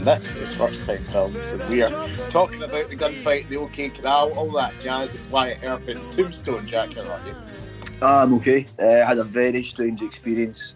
and 0.00 0.06
this 0.06 0.34
is 0.34 0.54
First 0.54 0.86
Time 0.86 1.04
Films, 1.04 1.50
and 1.50 1.68
we 1.68 1.82
are 1.82 1.90
talking 2.30 2.62
about 2.62 2.88
the 2.88 2.96
gunfight, 2.96 3.48
the 3.50 3.58
OK 3.58 3.90
Corral, 3.90 4.32
all 4.32 4.50
that 4.52 4.72
jazz. 4.80 5.14
It's 5.14 5.26
Wyatt 5.28 5.58
Earp, 5.62 5.86
it's 5.88 6.06
Tombstone, 6.06 6.66
Jack, 6.66 6.94
how 6.94 7.02
are 7.02 7.20
you? 7.26 7.34
I'm 8.00 8.32
okay. 8.34 8.66
Uh, 8.78 9.02
I 9.02 9.04
had 9.04 9.18
a 9.18 9.24
very 9.24 9.62
strange 9.62 10.00
experience 10.00 10.74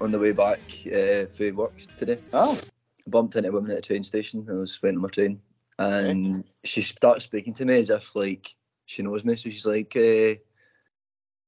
on 0.00 0.10
the 0.10 0.18
way 0.18 0.32
back 0.32 0.60
uh, 0.86 1.26
for 1.26 1.52
work 1.52 1.76
today. 1.98 2.16
Oh. 2.32 2.58
I 3.06 3.10
bumped 3.10 3.36
into 3.36 3.50
a 3.50 3.52
woman 3.52 3.72
at 3.72 3.78
a 3.78 3.82
train 3.82 4.02
station. 4.02 4.46
I 4.48 4.54
was 4.54 4.82
waiting 4.82 4.96
on 4.96 5.02
my 5.02 5.08
train, 5.10 5.38
and 5.78 6.38
okay. 6.38 6.48
she 6.64 6.80
started 6.80 7.20
speaking 7.20 7.52
to 7.54 7.66
me 7.66 7.78
as 7.78 7.90
if 7.90 8.16
like 8.16 8.54
she 8.86 9.02
knows 9.02 9.22
me. 9.22 9.36
So 9.36 9.50
she's 9.50 9.66
like, 9.66 9.94
uh, 9.96 10.40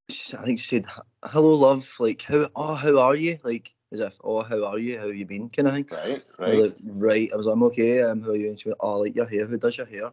she, 0.09 0.37
I 0.37 0.43
think 0.43 0.59
she 0.59 0.67
said, 0.67 0.85
"Hello, 1.23 1.55
love. 1.55 1.91
Like, 1.99 2.21
how? 2.21 2.49
Oh, 2.55 2.75
how 2.75 2.99
are 2.99 3.15
you? 3.15 3.39
Like, 3.43 3.73
as 3.91 3.99
if, 3.99 4.13
oh, 4.23 4.43
how 4.43 4.65
are 4.65 4.79
you? 4.79 4.99
How 4.99 5.07
you 5.07 5.25
been? 5.25 5.49
Kind 5.49 5.67
of 5.67 5.73
thing." 5.73 5.87
Right, 5.91 6.23
right. 6.39 6.53
I 6.53 6.57
like, 6.57 6.75
right. 6.83 7.29
I 7.33 7.35
was 7.35 7.45
like, 7.45 7.53
"I'm 7.53 7.63
okay. 7.63 8.01
Um, 8.01 8.21
how 8.21 8.31
are 8.31 8.35
you?" 8.35 8.49
And 8.49 8.59
she 8.59 8.69
went, 8.69 8.79
"Oh, 8.81 8.99
like 8.99 9.15
your 9.15 9.27
hair. 9.27 9.45
Who 9.45 9.57
does 9.57 9.77
your 9.77 9.87
hair?" 9.87 10.11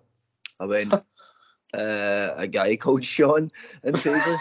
I 0.60 0.66
went, 0.66 0.92
uh, 1.74 2.34
"A 2.36 2.46
guy 2.46 2.76
called 2.76 3.04
Sean 3.04 3.50
in 3.84 3.94
Taylor." 3.94 4.38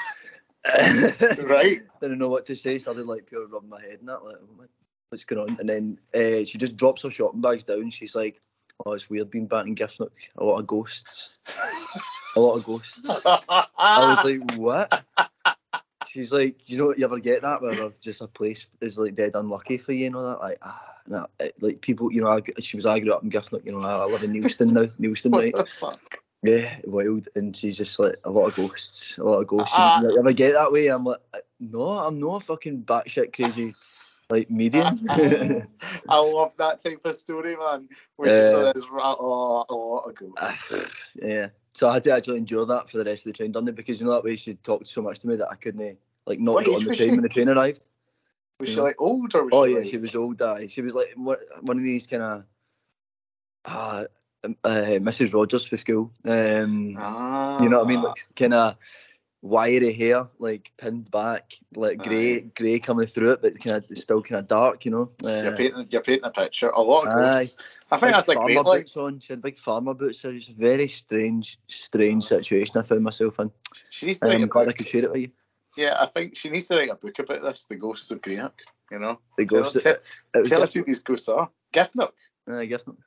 right. 1.43 1.79
Didn't 2.01 2.19
know 2.19 2.29
what 2.29 2.45
to 2.47 2.55
say. 2.55 2.77
Started 2.77 3.07
like 3.07 3.25
pure 3.25 3.47
rubbing 3.47 3.69
my 3.69 3.81
head 3.81 3.99
and 3.99 4.09
that. 4.09 4.23
Like, 4.23 4.37
what's 5.09 5.23
going 5.23 5.49
on? 5.49 5.57
And 5.59 5.67
then 5.67 5.97
uh, 6.13 6.45
she 6.45 6.57
just 6.57 6.77
drops 6.77 7.01
her 7.03 7.11
shopping 7.11 7.41
bags 7.41 7.63
down. 7.63 7.89
She's 7.89 8.15
like, 8.15 8.39
"Oh, 8.85 8.93
it's 8.93 9.09
weird 9.09 9.31
being 9.31 9.47
back 9.47 9.65
in 9.65 9.75
Giffnock. 9.75 10.11
A 10.37 10.43
lot 10.43 10.59
of 10.59 10.67
ghosts. 10.67 11.29
a 12.35 12.39
lot 12.39 12.57
of 12.57 12.65
ghosts." 12.65 13.09
I 13.25 13.65
was 13.77 14.23
like, 14.23 14.57
"What?" 14.57 15.03
She's 16.11 16.33
like, 16.33 16.57
"Do 16.65 16.73
you 16.73 16.77
know? 16.77 16.93
You 16.93 17.05
ever 17.05 17.19
get 17.19 17.41
that 17.43 17.61
where 17.61 17.93
just 18.01 18.19
a 18.19 18.27
place 18.27 18.67
is 18.81 18.97
like 18.97 19.15
dead 19.15 19.31
unlucky 19.35 19.77
for 19.77 19.93
you 19.93 20.07
and 20.07 20.15
all 20.17 20.23
that? 20.23 20.41
Like, 20.41 20.57
ah, 20.61 20.93
nah, 21.07 21.25
like 21.61 21.79
people, 21.79 22.11
you 22.11 22.19
know. 22.19 22.27
I, 22.27 22.41
she 22.59 22.75
was 22.75 22.85
I 22.85 22.99
grew 22.99 23.13
up 23.13 23.23
in 23.23 23.29
Giffnock. 23.29 23.65
You 23.65 23.71
know, 23.71 23.81
I, 23.81 23.95
I 23.95 24.05
live 24.05 24.21
in 24.21 24.33
Neilston 24.33 24.71
now. 24.71 24.81
Neilston, 24.99 25.31
what 25.31 25.43
right? 25.43 25.53
The 25.53 25.65
fuck? 25.65 26.19
Yeah, 26.43 26.75
wild, 26.83 27.29
and 27.35 27.55
she's 27.55 27.77
just 27.77 27.97
like 27.97 28.15
a 28.25 28.29
lot 28.29 28.47
of 28.47 28.55
ghosts, 28.55 29.17
a 29.19 29.23
lot 29.23 29.39
of 29.39 29.47
ghosts. 29.47 29.73
Uh, 29.77 30.01
you 30.03 30.19
ever 30.19 30.33
get 30.33 30.53
that 30.53 30.69
way? 30.69 30.87
I'm 30.87 31.05
like, 31.05 31.21
no, 31.61 31.87
I'm 31.87 32.19
not 32.19 32.35
a 32.35 32.39
fucking 32.41 32.83
batshit 32.83 33.33
crazy 33.33 33.73
like 34.29 34.49
medium. 34.49 34.99
I 35.09 36.17
love 36.17 36.57
that 36.57 36.83
type 36.83 37.05
of 37.05 37.15
story, 37.15 37.55
man. 37.55 37.87
Where 38.17 38.57
uh, 38.57 38.73
just 38.73 38.87
oh, 38.91 39.65
a 39.69 39.73
lot 39.73 40.09
of 40.09 40.15
ghosts. 40.15 41.15
yeah, 41.21 41.47
so 41.73 41.89
I 41.89 41.93
had 41.95 42.03
to 42.03 42.13
actually 42.13 42.37
endure 42.37 42.65
that 42.65 42.89
for 42.89 42.97
the 42.97 43.05
rest 43.05 43.25
of 43.25 43.33
the 43.33 43.37
train, 43.37 43.51
didn't 43.51 43.69
it? 43.69 43.75
Because 43.75 43.99
you 43.99 44.05
know 44.05 44.13
that 44.13 44.23
way 44.23 44.35
she 44.35 44.55
talked 44.55 44.87
so 44.87 45.01
much 45.01 45.19
to 45.19 45.27
me 45.27 45.35
that 45.37 45.49
I 45.49 45.55
couldn't 45.55 45.97
like 46.25 46.39
not 46.39 46.55
What 46.55 46.65
get 46.65 46.75
on 46.75 46.83
the 46.83 46.95
train 46.95 47.09
she? 47.09 47.11
when 47.11 47.21
the 47.21 47.29
train 47.29 47.49
arrived. 47.49 47.87
Was 48.59 48.69
you 48.69 48.73
she 48.75 48.79
know? 48.79 48.85
like 48.85 49.01
old 49.01 49.33
or 49.35 49.43
was 49.45 49.51
Oh 49.53 49.65
she 49.65 49.71
yeah, 49.71 49.77
like... 49.79 49.87
she 49.87 49.97
was 49.97 50.15
old. 50.15 50.41
Aye. 50.41 50.67
She 50.67 50.81
was 50.81 50.93
like 50.93 51.13
one 51.15 51.37
one 51.61 51.77
of 51.77 51.83
these 51.83 52.07
kind 52.07 52.23
of 52.23 52.43
uh, 53.65 54.05
uh, 54.43 54.47
Mrs. 54.63 55.33
Rogers 55.33 55.65
for 55.65 55.77
school. 55.77 56.11
Um, 56.25 56.97
Ah. 56.99 57.61
you 57.61 57.69
know 57.69 57.79
what 57.79 57.85
I 57.85 57.89
mean? 57.89 58.01
Like 58.01 58.15
kind 58.35 58.53
of 58.53 58.75
wiry 59.41 59.91
hair, 59.93 60.27
like 60.39 60.71
pinned 60.77 61.09
back, 61.11 61.53
like 61.75 61.97
grey, 62.03 62.41
grey 62.41 62.79
coming 62.79 63.07
through 63.07 63.31
it, 63.31 63.41
but 63.41 63.59
kind 63.59 63.83
of 63.89 63.97
still 63.97 64.21
kind 64.21 64.39
of 64.39 64.47
dark. 64.47 64.85
You 64.85 64.91
know. 64.91 65.11
You're 65.23 65.53
Uh, 65.53 65.55
painting, 65.55 65.87
you're 65.89 66.01
painting 66.01 66.25
a 66.25 66.31
picture. 66.31 66.69
A 66.69 66.81
lot 66.81 67.07
of 67.07 67.13
ghosts. 67.15 67.55
I 67.91 67.97
think 67.97 68.13
that's 68.13 68.27
like 68.27 68.37
farmer 68.37 68.53
great. 68.53 68.65
Like, 68.65 68.79
boots 68.81 68.97
on. 68.97 69.19
She 69.19 69.33
had 69.33 69.41
big 69.41 69.57
farmer 69.57 69.93
boots. 69.93 70.19
So 70.19 70.29
it's 70.29 70.49
a 70.49 70.53
very 70.53 70.87
strange, 70.87 71.59
strange 71.67 72.25
situation 72.25 72.77
I 72.77 72.83
found 72.83 73.03
myself 73.03 73.39
in. 73.39 73.51
she 73.89 74.05
needs 74.05 74.19
to 74.19 74.25
And 74.25 74.31
write 74.33 74.37
I'm 74.41 74.43
a 74.45 74.47
glad 74.47 74.69
I 74.69 74.73
could 74.73 74.87
share 74.87 75.03
it 75.03 75.11
with 75.11 75.21
you. 75.21 75.31
Yeah, 75.77 75.95
I 75.99 76.05
think 76.05 76.37
she 76.37 76.49
needs 76.49 76.67
to 76.67 76.77
write 76.77 76.89
a 76.89 76.95
book 76.95 77.17
about 77.19 77.41
this. 77.41 77.65
The 77.65 77.75
ghosts 77.75 78.11
of 78.11 78.21
Greenock. 78.21 78.61
You 78.91 78.99
know, 78.99 79.19
The 79.37 79.45
Tell- 79.45 79.63
ghost. 79.63 79.79
tell- 79.81 79.95
it 80.35 80.45
tell 80.45 80.61
us 80.63 80.73
who 80.73 80.83
these 80.83 80.99
ghosts 80.99 81.29
are. 81.29 81.49
Giffnock. 81.73 82.11
uh, 82.49 82.57
I 82.57 82.65
guess 82.65 82.85
not. 82.85 82.97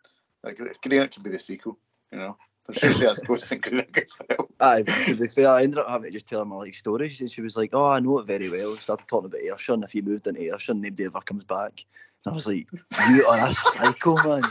Like 0.43 0.57
Greenock 0.83 1.13
could 1.13 1.23
be 1.23 1.31
the 1.31 1.39
sequel. 1.39 1.79
You 2.11 2.19
know, 2.19 2.37
I'm 2.69 2.75
sure 2.75 2.93
she 2.93 3.05
has 3.05 3.19
ghosts 3.19 3.53
in 3.53 3.61
Greenock 3.61 3.99
as 3.99 4.17
well. 4.29 4.49
Aye, 4.61 4.83
to 4.83 5.17
be 5.17 5.29
fair, 5.29 5.49
I 5.49 5.63
ended 5.65 5.81
up 5.81 5.89
having 5.89 6.11
to 6.11 6.13
just 6.13 6.27
tell 6.27 6.39
her 6.39 6.45
my 6.45 6.57
like 6.57 6.75
stories, 6.75 7.21
and 7.21 7.31
she 7.31 7.43
was 7.43 7.57
like, 7.57 7.71
"Oh, 7.75 7.87
I 7.87 8.01
know 8.01 8.19
it 8.21 8.27
very 8.27 8.49
well." 8.49 8.75
Started 8.77 9.07
talking 9.07 9.27
about 9.27 9.43
Ayrshire, 9.43 9.75
and 9.75 9.85
if 9.85 9.95
you 9.95 10.03
moved 10.03 10.27
into 10.27 10.41
Ayrshire, 10.41 10.75
nobody 10.75 11.05
ever 11.05 11.21
comes 11.21 11.45
back. 11.45 11.85
And 12.25 12.33
I 12.33 12.35
was 12.35 12.47
like, 12.47 12.67
"You 13.11 13.27
are 13.27 13.49
a 13.49 13.55
psycho, 13.55 14.17
man." 14.23 14.43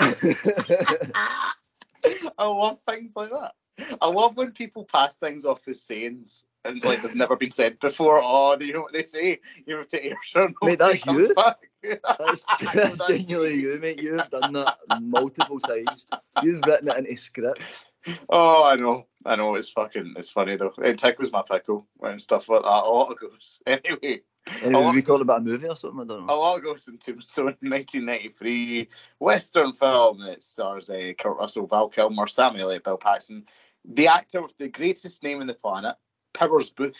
I 2.38 2.46
love 2.46 2.78
things 2.86 3.12
like 3.16 3.30
that. 3.30 3.52
I 4.00 4.08
love 4.08 4.36
when 4.36 4.52
people 4.52 4.84
pass 4.84 5.18
things 5.18 5.44
off 5.44 5.66
as 5.68 5.82
sayings 5.82 6.44
and 6.64 6.84
like 6.84 7.02
they've 7.02 7.14
never 7.14 7.36
been 7.36 7.50
said 7.50 7.78
before. 7.80 8.20
Oh, 8.22 8.56
do 8.56 8.66
you 8.66 8.72
know 8.74 8.82
what 8.82 8.92
they 8.92 9.04
say? 9.04 9.38
You 9.66 9.76
have 9.78 9.86
to 9.88 10.14
and 10.36 10.54
Mate, 10.62 10.78
that's 10.78 11.06
you. 11.06 11.34
Back. 11.34 11.56
That's, 12.18 12.44
that's 12.74 13.00
genuinely 13.08 13.54
you, 13.58 13.78
mate. 13.80 14.02
You 14.02 14.18
have 14.18 14.30
done 14.30 14.52
that 14.52 14.76
multiple 15.00 15.58
times. 15.60 16.04
You've 16.42 16.62
written 16.66 16.88
it 16.88 16.98
into 16.98 17.16
script. 17.16 17.86
Oh, 18.28 18.64
I 18.64 18.76
know, 18.76 19.06
I 19.24 19.36
know. 19.36 19.54
It's 19.54 19.70
fucking, 19.70 20.12
it's 20.18 20.30
funny 20.30 20.56
though. 20.56 20.74
It 20.76 20.98
tickles 20.98 21.32
my 21.32 21.40
pickle 21.40 21.86
and 22.02 22.20
stuff 22.20 22.50
like 22.50 22.60
that. 22.60 22.68
A 22.68 22.84
lot 22.86 23.10
of 23.10 23.18
ghosts. 23.18 23.62
Anyway, 23.66 24.20
Anyway, 24.62 24.84
Oh. 24.84 24.92
we 24.92 25.00
talking 25.02 25.22
about 25.22 25.40
a 25.40 25.44
movie 25.44 25.68
or 25.68 25.76
something? 25.76 26.00
I 26.02 26.04
don't 26.04 26.26
know. 26.26 26.34
a 26.34 26.36
lot 26.36 26.56
of 26.58 26.64
ghosts 26.64 26.88
in 26.88 26.98
Tombstone, 26.98 27.56
1993 27.60 28.88
Western 29.18 29.72
film 29.72 30.22
that 30.24 30.42
stars 30.42 30.90
uh, 30.90 31.12
Kurt 31.18 31.36
Russell, 31.38 31.66
Val 31.66 31.88
Kilmer, 31.88 32.26
Samuel 32.26 32.70
L. 32.70 32.78
Bill 32.80 32.96
Paxton, 32.98 33.44
the 33.84 34.06
actor 34.06 34.42
with 34.42 34.56
the 34.58 34.68
greatest 34.68 35.22
name 35.22 35.40
in 35.40 35.46
the 35.46 35.54
planet, 35.54 35.96
Powers 36.34 36.70
Boothe, 36.70 36.96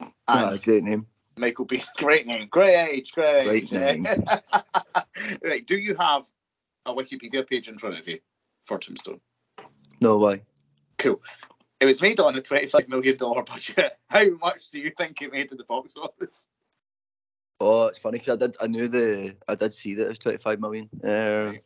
and 0.00 0.12
Ah, 0.28 0.54
great 0.64 0.82
name. 0.84 1.06
Michael 1.38 1.66
B. 1.66 1.82
Great 1.98 2.26
name, 2.26 2.48
great 2.50 2.88
age, 2.88 3.12
great, 3.12 3.44
Great 3.44 3.70
name. 3.70 4.06
right, 5.44 5.66
do 5.66 5.76
you 5.76 5.94
have 5.96 6.24
a 6.86 6.94
Wikipedia 6.94 7.46
page 7.46 7.68
in 7.68 7.76
front 7.76 7.98
of 7.98 8.08
you 8.08 8.18
for 8.64 8.78
Tombstone? 8.78 9.20
No 10.00 10.16
way. 10.16 10.42
Cool. 10.96 11.20
It 11.78 11.84
was 11.84 12.00
made 12.00 12.20
on 12.20 12.36
a 12.36 12.40
$25 12.40 12.88
million 12.88 13.16
budget. 13.18 13.98
How 14.08 14.30
much 14.40 14.70
do 14.70 14.80
you 14.80 14.90
think 14.96 15.20
it 15.20 15.30
made 15.30 15.50
to 15.50 15.56
the 15.56 15.64
box 15.64 15.94
office? 15.98 16.48
Oh, 17.60 17.86
it's 17.88 17.98
funny 17.98 18.18
because 18.18 18.34
I 18.42 18.46
did. 18.46 18.56
I 18.60 18.66
knew 18.66 18.88
the. 18.88 19.36
I 19.48 19.54
did 19.54 19.72
see 19.72 19.94
that 19.94 20.04
it 20.04 20.08
was 20.08 20.18
twenty 20.18 20.36
five 20.36 20.60
million. 20.60 20.90
Uh, 21.02 21.52
Right. 21.52 21.62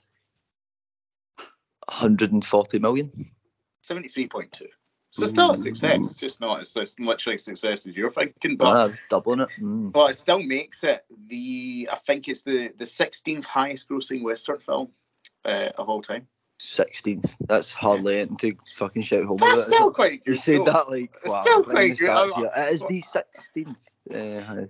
140 1.88 2.78
million. 2.78 3.31
73.2. 3.84 4.62
So 5.12 5.26
still 5.26 5.50
a 5.50 5.56
success, 5.58 6.12
just 6.12 6.41
not 6.41 6.60
as, 6.60 6.76
as 6.76 6.96
much 7.00 7.26
like 7.26 7.41
success 7.41 7.86
as 7.86 7.96
you're 7.96 8.12
thinking, 8.12 8.56
but 8.56 8.66
Ah, 8.92 8.94
doubling 9.08 9.41
it. 9.41 9.48
Mm. 9.60 9.92
well, 9.92 10.06
it 10.06 10.14
still 10.14 10.41
makes 10.41 10.84
it 10.84 11.04
the 11.26 11.88
I 11.91 11.96
think 11.96 12.28
it's 12.28 12.42
the 12.42 12.72
the 12.76 12.84
16th 12.84 13.44
highest 13.44 13.88
grossing 13.88 14.22
Western 14.22 14.58
film 14.60 14.91
uh, 15.44 15.70
of 15.76 15.88
all 15.88 16.00
time. 16.00 16.28
16th. 16.60 17.36
That's 17.48 17.72
hardly 17.72 18.20
anything 18.20 18.54
to 18.54 18.72
fucking 18.76 19.02
shout 19.02 19.24
home 19.24 19.38
That's 19.38 19.66
about. 19.66 19.74
still 19.74 19.88
it? 19.88 19.94
quite 19.94 20.24
good. 20.24 20.30
You 20.30 20.36
said 20.36 20.66
that 20.66 20.88
like 20.88 21.12
It's 21.24 21.32
wow, 21.32 21.41
still 21.42 21.62
bringing 21.64 21.97
quite 21.97 22.30
good. 22.36 22.50
It 22.56 22.72
is 22.74 22.84
the 22.84 23.02
16th. 23.02 23.76
Uh, 24.14 24.66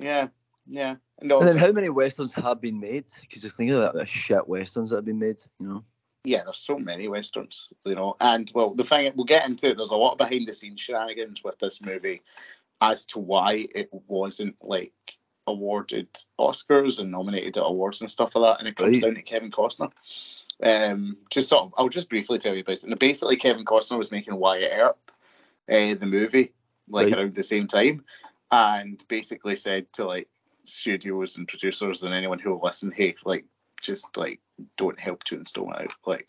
Yeah, 0.00 0.28
yeah. 0.66 0.96
No, 1.22 1.38
and 1.38 1.48
then 1.48 1.56
how 1.56 1.70
many 1.72 1.88
westerns 1.88 2.32
have 2.32 2.60
been 2.60 2.80
made? 2.80 3.06
Because 3.20 3.44
I 3.44 3.48
think 3.48 3.70
of 3.72 3.92
the 3.92 4.06
shit 4.06 4.46
westerns 4.48 4.90
that 4.90 4.96
have 4.96 5.04
been 5.04 5.18
made. 5.18 5.40
You 5.60 5.66
know. 5.66 5.84
Yeah, 6.24 6.42
there's 6.44 6.58
so 6.58 6.78
many 6.78 7.08
westerns, 7.08 7.72
you 7.84 7.94
know. 7.94 8.14
And 8.20 8.50
well, 8.54 8.74
the 8.74 8.84
thing 8.84 9.12
we'll 9.14 9.24
get 9.24 9.46
into 9.46 9.70
it. 9.70 9.76
There's 9.76 9.90
a 9.90 9.96
lot 9.96 10.12
of 10.12 10.18
behind 10.18 10.46
the 10.46 10.54
scenes 10.54 10.80
shenanigans 10.80 11.42
with 11.44 11.58
this 11.58 11.82
movie 11.82 12.22
as 12.80 13.06
to 13.06 13.18
why 13.18 13.66
it 13.74 13.88
wasn't 14.06 14.56
like 14.60 14.92
awarded 15.46 16.08
Oscars 16.38 16.98
and 17.00 17.10
nominated 17.10 17.56
at 17.56 17.64
awards 17.64 18.00
and 18.00 18.10
stuff 18.10 18.34
like 18.34 18.52
that. 18.52 18.60
And 18.60 18.68
it 18.68 18.76
comes 18.76 18.98
Right. 18.98 19.02
down 19.02 19.14
to 19.14 19.22
Kevin 19.22 19.50
Costner. 19.50 19.90
Um, 20.62 21.16
just 21.30 21.48
sort 21.48 21.64
of, 21.64 21.74
I'll 21.78 21.88
just 21.88 22.08
briefly 22.08 22.38
tell 22.38 22.54
you 22.54 22.60
about 22.60 22.72
it. 22.72 22.84
And 22.84 22.98
basically, 22.98 23.36
Kevin 23.36 23.64
Costner 23.64 23.98
was 23.98 24.12
making 24.12 24.36
Wyatt 24.36 24.72
Earp, 24.74 25.12
uh, 25.70 25.94
the 25.94 26.06
movie, 26.06 26.52
like 26.88 27.06
Right. 27.06 27.18
around 27.18 27.34
the 27.34 27.42
same 27.42 27.66
time, 27.66 28.04
and 28.50 29.02
basically 29.08 29.56
said 29.56 29.92
to 29.94 30.04
like 30.04 30.28
studios 30.64 31.36
and 31.36 31.48
producers 31.48 32.02
and 32.02 32.12
anyone 32.12 32.38
who 32.38 32.50
will 32.50 32.60
listen, 32.62 32.90
hey, 32.90 33.14
like 33.24 33.44
just 33.82 34.16
like 34.16 34.40
don't 34.76 34.98
help 34.98 35.24
Tombstone 35.24 35.72
out, 35.76 35.92
like 36.06 36.26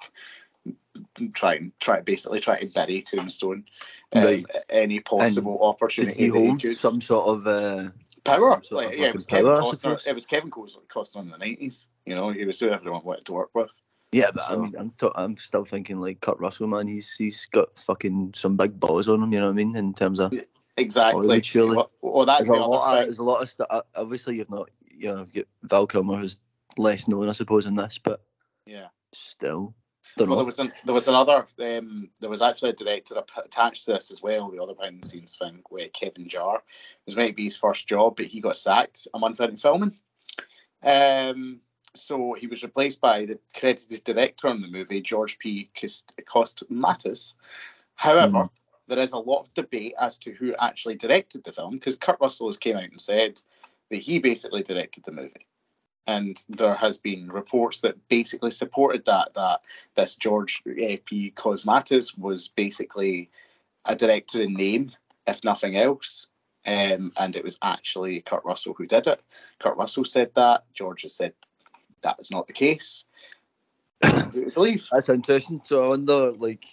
try 1.33 1.55
and 1.55 1.71
try 1.79 2.01
basically 2.01 2.39
try 2.39 2.57
to 2.57 2.67
bury 2.67 3.01
Tombstone, 3.01 3.63
um, 4.13 4.23
Right. 4.23 4.45
any 4.69 4.99
possible 4.99 5.53
Did 5.57 5.63
opportunity 5.63 6.15
he 6.25 6.29
that 6.29 6.39
he 6.39 6.47
hold 6.47 6.61
some 6.67 7.01
sort 7.01 7.27
of? 7.29 7.47
Uh, 7.47 7.89
power. 8.23 8.61
sort 8.61 8.83
Like, 8.83 8.93
of 8.93 8.99
yeah, 8.99 9.07
it 9.07 9.15
was 9.15 9.25
Kevin 9.25 9.45
power, 9.45 9.61
Costner. 9.61 9.99
It 10.05 10.13
was 10.15 10.25
Kevin 10.25 10.51
Costner 10.51 11.21
in 11.21 11.29
the 11.29 11.37
nineties. 11.37 11.87
You 12.05 12.15
know, 12.15 12.29
he 12.31 12.45
was 12.45 12.59
who 12.59 12.69
everyone 12.69 13.03
wanted 13.03 13.25
to 13.25 13.33
work 13.33 13.49
with. 13.53 13.71
yeah, 14.11 14.29
but 14.33 14.43
So- 14.43 14.55
I'm 14.63 14.75
I'm, 14.77 14.91
t- 14.91 15.07
I'm 15.15 15.37
still 15.37 15.65
thinking 15.65 15.99
like 15.99 16.19
Kurt 16.21 16.39
Russell, 16.39 16.67
man. 16.67 16.87
He's 16.87 17.13
he's 17.15 17.45
got 17.47 17.77
fucking 17.79 18.33
some 18.35 18.57
big 18.57 18.79
balls 18.79 19.07
on 19.07 19.23
him. 19.23 19.31
You 19.33 19.39
know 19.39 19.45
what 19.47 19.51
I 19.53 19.55
mean? 19.55 19.75
In 19.75 19.93
terms 19.93 20.19
of 20.19 20.33
Exactly. 20.77 21.21
Hollywood, 21.21 21.45
surely. 21.45 21.75
Well, 21.75 21.91
well, 22.01 22.25
that's 22.25 22.47
there's 22.47 22.57
a 22.57 22.61
the 22.61 22.67
lot. 22.67 22.89
other 22.91 22.99
Of, 23.01 23.05
there's 23.07 23.19
a 23.19 23.23
lot 23.23 23.41
of 23.41 23.49
stuff. 23.49 23.81
Obviously, 23.95 24.37
you've 24.37 24.49
not. 24.49 24.69
You 24.91 25.13
know, 25.13 25.17
you've 25.19 25.33
got 25.33 25.45
Val 25.63 25.87
Kilmer, 25.87 26.17
who's 26.17 26.39
less 26.79 27.07
known, 27.07 27.29
I 27.29 27.33
suppose, 27.33 27.65
in 27.65 27.75
this, 27.75 27.99
but 27.99 28.23
Yeah. 28.65 28.87
still. 29.13 29.75
Don't 30.17 30.27
Well, 30.29 30.37
know. 30.37 30.41
there 30.41 30.45
was 30.45 30.59
an, 30.59 30.71
there 30.85 30.95
was 30.95 31.07
another. 31.07 31.45
Um, 31.59 32.09
there 32.19 32.29
was 32.29 32.41
actually 32.41 32.71
a 32.71 32.73
director 32.73 33.21
attached 33.37 33.85
to 33.85 33.93
this 33.93 34.09
as 34.11 34.23
well. 34.23 34.49
The 34.49 34.61
other 34.61 34.73
behind 34.73 35.01
the 35.03 35.07
scenes 35.07 35.35
thing 35.35 35.61
where 35.69 35.89
Kevin 35.89 36.27
Jarre 36.27 36.57
it 36.57 37.05
was 37.05 37.15
meant 37.15 37.29
to 37.29 37.35
be 37.35 37.43
his 37.43 37.57
first 37.57 37.87
job, 37.87 38.15
but 38.15 38.25
he 38.25 38.39
got 38.39 38.57
sacked 38.57 39.07
a 39.13 39.19
month 39.19 39.39
into 39.39 39.57
filming. 39.57 39.93
Um, 40.81 41.61
so 41.95 42.33
he 42.33 42.47
was 42.47 42.63
replaced 42.63 43.01
by 43.01 43.25
the 43.25 43.39
credited 43.53 44.03
director 44.03 44.47
on 44.47 44.61
the 44.61 44.67
movie, 44.67 45.01
George 45.01 45.37
P. 45.37 45.69
Cosmatos. 45.75 47.35
However, 47.95 48.37
Mhm. 48.45 48.49
there 48.87 48.99
is 48.99 49.11
a 49.11 49.19
lot 49.19 49.41
of 49.41 49.53
debate 49.53 49.93
as 49.99 50.17
to 50.19 50.31
who 50.33 50.55
actually 50.55 50.95
directed 50.95 51.43
the 51.43 51.51
film 51.53 51.75
because 51.75 51.95
Kurt 51.95 52.19
Russell 52.21 52.47
has 52.47 52.57
came 52.57 52.77
out 52.77 52.83
and 52.83 53.01
said 53.01 53.41
that 53.89 53.97
he 53.97 54.19
basically 54.19 54.63
directed 54.63 55.03
the 55.03 55.11
movie. 55.11 55.45
And 56.09 56.43
there 56.49 56.73
has 56.73 56.97
been 56.97 57.31
reports 57.31 57.81
that 57.81 58.09
basically 58.09 58.49
supported 58.49 59.05
that 59.05 59.35
that 59.35 59.61
this 59.93 60.15
George 60.15 60.63
P. 61.05 61.31
Cosmatos 61.35 62.17
was 62.17 62.47
basically 62.47 63.29
a 63.85 63.95
director 63.95 64.41
in 64.41 64.55
name, 64.55 64.89
if 65.27 65.43
nothing 65.43 65.77
else. 65.77 66.25
Um, 66.65 67.11
and 67.19 67.35
it 67.35 67.43
was 67.43 67.59
actually 67.61 68.21
Kurt 68.21 68.43
Russell 68.43 68.73
who 68.73 68.87
did 68.87 69.05
it. 69.05 69.21
Kurt 69.59 69.77
Russell 69.77 70.03
said 70.03 70.31
that. 70.33 70.63
George 70.73 71.03
has 71.03 71.13
said 71.13 71.33
that 72.01 72.15
is 72.19 72.31
not 72.31 72.47
the 72.47 72.53
case. 72.53 73.05
Believe? 74.55 74.89
That's 74.91 75.09
interesting. 75.09 75.61
So 75.63 75.85
I 75.85 75.89
wonder, 75.89 76.31
like, 76.31 76.65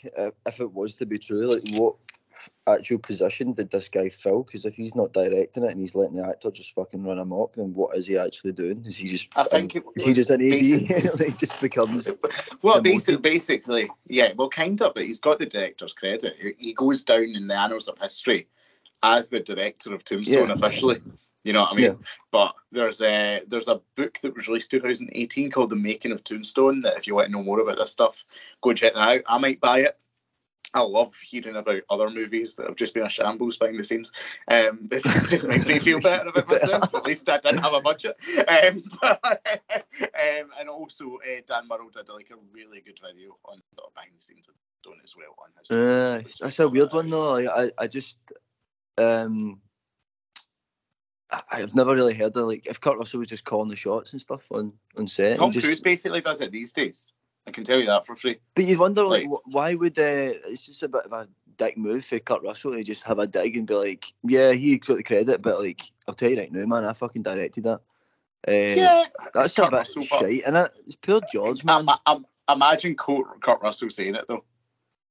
if 0.46 0.60
it 0.60 0.72
was 0.72 0.96
to 0.96 1.04
be 1.04 1.18
true, 1.18 1.46
like, 1.52 1.68
what 1.74 1.96
actual 2.66 2.98
position 2.98 3.52
did 3.52 3.70
this 3.70 3.88
guy 3.88 4.08
fill? 4.08 4.42
Because 4.42 4.64
if 4.64 4.74
he's 4.74 4.94
not 4.94 5.12
directing 5.12 5.64
it 5.64 5.70
and 5.70 5.80
he's 5.80 5.94
letting 5.94 6.16
the 6.16 6.28
actor 6.28 6.50
just 6.50 6.74
fucking 6.74 7.04
run 7.04 7.18
amok, 7.18 7.54
then 7.54 7.72
what 7.72 7.96
is 7.96 8.06
he 8.06 8.18
actually 8.18 8.52
doing? 8.52 8.84
Is 8.86 8.96
he 8.96 9.08
just? 9.08 9.28
I 9.36 9.44
think 9.44 9.76
um, 9.76 9.82
it 9.82 10.00
Is 10.00 10.04
he 10.04 10.10
was 10.10 10.16
just 10.16 10.30
an 10.30 10.40
AD? 11.12 11.20
like, 11.20 11.38
just 11.38 11.60
becomes. 11.60 12.12
Well, 12.62 12.80
basically, 12.80 13.20
basically, 13.20 13.90
yeah, 14.08 14.32
well, 14.36 14.48
kind 14.48 14.80
of, 14.82 14.94
but 14.94 15.04
he's 15.04 15.20
got 15.20 15.38
the 15.38 15.46
director's 15.46 15.92
credit. 15.92 16.34
He- 16.40 16.54
He 16.58 16.72
goes 16.72 17.04
down 17.04 17.24
in 17.24 17.46
the 17.46 17.56
annals 17.56 17.86
of 17.86 17.98
history 17.98 18.48
as 19.02 19.28
the 19.28 19.40
director 19.40 19.94
of 19.94 20.02
Tombstone 20.04 20.48
Yeah. 20.48 20.54
officially. 20.54 21.00
You 21.44 21.52
know 21.52 21.60
what 21.62 21.72
I 21.72 21.76
mean? 21.76 21.84
Yeah. 21.84 21.94
But 22.32 22.54
there's 22.72 23.00
a 23.00 23.42
there's 23.46 23.68
a 23.68 23.80
book 23.94 24.18
that 24.22 24.34
was 24.34 24.48
released 24.48 24.72
2018 24.72 25.50
called 25.50 25.70
The 25.70 25.76
Making 25.76 26.10
of 26.10 26.24
Tombstone. 26.24 26.80
That 26.82 26.96
if 26.96 27.06
you 27.06 27.14
want 27.14 27.26
to 27.26 27.32
know 27.32 27.42
more 27.44 27.60
about 27.60 27.76
this 27.76 27.92
stuff, 27.92 28.24
go 28.62 28.72
check 28.72 28.94
that 28.94 29.08
out. 29.08 29.22
I 29.28 29.38
might 29.38 29.60
buy 29.60 29.80
it. 29.80 29.96
I 30.74 30.80
love 30.80 31.14
hearing 31.16 31.56
about 31.56 31.82
other 31.90 32.10
movies 32.10 32.54
that 32.56 32.66
have 32.66 32.76
just 32.76 32.94
been 32.94 33.06
a 33.06 33.08
shambles 33.08 33.56
behind 33.56 33.78
the 33.78 33.84
scenes. 33.84 34.10
Um, 34.48 34.88
it 34.90 35.28
just 35.28 35.48
makes 35.48 35.66
me 35.66 35.78
feel 35.78 36.00
better 36.00 36.28
about 36.28 36.48
myself. 36.48 36.94
At 36.94 37.06
least 37.06 37.28
I 37.28 37.38
didn't 37.38 37.62
have 37.62 37.72
a 37.72 37.80
budget. 37.80 38.16
Um, 38.48 38.82
but, 39.00 39.70
um, 40.00 40.50
and 40.58 40.68
also, 40.68 41.16
uh, 41.16 41.40
Dan 41.46 41.68
Murrell 41.68 41.90
did 41.90 42.08
like 42.08 42.30
a 42.30 42.36
really 42.52 42.80
good 42.80 42.98
video 43.02 43.36
on 43.44 43.62
behind 43.94 44.12
the 44.16 44.22
scenes 44.22 44.48
of 44.48 44.54
Tombstone 44.84 45.02
as 45.04 45.14
well. 45.16 45.34
On 45.38 45.50
his 45.58 45.70
Uh, 45.70 46.28
that's 46.40 46.58
a 46.58 46.68
weird 46.68 46.92
one 46.92 47.10
though. 47.10 47.36
I, 47.48 47.70
I 47.78 47.86
just, 47.86 48.18
um, 48.98 49.60
I've 51.50 51.74
never 51.74 51.94
really 51.94 52.14
heard 52.14 52.36
of 52.36 52.46
like 52.46 52.66
if 52.66 52.80
Kurt 52.80 52.98
Russell 52.98 53.18
was 53.18 53.28
just 53.28 53.44
calling 53.44 53.68
the 53.68 53.76
shots 53.76 54.12
and 54.12 54.22
stuff 54.22 54.46
on 54.50 54.72
on 54.96 55.06
set. 55.06 55.36
Tom 55.36 55.50
just, 55.50 55.64
Cruise 55.64 55.80
basically 55.80 56.20
does 56.20 56.40
it 56.40 56.52
these 56.52 56.72
days. 56.72 57.12
I 57.46 57.52
can 57.52 57.64
tell 57.64 57.78
you 57.78 57.86
that 57.86 58.04
for 58.04 58.16
free. 58.16 58.38
But 58.54 58.64
you 58.64 58.78
wonder, 58.78 59.04
like, 59.04 59.26
Like- 59.26 59.40
why 59.44 59.74
would 59.74 59.98
uh, 59.98 60.34
it's 60.48 60.66
just 60.66 60.82
a 60.82 60.88
bit 60.88 61.04
of 61.04 61.12
a 61.12 61.28
dick 61.56 61.78
move 61.78 62.04
for 62.04 62.18
Kurt 62.18 62.42
Russell 62.42 62.72
to 62.72 62.82
just 62.82 63.04
have 63.04 63.18
a 63.18 63.26
dig 63.26 63.56
and 63.56 63.66
be 63.66 63.74
like, 63.74 64.12
yeah, 64.24 64.52
he 64.52 64.78
got 64.78 64.96
the 64.96 65.02
credit, 65.02 65.42
but 65.42 65.60
like, 65.60 65.82
I'll 66.08 66.14
tell 66.14 66.30
you 66.30 66.38
right 66.38 66.52
now, 66.52 66.66
man, 66.66 66.84
I 66.84 66.92
fucking 66.92 67.22
directed 67.22 67.64
that. 67.64 67.80
Uh, 68.48 68.52
yeah, 68.52 69.04
that's 69.32 69.56
a 69.56 69.62
Kurt 69.62 69.70
bit 69.70 69.76
Russell, 69.76 70.02
shite, 70.02 70.42
and 70.46 70.56
it? 70.56 70.72
it's 70.86 70.96
pure 70.96 71.20
George, 71.32 71.64
man. 71.64 71.88
I, 71.88 71.98
I, 72.06 72.18
I, 72.48 72.52
imagine 72.52 72.94
Kurt, 72.94 73.40
Kurt 73.40 73.60
Russell 73.62 73.90
saying 73.90 74.16
it 74.16 74.24
though. 74.28 74.44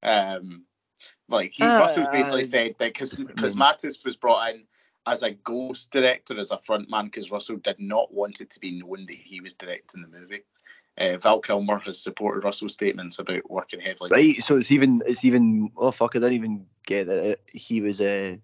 Um, 0.03 0.63
like 1.29 1.51
he 1.51 1.63
Uh, 1.63 1.79
Russell 1.79 2.07
basically 2.11 2.43
said 2.43 2.75
that 2.77 2.93
because 2.93 3.13
Cosmatos 3.13 4.05
was 4.05 4.15
brought 4.15 4.49
in 4.49 4.65
as 5.07 5.23
a 5.23 5.31
ghost 5.31 5.91
director 5.91 6.39
as 6.39 6.51
a 6.51 6.57
front 6.59 6.89
man 6.89 7.05
because 7.05 7.31
Russell 7.31 7.57
did 7.57 7.79
not 7.79 8.13
want 8.13 8.41
it 8.41 8.49
to 8.51 8.59
be 8.59 8.79
known 8.79 9.05
that 9.07 9.17
he 9.17 9.41
was 9.41 9.53
directing 9.53 10.01
the 10.01 10.07
movie. 10.07 10.43
Uh, 10.97 11.17
Val 11.17 11.39
Kilmer 11.41 11.79
has 11.79 11.99
supported 11.99 12.45
Russell's 12.45 12.73
statements 12.73 13.19
about 13.19 13.49
working 13.51 13.81
heavily. 13.81 14.09
Right, 14.13 14.41
so 14.41 14.57
it's 14.57 14.71
even, 14.71 15.01
it's 15.05 15.25
even, 15.25 15.69
oh 15.75 15.91
fuck, 15.91 16.15
I 16.15 16.19
didn't 16.19 16.33
even 16.35 16.65
get 16.85 17.07
that 17.07 17.23
it, 17.31 17.41
he 17.51 17.81
was 17.81 17.99
uh, 17.99 18.37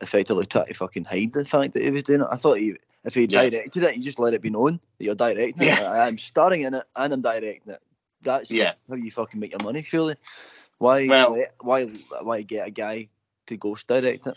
effectively 0.00 0.46
trying 0.46 0.66
to 0.66 0.74
fucking 0.74 1.04
hide 1.04 1.32
the 1.32 1.44
fact 1.44 1.74
that 1.74 1.82
he 1.84 1.90
was 1.90 2.02
doing 2.02 2.22
it. 2.22 2.26
I 2.30 2.36
thought 2.36 2.58
he, 2.58 2.74
if 3.04 3.14
he 3.14 3.22
Yeah. 3.30 3.48
directed 3.48 3.82
it, 3.84 3.96
you 3.96 4.02
just 4.02 4.18
let 4.18 4.34
it 4.34 4.42
be 4.42 4.50
known 4.50 4.80
that 4.98 5.04
you're 5.04 5.14
directing 5.14 5.62
it. 5.62 5.66
Yeah. 5.66 5.90
I- 5.92 6.06
I'm 6.08 6.18
starring 6.18 6.62
in 6.62 6.74
it 6.74 6.84
and 6.96 7.12
I'm 7.12 7.22
directing 7.22 7.72
it. 7.72 7.80
That's 8.22 8.50
Yeah. 8.50 8.74
how 8.88 8.96
you 8.96 9.10
fucking 9.10 9.38
make 9.40 9.52
your 9.52 9.62
money, 9.62 9.82
surely. 9.82 10.16
Why, 10.78 11.06
Well- 11.06 11.36
why, 11.60 11.84
why 12.20 12.42
get 12.42 12.66
a 12.66 12.70
guy 12.72 13.08
to 13.46 13.56
ghost 13.56 13.86
direct 13.86 14.26
it? 14.26 14.36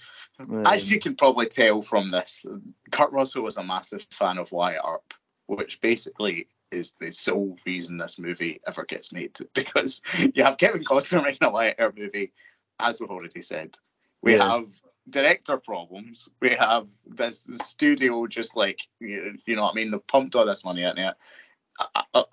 As 0.65 0.83
Um, 0.83 0.87
you 0.87 0.99
can 0.99 1.15
probably 1.15 1.47
tell 1.47 1.81
from 1.81 2.09
this, 2.09 2.45
Kurt 2.91 3.11
Russell 3.11 3.43
was 3.43 3.57
a 3.57 3.63
massive 3.63 4.05
fan 4.11 4.37
of 4.37 4.51
Wyatt 4.51 4.81
Earp, 4.87 5.13
which 5.47 5.79
basically 5.81 6.47
is 6.75 6.93
the 6.99 7.11
sole 7.11 7.57
reason 7.65 7.97
this 7.97 8.19
movie 8.19 8.59
ever 8.67 8.85
gets 8.85 9.11
made. 9.11 9.37
Because 9.53 10.01
you 10.33 10.43
have 10.43 10.57
Kevin 10.57 10.83
Costner 10.83 11.23
making 11.23 11.47
a 11.47 11.51
Wyatt 11.51 11.77
Earp 11.79 11.97
movie, 11.97 12.33
as 12.79 12.99
we've 12.99 13.09
already 13.09 13.41
said. 13.41 13.75
We 14.21 14.35
Yeah. 14.35 14.49
have 14.49 14.65
director 15.09 15.57
problems. 15.57 16.29
We 16.41 16.49
have 16.51 16.89
this 17.05 17.47
studio 17.55 18.27
just 18.27 18.57
like 18.57 18.79
you, 18.99 19.37
know 19.47 19.63
what 19.63 19.71
I 19.71 19.75
mean. 19.75 19.91
They've 19.91 20.07
pumped 20.07 20.35
all 20.35 20.45
this 20.45 20.65
money 20.65 20.83
into 20.83 21.09
it. 21.09 21.15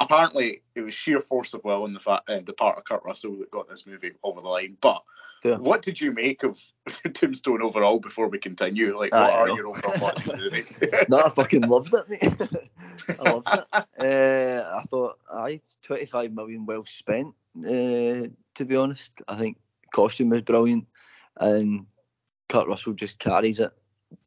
Apparently, 0.00 0.62
it 0.74 0.82
was 0.82 0.94
sheer 0.94 1.20
force 1.20 1.54
of 1.54 1.64
will 1.64 1.82
on 1.82 1.92
the 1.92 2.00
fa- 2.00 2.22
uh, 2.28 2.40
the 2.44 2.52
part 2.52 2.78
of 2.78 2.84
Kurt 2.84 3.02
Russell 3.04 3.36
that 3.38 3.50
got 3.50 3.68
this 3.68 3.86
movie 3.86 4.12
over 4.22 4.40
the 4.40 4.48
line. 4.48 4.76
But 4.80 5.02
Yeah. 5.44 5.56
what 5.56 5.82
did 5.82 6.00
you 6.00 6.12
make 6.12 6.44
of 6.44 6.60
Tombstone 7.14 7.62
overall 7.62 7.98
before 7.98 8.28
we 8.28 8.38
continue? 8.38 8.96
Like, 8.96 9.12
I 9.12 9.20
what 9.22 9.32
are 9.32 9.48
know. 9.48 9.56
your 9.56 9.68
overall 9.68 9.92
thoughts 9.94 10.28
on 10.28 10.36
the 10.36 10.42
movie? 10.42 10.62
no, 11.08 11.18
I 11.18 11.28
fucking 11.28 11.62
loved 11.62 11.92
it, 11.94 12.08
mate. 12.08 12.68
I 13.18 13.22
loved 13.22 13.48
it. 13.52 13.64
Uh, 13.72 14.76
I 14.78 14.82
thought, 14.82 15.18
I 15.32 15.60
25 15.82 16.32
million 16.32 16.66
well 16.66 16.84
spent, 16.86 17.34
uh, 17.58 18.28
to 18.54 18.64
be 18.64 18.76
honest. 18.76 19.14
I 19.26 19.34
think 19.36 19.58
costume 19.92 20.30
was 20.30 20.42
brilliant 20.42 20.86
and 21.38 21.86
Kurt 22.48 22.68
Russell 22.68 22.92
just 22.92 23.18
carries 23.18 23.58
it, 23.60 23.72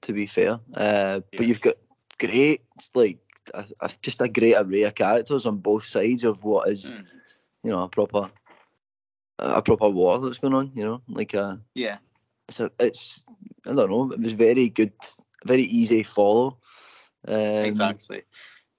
to 0.01 0.13
be 0.13 0.25
fair. 0.25 0.59
Uh, 0.73 1.21
Yeah. 1.31 1.37
But 1.37 1.47
you've 1.47 1.61
got 1.61 1.75
great, 2.19 2.63
like, 2.93 3.19
a, 3.53 3.65
a, 3.81 3.89
just 4.01 4.21
a 4.21 4.27
great 4.27 4.55
array 4.55 4.83
of 4.83 4.95
characters 4.95 5.45
on 5.45 5.57
both 5.57 5.85
sides 5.85 6.23
of 6.23 6.43
what 6.43 6.67
is, 6.69 6.89
Mm. 6.91 7.05
you 7.63 7.71
know, 7.71 7.83
a 7.83 7.89
proper. 7.89 8.29
A 9.37 9.61
proper 9.61 9.89
war 9.89 10.17
that's 10.19 10.37
going 10.37 10.53
on, 10.53 10.71
you 10.75 10.85
know, 10.85 11.01
like 11.09 11.33
a 11.33 11.59
yeah, 11.73 11.97
so 12.49 12.69
it's 12.79 13.21
I 13.65 13.73
don't 13.73 13.89
know. 13.91 14.09
It 14.13 14.21
was 14.21 14.31
very 14.31 14.69
good, 14.69 14.93
very 15.45 15.63
easy 15.63 16.03
follow. 16.03 16.57
Um, 17.27 17.35
exactly. 17.65 18.21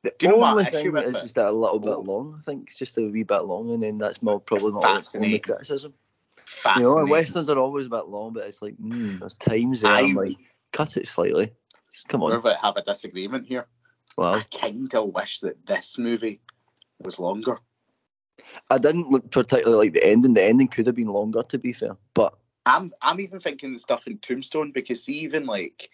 The 0.03 0.15
Do 0.19 0.29
you 0.29 0.37
know 0.39 0.59
issue 0.59 0.71
thing 0.71 0.97
is 0.97 1.11
it? 1.11 1.23
just 1.25 1.35
that 1.35 1.49
a 1.49 1.53
little 1.53 1.79
bit 1.79 1.91
Oh. 1.97 2.01
long. 2.01 2.37
I 2.39 2.41
think 2.41 2.63
it's 2.71 2.79
just 2.79 2.97
a 2.97 3.03
wee 3.03 3.23
bit 3.23 3.45
long, 3.45 3.71
and 3.73 3.83
then 3.83 3.99
that's 3.99 4.23
more 4.23 4.41
probably 4.41 4.73
not 4.73 4.85
only 4.87 4.97
Fascinating. 5.01 5.41
criticism. 5.43 5.93
You 6.77 6.83
know, 6.85 7.05
westerns 7.05 7.51
are 7.51 7.59
always 7.59 7.87
a 7.89 7.91
bit 7.91 8.07
long, 8.07 8.33
but 8.33 8.47
it's 8.47 8.63
like 8.63 8.79
mm, 8.79 9.19
there's 9.19 9.35
times 9.35 9.83
there 9.83 9.93
I- 9.93 10.13
like, 10.13 10.39
cut 10.73 10.97
it 10.97 11.07
slightly. 11.07 11.53
Just 11.93 12.09
Come 12.09 12.23
We're 12.23 12.33
on, 12.33 12.39
about 12.39 12.53
to 12.59 12.65
have 12.65 12.77
a 12.79 12.83
disagreement 12.83 13.47
here. 13.47 13.67
Wow. 14.17 14.35
I 14.35 14.43
kind 14.57 14.95
of 14.95 15.15
wish 15.15 15.41
that 15.41 15.67
this 15.67 15.99
movie 15.99 16.41
was 16.99 17.19
longer. 17.19 17.59
I 18.71 18.79
didn't 18.79 19.11
look 19.11 19.31
particularly 19.31 19.87
like 19.87 19.95
the 19.95 20.07
ending. 20.07 20.35
The 20.35 20.45
ending 20.45 20.69
could 20.69 20.87
have 20.87 20.97
been 20.97 21.09
longer, 21.09 21.43
to 21.45 21.59
be 21.59 21.73
fair, 21.73 21.97
but 22.15 22.35
I'm 22.67 22.93
I'm 23.03 23.21
even 23.21 23.41
thinking 23.41 23.73
the 23.73 23.79
stuff 23.79 24.07
in 24.07 24.19
Tombstone 24.19 24.73
because 24.73 25.05
see, 25.05 25.19
even 25.21 25.47
like 25.47 25.89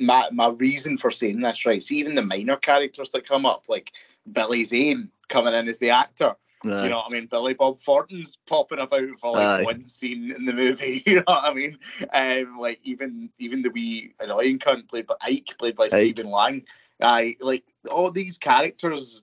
my 0.00 0.28
my 0.32 0.48
reason 0.48 0.96
for 0.98 1.10
saying 1.10 1.40
this, 1.40 1.66
right? 1.66 1.82
See, 1.82 1.98
even 1.98 2.14
the 2.14 2.22
minor 2.22 2.56
characters 2.56 3.10
that 3.12 3.26
come 3.26 3.44
up, 3.44 3.64
like 3.68 3.92
Billy 4.30 4.64
Zane 4.64 5.10
coming 5.28 5.54
in 5.54 5.68
as 5.68 5.78
the 5.78 5.90
actor. 5.90 6.30
uh, 6.30 6.82
You 6.82 6.88
know 6.90 6.96
what 6.98 7.06
I 7.08 7.12
mean? 7.12 7.26
Billy 7.26 7.54
Bob 7.54 7.78
Thornton's 7.78 8.38
popping 8.46 8.78
about 8.78 9.08
for 9.18 9.34
like 9.34 9.60
Aye. 9.60 9.64
one 9.64 9.88
scene 9.88 10.32
in 10.32 10.44
the 10.44 10.54
movie. 10.54 11.02
You 11.06 11.16
know 11.16 11.22
what 11.26 11.44
I 11.44 11.54
mean? 11.54 11.78
Um, 12.12 12.58
like 12.58 12.80
even 12.84 13.30
even 13.38 13.62
the 13.62 13.70
wee 13.70 14.14
annoying 14.20 14.58
cunt 14.58 14.88
played 14.88 15.06
by 15.06 15.16
Ike, 15.22 15.56
played 15.58 15.76
by 15.76 15.88
Stephen 15.88 16.30
Lang. 16.30 16.64
I 17.00 17.36
like 17.40 17.64
all 17.90 18.10
these 18.10 18.38
characters. 18.38 19.22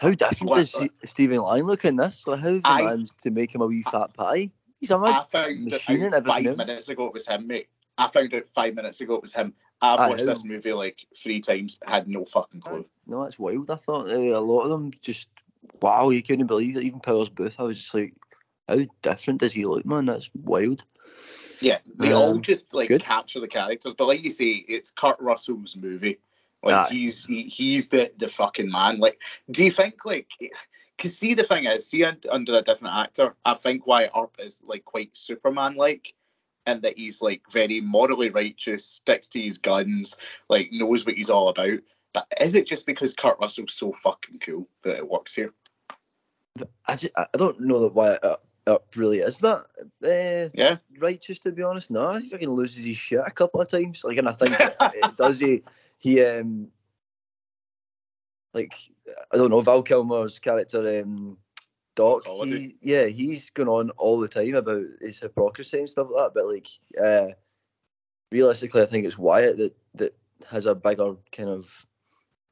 how 0.00 0.10
different 0.12 0.48
What- 0.50 0.56
does 0.56 0.70
Ste- 0.72 0.90
Stephen 1.04 1.42
Lang 1.42 1.64
look 1.64 1.84
in 1.84 1.96
this? 1.96 2.26
Like, 2.26 2.40
how 2.40 2.54
have 2.54 2.60
I- 2.64 2.78
you 2.80 2.84
managed 2.86 3.20
to 3.22 3.30
make 3.30 3.54
him 3.54 3.60
a 3.60 3.66
wee 3.66 3.82
fat 3.82 4.14
pie? 4.14 4.50
He's 4.80 4.90
a 4.90 4.96
I 4.96 5.22
found 5.24 5.74
out 5.74 5.80
five 6.24 6.56
minutes 6.56 6.88
ago 6.88 7.06
it 7.06 7.12
was 7.12 7.26
him, 7.26 7.46
mate. 7.46 7.68
I 7.98 8.06
found 8.06 8.32
out 8.32 8.46
five 8.46 8.74
minutes 8.74 9.02
ago 9.02 9.16
it 9.16 9.20
was 9.22 9.34
him. 9.34 9.52
I've 9.82 10.00
Aye, 10.00 10.08
watched 10.08 10.20
how- 10.22 10.26
this 10.28 10.44
movie 10.44 10.72
like 10.72 11.04
three 11.14 11.40
times. 11.40 11.78
Had 11.86 12.08
no 12.08 12.24
fucking 12.24 12.62
clue. 12.62 12.86
No, 13.06 13.22
that's 13.24 13.38
wild. 13.38 13.70
I 13.70 13.76
thought 13.76 14.08
uh, 14.08 14.14
a 14.16 14.40
lot 14.40 14.62
of 14.62 14.70
them 14.70 14.90
just 15.02 15.28
wow, 15.82 16.08
you 16.08 16.22
couldn't 16.22 16.46
believe 16.46 16.78
it. 16.78 16.84
Even 16.84 17.00
Powers 17.00 17.28
Boothe, 17.28 17.54
I 17.58 17.64
was 17.64 17.76
just 17.76 17.92
like, 17.92 18.14
how 18.68 18.78
different 19.02 19.40
does 19.40 19.52
he 19.52 19.66
look, 19.66 19.84
man? 19.84 20.06
That's 20.06 20.30
wild. 20.34 20.84
Yeah, 21.60 21.78
they 21.96 22.12
all 22.12 22.30
Um, 22.30 22.40
just 22.40 22.72
like 22.72 22.88
good. 22.88 23.02
capture 23.02 23.40
the 23.40 23.48
characters. 23.48 23.92
But 23.92 24.06
like 24.08 24.24
you 24.24 24.30
say, 24.30 24.64
it's 24.66 24.90
Kurt 24.90 25.20
Russell's 25.20 25.76
movie. 25.76 26.18
Like 26.62 26.88
he's 26.88 27.24
he, 27.24 27.44
he's 27.44 27.88
the 27.88 28.12
the 28.18 28.28
fucking 28.28 28.70
man. 28.70 28.98
Like, 28.98 29.22
do 29.50 29.64
you 29.64 29.70
think 29.70 30.04
like? 30.04 30.28
Cause 30.98 31.16
see, 31.16 31.32
the 31.32 31.44
thing 31.44 31.64
is, 31.64 31.88
see, 31.88 32.04
under 32.04 32.58
a 32.58 32.62
different 32.62 32.94
actor, 32.94 33.34
I 33.46 33.54
think 33.54 33.86
Wyatt 33.86 34.10
Earp 34.14 34.36
is 34.38 34.60
like 34.66 34.84
quite 34.84 35.16
Superman 35.16 35.74
like, 35.74 36.12
and 36.66 36.82
that 36.82 36.98
he's 36.98 37.22
like 37.22 37.40
very 37.50 37.80
morally 37.80 38.28
righteous, 38.28 38.84
sticks 38.84 39.26
to 39.28 39.40
his 39.40 39.56
guns, 39.56 40.18
like 40.50 40.68
knows 40.72 41.06
what 41.06 41.14
he's 41.14 41.30
all 41.30 41.48
about. 41.48 41.78
But 42.12 42.26
is 42.38 42.54
it 42.54 42.66
just 42.66 42.84
because 42.84 43.14
Kurt 43.14 43.38
Russell's 43.40 43.72
so 43.72 43.94
fucking 43.94 44.40
cool 44.40 44.68
that 44.82 44.98
it 44.98 45.08
works 45.08 45.34
here? 45.34 45.54
I, 46.86 46.96
just, 46.96 47.14
I 47.16 47.26
don't 47.34 47.60
know 47.60 47.80
that 47.80 47.94
why 47.94 48.18
it 48.22 48.82
really 48.96 49.20
is 49.20 49.38
that 49.38 49.66
uh, 50.04 50.50
Yeah. 50.54 50.76
righteous 50.98 51.38
to 51.40 51.52
be 51.52 51.62
honest. 51.62 51.90
No, 51.90 52.12
he 52.14 52.28
fucking 52.28 52.50
loses 52.50 52.84
his 52.84 52.96
shit 52.96 53.20
a 53.24 53.30
couple 53.30 53.60
of 53.60 53.68
times. 53.68 54.02
Like, 54.04 54.18
and 54.18 54.28
I 54.28 54.32
think 54.32 54.52
it, 54.60 54.76
it 54.80 55.16
does. 55.16 55.40
He 55.40 55.62
he 56.00 56.24
um 56.24 56.68
like 58.52 58.74
I 59.32 59.36
don't 59.36 59.50
know 59.50 59.60
Val 59.60 59.82
Kilmer's 59.82 60.40
character 60.40 61.00
um 61.00 61.38
Doc. 61.94 62.22
Holliday. 62.26 62.58
He, 62.58 62.76
yeah, 62.80 63.06
he's 63.06 63.50
going 63.50 63.68
on 63.68 63.90
all 63.90 64.20
the 64.20 64.28
time 64.28 64.54
about 64.54 64.84
his 65.00 65.18
hypocrisy 65.18 65.78
and 65.78 65.88
stuff 65.88 66.08
like 66.10 66.32
that. 66.32 66.34
But 66.34 66.46
like, 66.46 66.68
uh, 67.02 67.34
realistically, 68.32 68.82
I 68.82 68.86
think 68.86 69.06
it's 69.06 69.18
Wyatt 69.18 69.58
that 69.58 69.76
that 69.96 70.16
has 70.48 70.66
a 70.66 70.74
bigger 70.74 71.14
kind 71.32 71.48
of 71.48 71.86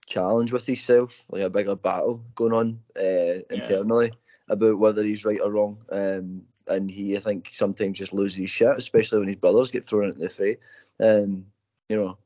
challenge 0.07 0.53
with 0.53 0.67
himself, 0.67 1.25
like 1.31 1.43
a 1.43 1.51
bigger 1.51 1.77
battle 1.77 2.23
going 2.35 2.53
on 2.53 2.81
uh, 2.97 3.41
internally 3.51 4.13
about 4.49 4.79
whether 4.79 5.03
he's 5.03 5.25
right 5.25 5.41
or 5.43 5.51
wrong. 5.51 5.79
Um, 5.91 6.43
and 6.67 6.91
he, 6.91 7.17
I 7.17 7.21
think, 7.21 7.49
sometimes 7.51 7.99
just 7.99 8.13
loses 8.13 8.37
his 8.37 8.51
shit, 8.51 8.77
especially 8.77 9.21
when 9.21 9.29
his 9.29 9.37
brothers 9.37 9.71
get 9.71 9.87
thrown 9.87 10.09
into 10.09 10.21
the 10.21 10.29
fray. 10.29 10.59
Um, 11.01 11.47
you 11.89 11.97
know, 11.97 12.19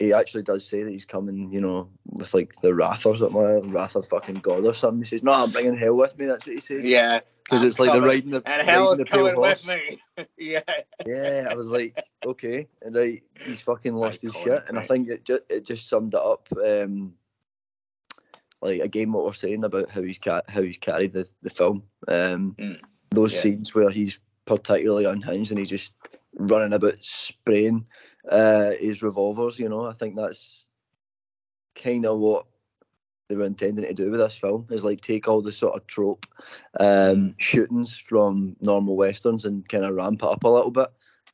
he 0.00 0.14
actually 0.14 0.42
does 0.42 0.66
say 0.66 0.82
that 0.82 0.90
he's 0.90 1.04
coming, 1.04 1.52
you 1.52 1.60
know, 1.60 1.90
with 2.06 2.32
like 2.32 2.54
the 2.62 2.74
wrath 2.74 3.04
or 3.04 3.14
something, 3.18 3.36
like 3.36 3.62
wrath 3.72 3.96
of 3.96 4.06
fucking 4.06 4.36
God 4.36 4.64
or 4.64 4.72
something. 4.72 5.00
He 5.00 5.04
says, 5.04 5.22
"No, 5.22 5.32
I'm 5.34 5.50
bringing 5.50 5.76
hell 5.76 5.94
with 5.94 6.18
me." 6.18 6.24
That's 6.24 6.46
what 6.46 6.54
he 6.54 6.60
says. 6.60 6.86
Yeah. 6.88 7.20
because 7.44 7.62
it's 7.62 7.78
like 7.78 7.90
coming, 7.90 8.08
riding 8.08 8.30
the 8.30 8.42
And 8.46 8.66
hell 8.66 8.90
is 8.92 8.98
the 9.00 9.04
coming 9.04 9.38
with 9.38 9.66
me. 9.68 9.98
yeah. 10.38 10.62
Yeah, 11.06 11.48
I 11.50 11.54
was 11.54 11.70
like, 11.70 12.02
okay, 12.24 12.66
and 12.80 12.96
right, 12.96 13.22
he's 13.44 13.60
fucking 13.62 13.94
lost 13.94 14.22
his 14.22 14.34
shit, 14.34 14.64
and 14.68 14.78
I 14.78 14.86
think 14.86 15.08
it 15.10 15.24
just 15.26 15.42
it 15.50 15.66
just 15.66 15.86
summed 15.86 16.14
it 16.14 16.20
up. 16.20 16.48
Um, 16.64 17.12
like 18.62 18.80
again, 18.80 19.12
what 19.12 19.26
we're 19.26 19.34
saying 19.34 19.64
about 19.64 19.90
how 19.90 20.00
he's 20.02 20.18
ca- 20.18 20.42
how 20.48 20.62
he's 20.62 20.78
carried 20.78 21.12
the 21.12 21.28
the 21.42 21.50
film. 21.50 21.82
Um, 22.08 22.54
Mm. 22.58 22.80
those 23.10 23.34
Yeah. 23.34 23.40
scenes 23.40 23.74
where 23.74 23.90
he's 23.90 24.18
particularly 24.50 25.04
unhinged 25.04 25.52
and 25.52 25.60
he's 25.60 25.70
just 25.70 25.94
running 26.34 26.72
about 26.72 26.96
spraying 27.00 27.86
uh, 28.28 28.72
his 28.80 29.00
revolvers. 29.00 29.60
You 29.60 29.68
know, 29.68 29.86
I 29.86 29.92
think 29.92 30.16
that's 30.16 30.70
kind 31.76 32.04
of 32.04 32.18
what 32.18 32.46
they 33.28 33.36
were 33.36 33.44
intending 33.44 33.84
to 33.84 33.94
do 33.94 34.10
with 34.10 34.18
this 34.18 34.36
film 34.36 34.66
is 34.70 34.84
like 34.84 35.00
take 35.00 35.28
all 35.28 35.40
the 35.40 35.52
sort 35.52 35.76
of 35.76 35.86
trope 35.86 36.26
um, 36.80 37.32
shootings 37.38 37.96
from 37.96 38.56
normal 38.60 38.96
westerns 38.96 39.44
and 39.44 39.68
kind 39.68 39.84
of 39.84 39.94
ramp 39.94 40.24
it 40.24 40.28
up 40.28 40.42
a 40.42 40.48
little 40.48 40.72
bit 40.72 40.88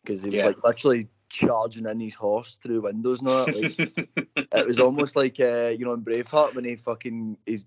because 0.05 0.23
he 0.23 0.29
was 0.29 0.39
Yeah. 0.39 0.47
like 0.49 0.63
literally 0.63 1.09
charging 1.31 1.87
in 1.87 1.99
his 1.99 2.15
horse 2.15 2.57
through 2.57 2.83
windows 2.83 3.21
and 3.21 3.31
all 3.31 3.47
that. 3.47 3.79
Like, 3.79 4.49
it 4.55 4.67
was 4.67 4.79
almost 4.87 5.17
like 5.17 5.41
uh, 5.41 5.69
you 5.69 5.87
know 5.87 5.95
in 5.95 6.03
Braveheart 6.05 6.55
when 6.55 6.67
he 6.67 6.77
fucking 6.77 7.39
he's 7.47 7.65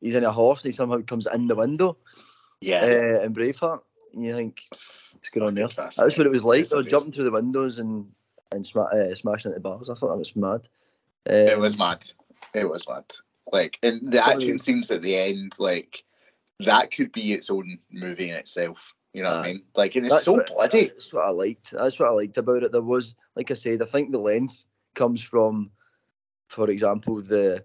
he's 0.00 0.14
in 0.14 0.24
a 0.24 0.32
horse 0.32 0.64
and 0.64 0.72
he 0.72 0.76
somehow 0.76 1.02
comes 1.02 1.26
in 1.26 1.46
the 1.46 1.54
window 1.54 1.98
yeah. 2.62 2.80
uh, 2.82 3.24
in 3.24 3.34
Braveheart. 3.34 3.82
And 4.14 4.24
you 4.24 4.34
think 4.34 4.62
it's 5.16 5.28
good 5.30 5.42
on 5.42 5.54
there. 5.54 5.68
That 5.68 5.94
was 6.04 6.18
what 6.18 6.26
it 6.26 6.30
was 6.30 6.44
like. 6.44 6.68
They 6.68 6.76
were 6.76 6.82
jumping 6.82 7.12
through 7.12 7.24
the 7.24 7.30
windows 7.30 7.78
and 7.78 8.10
and 8.52 8.66
sma- 8.66 8.82
uh, 8.92 9.14
smashing 9.14 9.52
into 9.52 9.60
bars. 9.60 9.88
I 9.88 9.94
thought 9.94 10.08
that 10.08 10.16
was 10.16 10.34
mad. 10.34 10.62
It 11.26 11.54
Um, 11.54 11.60
was 11.60 11.78
mad. 11.78 12.04
It 12.54 12.68
was 12.68 12.88
mad. 12.88 13.04
Like, 13.52 13.78
and 13.82 14.10
the 14.10 14.24
action 14.26 14.58
scenes 14.58 14.90
at 14.90 15.02
the 15.02 15.16
end, 15.16 15.52
like, 15.60 16.02
that 16.58 16.90
could 16.90 17.12
be 17.12 17.32
its 17.32 17.48
own 17.50 17.78
movie 17.92 18.28
in 18.30 18.34
itself. 18.34 18.92
You 19.12 19.22
know 19.22 19.28
what 19.30 19.38
I 19.38 19.52
mean? 19.52 19.62
Like, 19.76 19.94
and 19.94 20.04
it's 20.06 20.14
That's 20.16 20.24
so 20.24 20.32
what- 20.34 20.48
bloody. 20.48 20.88
That's 20.88 21.12
what 21.12 21.26
I 21.26 21.30
liked. 21.30 21.70
That's 21.70 21.98
what 22.00 22.08
I 22.08 22.12
liked 22.12 22.38
about 22.38 22.62
it. 22.64 22.72
There 22.72 22.82
was, 22.82 23.14
like 23.36 23.50
I 23.52 23.54
said, 23.54 23.82
I 23.82 23.86
think 23.86 24.10
the 24.10 24.18
length 24.18 24.64
comes 24.94 25.22
from, 25.22 25.70
for 26.48 26.70
example, 26.70 27.20
the 27.20 27.64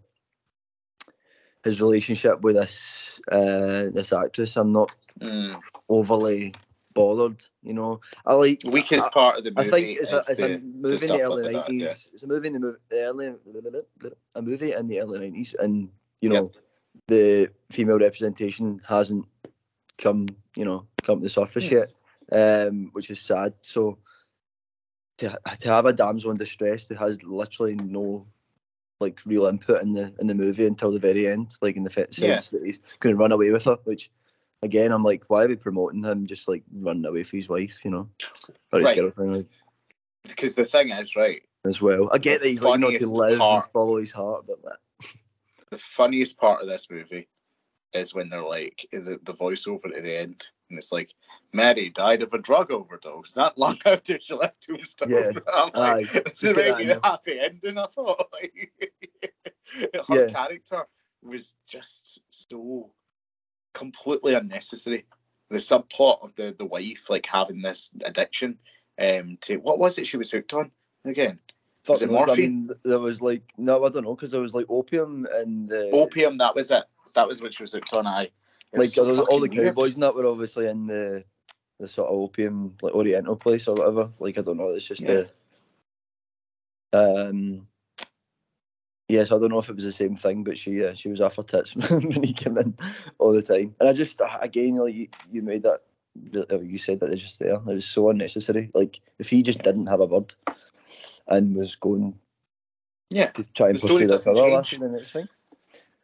his 1.66 1.82
relationship 1.82 2.40
with 2.42 2.56
this 2.56 3.20
uh, 3.32 3.90
this 3.92 4.14
actress. 4.14 4.56
I'm 4.56 4.72
not 4.72 4.92
Mm. 5.22 5.62
overly 5.88 6.54
bothered. 6.94 7.42
You 7.64 7.74
know, 7.74 8.02
I 8.26 8.34
like. 8.34 8.62
Weakest 8.66 9.08
I, 9.08 9.14
part 9.14 9.38
of 9.38 9.46
the 9.46 9.52
movie. 9.52 9.68
I 9.68 9.72
think 9.72 10.00
it's 10.02 10.12
a, 10.12 10.18
it's 10.18 10.28
the, 10.28 10.56
a 10.56 10.60
movie 10.60 11.06
in 11.06 11.14
the 11.14 11.22
early 11.22 11.44
like 11.44 11.54
that, 11.54 11.74
yeah. 11.74 11.80
nineties. 11.80 12.10
It's 12.14 12.24
a 12.24 12.28
movie 12.28 12.48
in 12.50 12.62
the, 12.62 12.78
the 12.90 13.02
early 13.06 13.34
a 14.36 14.42
movie 14.42 14.74
in 14.74 14.88
the 14.88 15.00
early 15.00 15.20
nineties, 15.20 15.56
and 15.58 15.90
you 16.22 16.30
know 16.30 16.52
the 17.08 17.50
female 17.72 17.98
representation 18.00 18.82
hasn't 18.88 19.26
come 19.98 20.28
you 20.58 20.66
know 20.66 20.86
come 21.04 21.20
to 21.20 21.24
the 21.24 21.30
surface 21.30 21.70
Hmm. 21.70 21.76
yet, 21.78 21.92
um, 22.34 22.90
which 22.92 23.10
is 23.10 23.22
sad. 23.22 23.54
So 23.62 23.98
to 25.20 25.40
to 25.60 25.70
have 25.70 25.86
a 25.86 25.94
damsel 25.94 26.32
in 26.32 26.38
distress 26.38 26.86
that 26.88 26.98
has 26.98 27.24
literally 27.24 27.76
no 27.76 28.28
like 29.00 29.20
real 29.26 29.46
input 29.46 29.82
in 29.84 29.94
the 29.94 30.14
in 30.20 30.28
the 30.28 30.36
movie 30.36 30.66
until 30.66 30.92
the 30.92 31.00
very 31.00 31.28
end, 31.28 31.54
like 31.62 31.76
in 31.76 31.84
the 31.84 31.90
sense 31.90 32.18
Yeah. 32.20 32.42
that 32.52 32.64
he's 32.66 32.80
going 33.00 33.14
to 33.16 33.20
run 33.20 33.32
away 33.32 33.52
with 33.52 33.66
her, 33.66 33.78
which. 33.84 34.10
Again, 34.64 34.92
I'm 34.92 35.04
like, 35.04 35.26
why 35.28 35.44
are 35.44 35.48
we 35.48 35.58
promoting 35.58 36.02
him 36.02 36.26
just 36.26 36.48
like 36.48 36.64
running 36.72 37.06
away 37.06 37.22
from 37.22 37.38
his 37.38 37.50
wife, 37.50 37.86
you 37.86 37.92
know, 37.92 38.10
or 38.72 38.80
his 38.80 38.86
Right. 38.86 38.96
girlfriend? 38.96 39.36
Like, 39.36 39.48
Because 40.24 40.56
the 40.56 40.66
thing 40.66 40.90
is, 40.90 41.16
right, 41.16 41.44
as 41.66 41.84
well. 41.84 42.10
I 42.12 42.18
get 42.18 42.42
that 42.42 42.48
he's 42.48 42.64
like 42.64 42.80
not 42.80 42.94
to 42.94 43.08
live 43.08 43.38
part- 43.38 43.66
and 43.66 43.72
follow 43.74 43.98
his 43.98 44.12
heart, 44.12 44.46
but 44.48 44.64
that, 44.64 44.78
the 45.70 45.78
funniest 45.78 46.40
part 46.40 46.62
of 46.64 46.68
this 46.68 46.90
movie 46.90 47.28
is 47.94 48.16
when 48.16 48.30
they're 48.30 48.42
like 48.44 48.88
the, 48.92 49.20
the 49.22 49.34
voiceover 49.34 49.96
at 49.96 50.02
the 50.04 50.18
end, 50.18 50.50
and 50.70 50.78
it's 50.80 50.92
like 50.92 51.14
Mary 51.54 51.90
died 51.90 52.22
of 52.22 52.34
a 52.34 52.38
drug 52.40 52.72
overdose 52.72 53.36
not 53.36 53.58
long 53.58 53.78
after 53.86 54.20
she 54.20 54.34
left 54.34 54.62
Tombstone. 54.68 55.10
Yeah. 55.10 55.32
I'm 55.54 55.70
like, 55.74 55.76
Aye. 55.76 56.04
this 56.04 56.24
Just 56.24 56.44
is 56.44 56.52
get 56.54 56.56
maybe 56.78 56.86
the 56.86 57.00
happy 57.04 57.40
ending. 57.40 57.78
I 57.78 57.88
thought 57.88 58.28
like, 58.34 58.72
her 59.94 60.02
Yeah. 60.10 60.32
character 60.32 60.86
was 61.24 61.56
just 61.68 62.20
so 62.30 62.92
completely 63.74 64.34
unnecessary. 64.36 65.06
The 65.50 65.58
subplot 65.60 66.24
of 66.24 66.34
the 66.36 66.56
the 66.58 66.66
wife 66.66 67.10
like 67.10 67.26
having 67.28 67.62
this 67.62 67.92
addiction 68.04 68.58
um 69.00 69.38
to 69.42 69.58
what 69.58 69.78
was 69.78 69.98
it 69.98 70.08
she 70.08 70.18
was 70.18 70.32
hooked 70.32 70.54
on 70.54 70.72
again 71.04 71.38
fuck 71.84 72.02
it 72.02 72.10
I 72.10 72.14
morphine? 72.14 72.38
mean, 72.38 72.70
there 72.84 73.00
was 73.00 73.22
like 73.22 73.44
no, 73.58 73.84
I 73.86 73.90
don't 73.90 74.04
know, 74.06 74.16
because 74.16 74.32
there 74.32 74.42
was 74.42 74.56
like 74.56 74.66
opium 74.70 75.28
and 75.36 75.70
the 75.70 75.90
opium 75.92 76.38
that 76.40 76.56
was 76.56 76.72
it 76.72 76.86
that 77.14 77.28
was 77.28 77.42
what 77.42 77.54
she 77.54 77.62
was 77.64 77.74
hooked 77.74 77.94
on 77.94 78.08
I 78.08 78.26
Like 78.74 78.90
so 78.90 79.08
all, 79.08 79.16
the- 79.16 79.24
all 79.24 79.40
the 79.40 79.50
cowboys 79.50 79.96
and 79.96 80.04
that 80.04 80.16
were 80.16 80.26
obviously 80.28 80.68
in 80.68 80.88
the 80.88 81.24
the 81.80 81.88
sort 81.88 82.10
of 82.10 82.16
opium 82.16 82.76
like 82.82 82.94
Oriental 82.94 83.36
place 83.36 83.68
or 83.68 83.76
whatever. 83.76 84.10
Like 84.20 84.38
I 84.38 84.42
don't 84.42 84.58
know, 84.58 84.70
it's 84.70 84.88
just 84.88 85.02
Yeah. 85.04 85.24
the 86.94 87.28
um. 87.28 87.68
Yes, 89.08 89.32
I 89.32 89.38
don't 89.38 89.50
know 89.50 89.60
if 89.60 89.70
it 89.70 89.76
was 89.76 89.84
the 89.86 89.92
same 89.92 90.16
thing, 90.16 90.44
but 90.44 90.58
she 90.58 90.84
uh, 90.84 90.94
she 90.96 91.10
was 91.10 91.22
off 91.22 91.36
her 91.36 91.44
tits 91.44 91.76
when 91.90 92.24
he 92.24 92.34
came 92.34 92.58
in 92.58 92.76
all 93.20 93.34
the 93.34 93.42
time. 93.42 93.76
And 93.80 93.88
I 93.88 93.94
just 93.94 94.20
again, 94.42 94.78
like 94.78 94.96
you, 94.96 95.08
you 95.30 95.44
made 95.44 95.62
that, 95.64 95.82
uh, 96.52 96.60
you 96.60 96.80
said 96.80 97.00
that 97.00 97.08
they're 97.08 97.16
just 97.16 97.38
there. 97.38 97.54
It 97.54 97.66
was 97.66 97.86
so 97.86 98.10
unnecessary. 98.10 98.72
Like 98.74 99.00
if 99.20 99.30
he 99.30 99.44
just 99.44 99.62
didn't 99.62 99.88
have 99.88 100.00
a 100.00 100.08
bird 100.08 100.34
and 101.28 101.56
was 101.56 101.76
going 101.76 102.16
Yeah, 103.12 103.30
to 103.32 103.44
try 103.54 103.68
and 103.68 103.76
the 103.76 103.80
story 103.80 104.06
pursue 104.06 104.08
doesn't 104.08 104.32
other 104.38 104.64
then 104.80 104.96
it's 104.96 105.12
fine. 105.12 105.30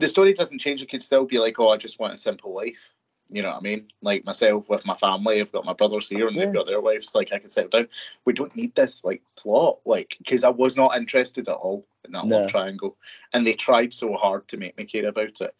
The 0.01 0.07
story 0.07 0.33
doesn't 0.33 0.59
change. 0.59 0.81
It 0.81 0.89
could 0.89 1.03
still 1.03 1.25
be 1.25 1.39
like, 1.39 1.59
oh, 1.59 1.69
I 1.69 1.77
just 1.77 1.99
want 1.99 2.13
a 2.13 2.17
simple 2.17 2.53
life. 2.53 2.91
You 3.29 3.41
know 3.41 3.49
what 3.49 3.59
I 3.59 3.61
mean? 3.61 3.87
Like 4.01 4.25
myself 4.25 4.69
with 4.69 4.85
my 4.85 4.95
family, 4.95 5.39
I've 5.39 5.53
got 5.53 5.63
my 5.63 5.71
brothers 5.73 6.09
here 6.09 6.27
and 6.27 6.35
Yeah. 6.35 6.45
they've 6.45 6.53
got 6.53 6.65
their 6.65 6.81
wives. 6.81 7.15
Like 7.15 7.31
I 7.31 7.39
can 7.39 7.49
settle 7.49 7.69
down. 7.69 7.87
We 8.25 8.33
don't 8.33 8.53
need 8.55 8.75
this 8.75 9.05
like 9.05 9.21
plot, 9.37 9.79
like 9.85 10.17
because 10.17 10.43
I 10.43 10.49
was 10.49 10.75
not 10.75 10.97
interested 10.97 11.47
at 11.47 11.55
all 11.55 11.85
in 12.03 12.11
that 12.11 12.25
No. 12.25 12.39
love 12.39 12.47
triangle, 12.47 12.97
and 13.33 13.47
they 13.47 13.53
tried 13.53 13.93
so 13.93 14.15
hard 14.15 14.47
to 14.49 14.57
make 14.57 14.77
me 14.77 14.83
care 14.83 15.07
about 15.07 15.39
it. 15.39 15.55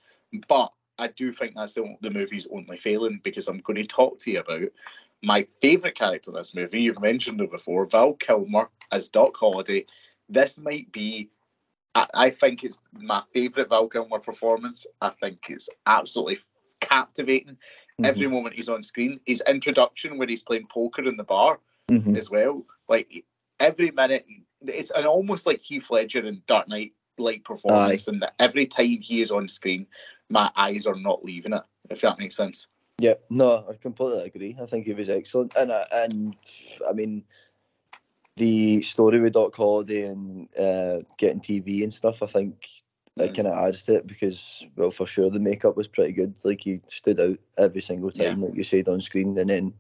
But 0.50 0.74
I 1.00 1.08
do 1.08 1.32
think 1.32 1.56
that's 1.56 1.76
the, 1.76 1.96
the 2.02 2.12
movie's 2.12 2.48
only 2.52 2.78
failing 2.78 3.22
because 3.24 3.48
I'm 3.48 3.60
going 3.60 3.78
to 3.78 3.86
talk 3.86 4.20
to 4.20 4.32
you 4.32 4.40
about 4.42 4.70
my 5.24 5.48
favorite 5.62 5.96
character 5.96 6.32
in 6.32 6.36
this 6.36 6.54
movie. 6.54 6.82
You've 6.82 7.02
mentioned 7.02 7.40
it 7.40 7.52
before, 7.52 7.86
Val 7.86 8.14
Kilmer 8.16 8.70
as 8.92 9.08
Doc 9.08 9.38
Holliday. 9.38 9.86
This 10.28 10.60
might 10.60 10.92
be 10.92 11.30
I, 11.96 12.08
I 12.14 12.30
think 12.30 12.64
it's 12.64 12.80
my 12.94 13.22
favourite 13.34 13.70
Val 13.70 13.88
Kilmer 13.88 14.20
performance. 14.20 14.86
I 15.02 15.10
think 15.10 15.48
it's 15.50 15.70
absolutely 15.86 16.40
captivating. 16.80 17.58
Mhm. 18.00 18.08
Every 18.08 18.28
moment 18.28 18.56
he's 18.56 18.70
on 18.70 18.84
screen, 18.84 19.20
his 19.26 19.44
introduction 19.48 20.18
when 20.18 20.30
he's 20.30 20.44
playing 20.44 20.68
poker 20.68 21.04
in 21.04 21.18
the 21.18 21.24
bar 21.24 21.60
Mhm. 21.90 22.18
as 22.18 22.30
well. 22.30 22.66
Like 22.88 23.26
every 23.60 23.92
minute, 23.92 24.26
it's 24.62 24.92
an 24.92 25.06
almost 25.06 25.46
like 25.46 25.62
Heath 25.62 25.90
Ledger 25.90 26.26
in 26.26 26.42
Dark 26.48 26.68
Knight 26.68 26.94
like 27.18 27.44
performance, 27.44 28.08
and 28.08 28.22
that 28.22 28.34
every 28.40 28.66
time 28.66 29.00
he 29.02 29.22
is 29.22 29.30
on 29.32 29.48
screen, 29.48 29.86
my 30.30 30.50
eyes 30.56 30.88
are 30.88 30.96
not 30.96 31.24
leaving 31.24 31.54
it. 31.54 31.62
If 31.90 32.02
that 32.02 32.18
makes 32.18 32.36
sense. 32.36 32.68
Yeah, 33.00 33.16
no, 33.30 33.66
I 33.68 33.74
completely 33.76 34.24
agree. 34.24 34.56
I 34.60 34.66
think 34.66 34.86
he 34.86 34.94
was 34.94 35.10
excellent, 35.10 35.52
and 35.58 35.72
and 35.92 36.36
I 36.88 36.94
mean, 36.94 37.26
the 38.38 38.82
story 38.82 39.20
with 39.20 39.34
Doc 39.34 39.56
Holliday 39.56 40.04
and 40.04 40.48
uh, 40.58 41.00
getting 41.18 41.42
TB 41.42 41.84
and 41.84 41.94
stuff. 41.94 42.24
I 42.24 42.28
think 42.28 42.68
it 43.18 43.32
Mm. 43.32 43.36
kind 43.36 43.48
of 43.50 43.54
adds 43.56 43.86
to 43.86 43.96
it 43.96 44.08
because, 44.08 44.66
well, 44.76 44.90
for 44.92 45.06
sure 45.06 45.30
the 45.30 45.40
makeup 45.40 45.76
was 45.76 45.88
pretty 45.88 46.14
good. 46.14 46.38
Like 46.46 46.62
he 46.62 46.82
stood 46.88 47.20
out 47.20 47.38
every 47.58 47.82
single 47.82 48.10
time, 48.10 48.42
like 48.42 48.56
you 48.56 48.64
said 48.64 48.88
on 48.88 49.02
screen, 49.02 49.38
and 49.38 49.50
then 49.50 49.74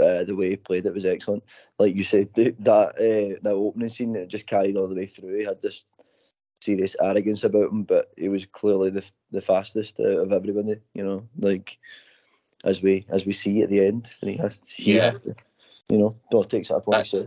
uh, 0.00 0.24
the 0.24 0.34
way 0.34 0.50
he 0.50 0.56
played 0.56 0.86
it 0.86 0.94
was 0.94 1.04
excellent. 1.04 1.44
Like 1.78 1.94
you 1.96 2.04
said, 2.04 2.32
the, 2.34 2.54
that 2.60 2.88
uh, 2.96 3.38
that 3.42 3.52
opening 3.54 3.88
scene 3.90 4.16
it 4.16 4.28
just 4.28 4.46
carried 4.46 4.76
all 4.76 4.88
the 4.88 4.94
way 4.94 5.06
through. 5.06 5.36
He 5.38 5.44
had 5.44 5.60
this 5.60 5.84
serious 6.62 6.96
arrogance 7.00 7.44
about 7.44 7.70
him, 7.70 7.82
but 7.84 8.10
he 8.16 8.28
was 8.30 8.46
clearly 8.46 8.90
the 8.90 9.08
the 9.32 9.40
fastest 9.42 10.00
out 10.00 10.06
of 10.06 10.32
everybody. 10.32 10.76
You 10.94 11.04
know, 11.04 11.28
like 11.38 11.78
as 12.64 12.82
we 12.82 13.04
as 13.10 13.26
we 13.26 13.32
see 13.32 13.62
at 13.62 13.68
the 13.68 13.84
end, 13.84 14.14
and 14.22 14.30
he 14.30 14.36
has 14.38 14.62
he 14.66 14.94
Yeah. 14.96 15.10
has 15.12 15.20
to, 15.20 15.34
you 15.90 15.98
know, 15.98 16.16
don't 16.30 16.48
take 16.48 16.66
that 16.68 16.76
upon 16.76 16.94
himself. 17.12 17.26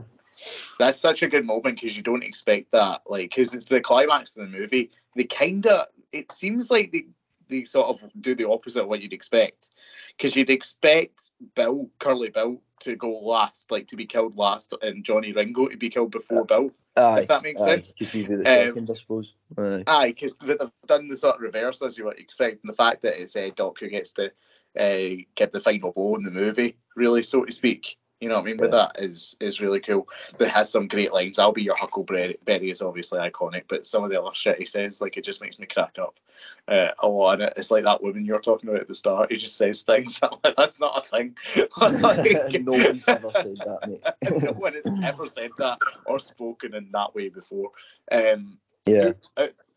That's 0.79 0.99
such 0.99 1.23
a 1.23 1.27
good 1.27 1.45
moment 1.45 1.75
because 1.79 1.95
you 1.95 2.03
don't 2.03 2.23
expect 2.23 2.71
that. 2.71 3.01
Like, 3.05 3.29
because 3.29 3.53
it's 3.53 3.65
the 3.65 3.81
climax 3.81 4.35
of 4.35 4.43
the 4.49 4.57
movie. 4.57 4.91
They 5.15 5.25
kind 5.25 5.65
of, 5.67 5.87
it 6.11 6.31
seems 6.31 6.71
like 6.71 6.91
they, 6.91 7.03
they 7.47 7.65
sort 7.65 7.89
of 7.89 8.09
do 8.21 8.33
the 8.35 8.49
opposite 8.49 8.83
of 8.83 8.87
what 8.87 9.01
you'd 9.01 9.13
expect. 9.13 9.69
Because 10.15 10.35
you'd 10.35 10.49
expect 10.49 11.31
Bill, 11.55 11.89
Curly 11.99 12.29
Bill, 12.29 12.61
to 12.81 12.95
go 12.95 13.11
last, 13.19 13.69
like 13.71 13.87
to 13.87 13.95
be 13.95 14.05
killed 14.05 14.35
last, 14.37 14.73
and 14.81 15.03
Johnny 15.03 15.31
Ringo 15.33 15.67
to 15.67 15.77
be 15.77 15.89
killed 15.89 16.09
before 16.11 16.45
Bill, 16.45 16.71
Aye, 16.97 17.19
if 17.19 17.27
that 17.27 17.43
makes 17.43 17.61
aye, 17.61 17.65
sense. 17.75 17.91
because 17.91 18.11
he'd 18.11 18.27
be 18.27 18.37
the 18.37 18.39
Um, 18.41 18.69
second, 18.73 18.89
I 18.89 18.93
suppose. 18.95 19.35
Aye. 19.57 19.83
Aye, 19.85 20.07
because 20.09 20.35
they've 20.43 20.57
done 20.87 21.07
the 21.07 21.15
sort 21.15 21.35
of 21.35 21.41
reverse 21.41 21.83
as 21.83 21.95
you 21.97 22.05
would 22.05 22.17
expect, 22.17 22.63
and 22.63 22.69
the 22.71 22.75
fact 22.75 23.03
that 23.03 23.21
it's 23.21 23.35
uh, 23.35 23.49
Doc 23.55 23.79
who 23.79 23.87
gets 23.87 24.13
to 24.13 24.31
uh, 24.79 25.21
give 25.35 25.51
the 25.51 25.59
final 25.59 25.91
blow 25.91 26.15
in 26.15 26.23
the 26.23 26.31
movie, 26.31 26.75
really, 26.95 27.21
so 27.21 27.45
to 27.45 27.51
speak. 27.51 27.97
You 28.21 28.29
know 28.29 28.35
what 28.35 28.41
I 28.41 28.45
mean? 28.45 28.57
With 28.57 28.71
that 28.71 28.91
is 28.99 29.35
is 29.39 29.59
really 29.59 29.79
cool. 29.79 30.07
That 30.37 30.51
has 30.51 30.71
some 30.71 30.87
great 30.87 31.11
lines. 31.11 31.39
I'll 31.39 31.51
be 31.51 31.63
your 31.63 31.75
Huckleberry 31.75 32.37
is 32.47 32.81
obviously 32.83 33.19
iconic, 33.19 33.63
but 33.67 33.87
some 33.87 34.03
of 34.03 34.11
the 34.11 34.21
other 34.21 34.33
shit 34.33 34.59
he 34.59 34.65
says, 34.65 35.01
like 35.01 35.17
it 35.17 35.23
just 35.23 35.41
makes 35.41 35.57
me 35.57 35.65
crack 35.65 35.97
up. 35.99 36.19
Uh, 36.67 36.89
a 36.99 37.07
lot 37.07 37.41
it. 37.41 37.53
It's 37.57 37.71
like 37.71 37.83
that 37.83 38.03
woman 38.03 38.23
you're 38.23 38.39
talking 38.39 38.69
about 38.69 38.81
at 38.81 38.87
the 38.87 38.93
start. 38.93 39.31
He 39.31 39.37
just 39.37 39.57
says 39.57 39.81
things 39.81 40.19
that 40.43 40.53
that's 40.55 40.79
not 40.79 40.99
a 40.99 41.09
thing. 41.09 41.35
Like, 41.81 42.53
Nobody's 42.61 43.07
ever 43.07 43.31
said 43.33 43.57
that, 43.57 43.87
mate. 43.87 44.43
no 44.43 44.51
one 44.51 44.73
has 44.73 44.87
ever 45.03 45.25
said 45.25 45.51
that 45.57 45.79
or 46.05 46.19
spoken 46.19 46.75
in 46.75 46.89
that 46.91 47.15
way 47.15 47.29
before. 47.29 47.71
Um, 48.11 48.59
yeah. 48.85 49.13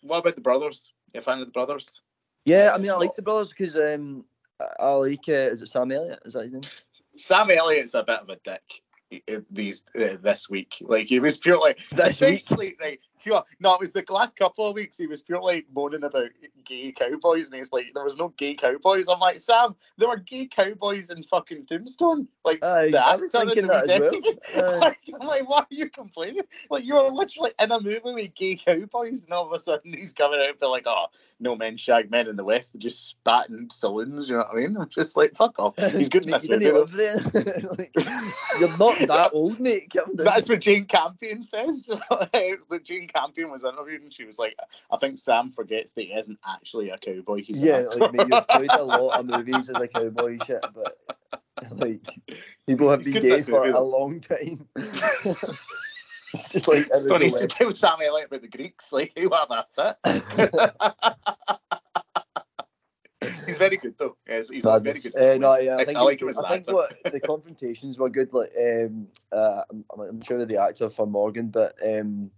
what 0.03 0.19
about 0.19 0.35
the 0.35 0.41
brothers? 0.43 0.93
You 1.15 1.21
a 1.21 1.23
fan 1.23 1.39
of 1.39 1.47
the 1.47 1.53
brothers? 1.53 2.03
Yeah, 2.45 2.73
I 2.75 2.79
mean, 2.79 2.91
I 2.91 2.95
like 2.95 3.15
the 3.17 3.23
brothers 3.23 3.51
because 3.51 3.77
um, 3.77 4.25
I- 4.61 4.89
like. 4.89 5.29
Uh, 5.29 5.33
is 5.33 5.63
it 5.63 5.69
Sam 5.69 5.91
Elliott? 5.93 6.21
Is 6.25 6.35
that 6.35 6.45
his 6.45 6.53
name? 6.53 6.63
Sam 7.17 7.51
Elliott's 7.51 7.95
a 7.95 8.03
bit 8.05 8.21
of 8.21 8.29
a 8.29 8.37
dick 8.37 8.63
uh, 9.33 9.41
these 9.51 9.85
uh, 9.97 10.17
this 10.23 10.49
week. 10.51 10.77
Like 10.81 11.07
he 11.07 11.21
was 11.21 11.37
purely 11.37 11.75
This 11.93 12.21
week? 12.21 12.35
essentially 12.41 12.77
yeah, 13.27 13.41
No, 13.61 13.75
it 13.75 13.81
was 13.81 13.93
the 13.93 14.05
last 14.11 14.37
couple 14.37 14.67
of 14.67 14.75
weeks. 14.75 14.99
He 14.99 15.07
was 15.07 15.23
purely 15.23 15.65
moaning 15.75 16.05
about 16.05 16.31
gay 16.65 16.93
cowboys, 16.93 17.47
and 17.47 17.57
he's 17.57 17.73
like, 17.73 17.87
"There 17.95 18.05
was 18.05 18.17
no 18.17 18.29
gay 18.37 18.55
cowboys." 18.55 19.09
I'm 19.09 19.21
like, 19.21 19.41
Sam, 19.41 19.75
there 19.99 20.09
were 20.09 20.17
gay 20.17 20.47
cowboys 20.47 21.11
in 21.11 21.23
fucking 21.25 21.67
Tombstone. 21.67 22.29
Like 22.45 22.65
Aye, 22.65 22.91
the 22.91 23.05
I 23.05 23.17
was 23.17 23.33
thinking 23.33 23.67
that 23.69 23.91
as 23.91 24.01
well. 24.01 24.75
Aye. 24.75 24.79
like, 24.79 24.99
I'm 25.21 25.27
like, 25.27 25.49
why 25.49 25.59
are 25.59 25.67
you 25.71 25.91
complaining? 25.91 26.43
Like, 26.71 26.85
you 26.85 26.95
were 26.95 27.11
literally 27.11 27.53
in 27.59 27.73
a 27.73 27.81
movie 27.81 28.01
with 28.05 28.35
gay 28.35 28.57
cowboys, 28.57 29.25
and 29.25 29.33
all 29.33 29.47
of 29.47 29.53
a 29.53 29.59
sudden 29.59 29.93
he's 29.93 30.13
coming 30.13 30.41
out 30.41 30.51
and 30.51 30.59
be 30.59 30.67
like, 30.67 30.87
oh, 30.87 31.07
no 31.41 31.57
men 31.57 31.77
shag 31.77 32.11
men 32.11 32.29
in 32.29 32.37
the 32.37 32.45
West. 32.45 32.73
They're 32.73 32.81
just 32.81 33.09
spat 33.09 33.49
in 33.49 33.71
saloons, 33.71 34.29
you 34.29 34.37
know 34.37 34.45
what 34.51 34.59
I 34.59 34.67
mean? 34.67 34.77
I'm 34.81 34.89
just 34.89 35.17
like, 35.17 35.35
fuck 35.35 35.59
off. 35.59 35.75
He's 35.93 36.09
good 36.09 36.25
in 36.25 36.31
this 36.31 36.45
you 36.45 36.51
movie. 36.51 36.71
though. 36.71 36.81
live 36.81 36.93
there. 36.93 37.17
like, 37.79 37.93
you're 38.61 38.77
not 38.77 38.99
that 38.99 39.31
old, 39.33 39.61
mate. 39.61 39.93
That's 40.15 40.49
what 40.49 40.61
Jane 40.61 40.87
Campion 40.87 41.43
says. 41.43 41.87
that 41.87 42.81
Jane 42.85 43.09
Campion 43.15 43.51
was 43.51 43.65
interviewed, 43.65 44.03
and 44.03 44.13
she 44.13 44.25
was 44.25 44.39
like, 44.39 44.57
I 44.91 44.97
think 44.97 45.19
Sam 45.19 45.51
forgets 45.51 45.93
that 45.95 46.03
he 46.03 46.15
isn't 46.15 46.39
actually 46.47 46.91
a 46.91 46.99
cowboy. 46.99 47.43
He's 47.43 47.63
yeah, 47.63 47.85
like 47.97 48.13
mate, 48.13 48.29
you've 48.29 48.49
played 48.49 48.73
a 48.73 48.83
lot 48.83 49.21
of 49.21 49.27
movies 49.27 49.71
as 49.71 49.81
a 49.81 49.89
cowboy 49.89 50.39
shit, 50.45 50.65
but 50.75 50.99
like 51.73 52.07
people 52.67 52.91
have 52.91 53.01
He's 53.05 53.13
been 53.13 53.23
gay 53.23 53.41
for 53.41 53.65
movie, 53.65 53.71
a 53.71 53.81
long 53.81 54.21
time. 54.21 54.69
it's 54.77 56.51
just 56.51 56.69
like 56.69 56.87
not 56.89 57.23
every 57.23 57.31
to 57.31 57.47
tell 57.47 57.73
Sam 57.73 57.99
Elliott 58.05 58.29
about 58.29 58.43
the 58.43 58.49
Greeks. 58.49 58.93
Like, 58.93 59.13
who 59.17 59.31
have 59.31 59.49
that 59.49 59.97
He's 63.47 63.59
very 63.59 63.77
good 63.77 63.95
though. 63.99 64.17
Yes, 64.29 64.49
he's 64.49 64.65
a 64.67 64.81
very 64.81 65.01
good. 65.01 65.15
Uh, 65.17 65.39
no, 65.39 65.59
yeah, 65.59 65.77
I 65.77 65.85
think, 65.85 65.99
I 65.99 66.03
like 66.03 66.15
it- 66.15 66.23
him 66.23 66.29
as 66.29 66.39
an 66.39 66.45
I 66.45 66.49
think 66.49 66.61
actor. 66.69 66.75
what 66.75 66.97
the 67.13 67.21
confrontations 67.21 67.99
were 67.99 68.11
good. 68.11 68.33
Like, 68.33 68.53
um, 68.59 69.07
uh, 69.33 69.63
I'm, 69.71 69.85
I'm 70.01 70.21
sure 70.23 70.39
of 70.41 70.49
the 70.49 70.61
actor 70.61 70.89
for 70.91 71.07
Morgan, 71.07 71.49
but 71.49 71.75
um, 71.85 72.31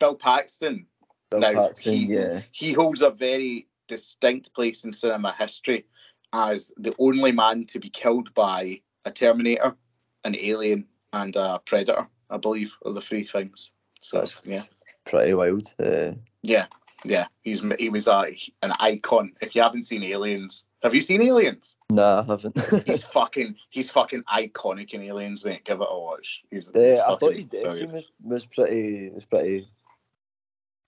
Bill 0.00 0.14
Paxton. 0.14 0.86
Bill 1.30 1.40
Now, 1.40 1.52
Paxton, 1.52 1.92
he- 1.92 2.06
yeah, 2.14 2.40
he 2.52 2.72
holds 2.72 3.02
a 3.02 3.10
very 3.10 3.66
distinct 3.88 4.54
place 4.54 4.84
in 4.84 4.92
cinema 4.92 5.32
history 5.32 5.84
as 6.32 6.72
the 6.76 6.94
only 6.98 7.32
man 7.32 7.64
to 7.66 7.78
be 7.78 7.88
killed 7.90 8.32
by 8.34 8.80
a 9.04 9.10
Terminator, 9.10 9.76
an 10.24 10.36
alien, 10.36 10.86
and 11.12 11.34
a 11.36 11.60
Predator. 11.64 12.08
I 12.30 12.36
believe 12.36 12.76
are 12.84 12.92
the 12.92 13.00
three 13.00 13.24
things. 13.24 13.70
So 14.00 14.18
That's- 14.18 14.40
yeah, 14.44 14.62
pretty 15.06 15.34
wild. 15.34 15.72
Uh, 15.78 16.12
yeah, 16.42 16.66
yeah. 17.04 17.26
He's 17.42 17.64
he 17.78 17.88
was 17.88 18.08
a, 18.08 18.24
an 18.62 18.72
icon. 18.80 19.32
If 19.40 19.54
you 19.54 19.62
haven't 19.62 19.84
seen 19.84 20.02
Aliens, 20.02 20.64
have 20.82 20.92
you 20.94 21.00
seen 21.00 21.22
Aliens? 21.22 21.76
No, 21.90 22.18
I 22.18 22.22
haven't. 22.24 22.58
He's 22.86 23.04
fucking 23.04 23.56
he's 23.70 23.90
fucking 23.90 24.24
iconic 24.24 24.92
in 24.94 25.02
Aliens, 25.02 25.44
mate. 25.44 25.64
Give 25.64 25.80
it 25.80 25.86
a 25.88 25.98
watch. 25.98 26.42
He's, 26.50 26.74
Uh, 26.74 26.80
he's 26.80 26.98
I 26.98 27.16
thought 27.16 27.34
his 27.34 27.46
death 27.46 27.76
scene 27.78 27.92
was, 27.92 28.10
was 28.22 28.46
pretty 28.46 29.10
was 29.10 29.24
pretty 29.24 29.68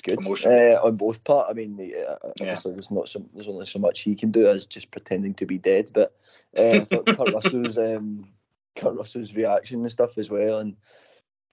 good 0.02 0.18
uh, 0.46 0.80
on 0.82 0.96
both 0.96 1.22
part. 1.24 1.48
I 1.50 1.52
mean, 1.54 1.78
uh, 1.80 1.84
Yeah. 1.84 2.32
obviously 2.40 2.72
there's 2.72 2.90
not 2.90 3.08
so 3.08 3.24
there's 3.34 3.48
only 3.48 3.66
so 3.66 3.78
much 3.78 4.00
he 4.00 4.14
can 4.14 4.30
do 4.30 4.48
as 4.48 4.66
just 4.66 4.90
pretending 4.90 5.34
to 5.34 5.46
be 5.46 5.58
dead. 5.58 5.90
But 5.92 6.14
uh, 6.56 6.62
I 6.80 6.84
thought 6.84 7.11
Kurt 7.11 7.30
Russell's 7.32 7.78
um, 7.78 8.28
Kurt 8.76 8.94
Russell's 8.94 9.34
reaction 9.34 9.80
and 9.80 9.90
stuff 9.90 10.18
as 10.18 10.30
well. 10.30 10.58
And 10.58 10.76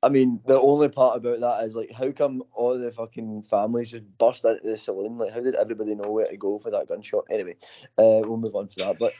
I 0.04 0.10
mean, 0.10 0.40
the 0.46 0.60
only 0.60 0.90
part 0.90 1.18
about 1.18 1.40
that 1.40 1.66
is 1.66 1.76
like, 1.76 1.92
how 1.92 2.12
come 2.12 2.44
all 2.54 2.78
the 2.78 2.92
fucking 2.92 3.44
families 3.44 3.92
just 3.92 4.06
burst 4.18 4.46
into 4.46 4.62
the 4.64 4.78
saloon? 4.78 5.18
Like, 5.18 5.34
how 5.34 5.42
did 5.42 5.56
everybody 5.56 5.96
know 5.96 6.12
where 6.12 6.28
to 6.28 6.38
go 6.38 6.60
for 6.60 6.70
that 6.72 6.88
gunshot? 6.88 7.26
Anyway, 7.32 7.56
uh, 7.98 8.22
we'll 8.22 8.38
move 8.38 8.56
on 8.56 8.68
to 8.68 8.76
that. 8.78 8.98
But 9.00 9.14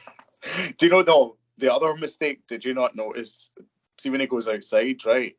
Do 0.78 0.86
you 0.86 0.92
know 0.92 1.02
though 1.02 1.36
the 1.58 1.72
other 1.72 1.94
mistake? 1.96 2.46
Did 2.46 2.64
you 2.64 2.74
not 2.74 2.96
notice? 2.96 3.50
See 3.98 4.10
when 4.10 4.20
he 4.20 4.26
goes 4.26 4.46
outside, 4.48 5.04
right? 5.06 5.34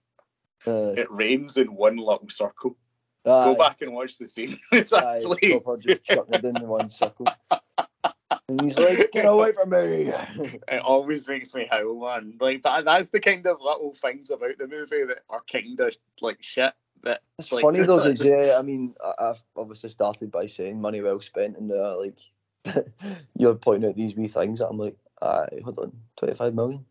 uh, 0.65 0.93
It 0.97 1.12
rains 1.12 1.58
in 1.58 1.67
one 1.76 1.97
little 1.97 2.28
circle. 2.30 2.76
Go 3.28 3.56
back 3.56 3.82
and 3.82 3.94
watch 3.94 4.18
the 4.18 4.26
scene. 4.26 4.58
It's 4.72 4.94
actually 4.94 5.52
proper 5.52 5.78
just 5.78 6.04
chucking 6.04 6.36
it 6.36 6.46
in 6.46 6.68
one 6.68 6.90
circle. 6.90 7.28
And 8.50 8.62
he's 8.62 8.78
like, 8.78 9.12
get 9.12 9.26
away 9.26 9.52
from 9.52 9.72
me. 9.72 9.78
it 10.70 10.82
always 10.82 11.28
makes 11.28 11.54
me 11.54 11.68
howl, 11.70 12.00
man. 12.00 12.34
Like 12.40 12.62
that, 12.62 12.86
that's 12.86 13.10
the 13.10 13.20
kind 13.20 13.46
of 13.46 13.58
little 13.62 13.94
things 13.94 14.30
about 14.30 14.58
the 14.58 14.68
movie 14.68 15.04
that 15.04 15.20
are 15.30 15.44
kind 15.52 15.78
of 15.82 15.94
like 16.22 16.38
shit. 16.42 16.74
That 17.04 17.22
It's 17.38 17.52
like, 17.52 17.62
funny 17.62 17.82
though, 17.82 17.98
because 17.98 18.26
yeah, 18.26 18.56
I 18.58 18.62
mean, 18.62 18.96
I, 19.04 19.30
I've 19.30 19.44
obviously 19.56 19.90
started 19.90 20.32
by 20.32 20.46
saying 20.46 20.80
money 20.80 21.02
well 21.02 21.20
spent, 21.20 21.58
and 21.58 21.72
uh, 21.72 21.98
like 21.98 22.20
you're 23.38 23.56
pointing 23.56 23.90
out 23.90 23.98
these 23.98 24.16
wee 24.16 24.28
things. 24.28 24.62
I'm 24.62 24.78
like, 24.78 24.98
aye, 25.22 25.60
hold 25.63 25.80
on, 25.80 25.92
twenty 26.16 26.34
five 26.34 26.54
million. 26.54 26.86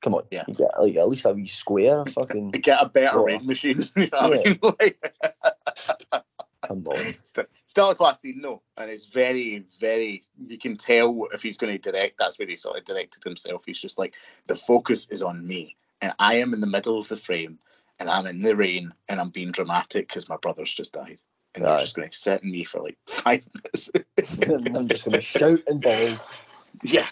Come 0.00 0.14
on, 0.14 0.22
Yeah. 0.30 0.44
get 0.46 0.70
like 0.80 0.94
at 0.96 1.08
least 1.08 1.26
a 1.26 1.32
wee 1.32 1.46
square. 1.46 2.04
Fucking 2.06 2.50
get 2.62 2.80
a 2.82 2.88
better 2.88 3.20
rain 3.22 3.44
machine. 3.46 3.82
You 3.96 4.08
know 4.12 4.28
what 4.28 4.46
I 4.46 4.48
mean? 4.48 4.58
Like, 6.12 6.24
come 6.66 6.86
on. 6.88 7.14
st- 7.22 7.48
still 7.66 7.90
a 7.90 7.94
class 7.94 8.20
scene, 8.20 8.40
no, 8.40 8.62
and 8.76 8.90
it's 8.90 9.06
very, 9.06 9.64
very. 9.80 10.22
You 10.46 10.58
can 10.58 10.76
tell 10.76 11.26
if 11.32 11.42
he's 11.42 11.56
going 11.58 11.72
to 11.78 11.90
direct. 11.90 12.18
That's 12.18 12.38
where 12.38 12.48
he 12.48 12.56
sort 12.56 12.78
of 12.78 12.84
directed 12.84 13.24
himself. 13.24 13.62
He's 13.66 13.80
just 13.80 13.98
like 13.98 14.14
the 14.46 14.54
focus 14.54 15.08
is 15.10 15.22
on 15.22 15.46
me, 15.46 15.76
and 16.02 16.12
I 16.18 16.34
am 16.34 16.52
in 16.54 16.60
the 16.60 16.66
middle 16.66 16.98
of 16.98 17.08
the 17.08 17.16
frame, 17.16 17.58
and 17.98 18.08
I'm 18.10 18.26
in 18.26 18.40
the 18.40 18.54
rain, 18.56 18.92
and 19.08 19.20
I'm 19.20 19.30
being 19.30 19.50
dramatic 19.52 20.08
because 20.08 20.28
my 20.28 20.36
brother's 20.36 20.74
just 20.74 20.92
died, 20.94 21.18
and 21.54 21.64
they're 21.64 21.80
just 21.80 21.96
going 21.96 22.08
to 22.08 22.16
sit 22.16 22.42
in 22.42 22.50
me 22.50 22.64
for 22.64 22.80
like 22.82 22.98
five 23.06 23.42
minutes. 23.54 23.90
and 24.42 24.76
I'm 24.76 24.88
just 24.88 25.04
gonna 25.04 25.20
shout 25.20 25.60
and 25.68 25.80
bawl. 25.80 26.16
yeah, 26.84 27.06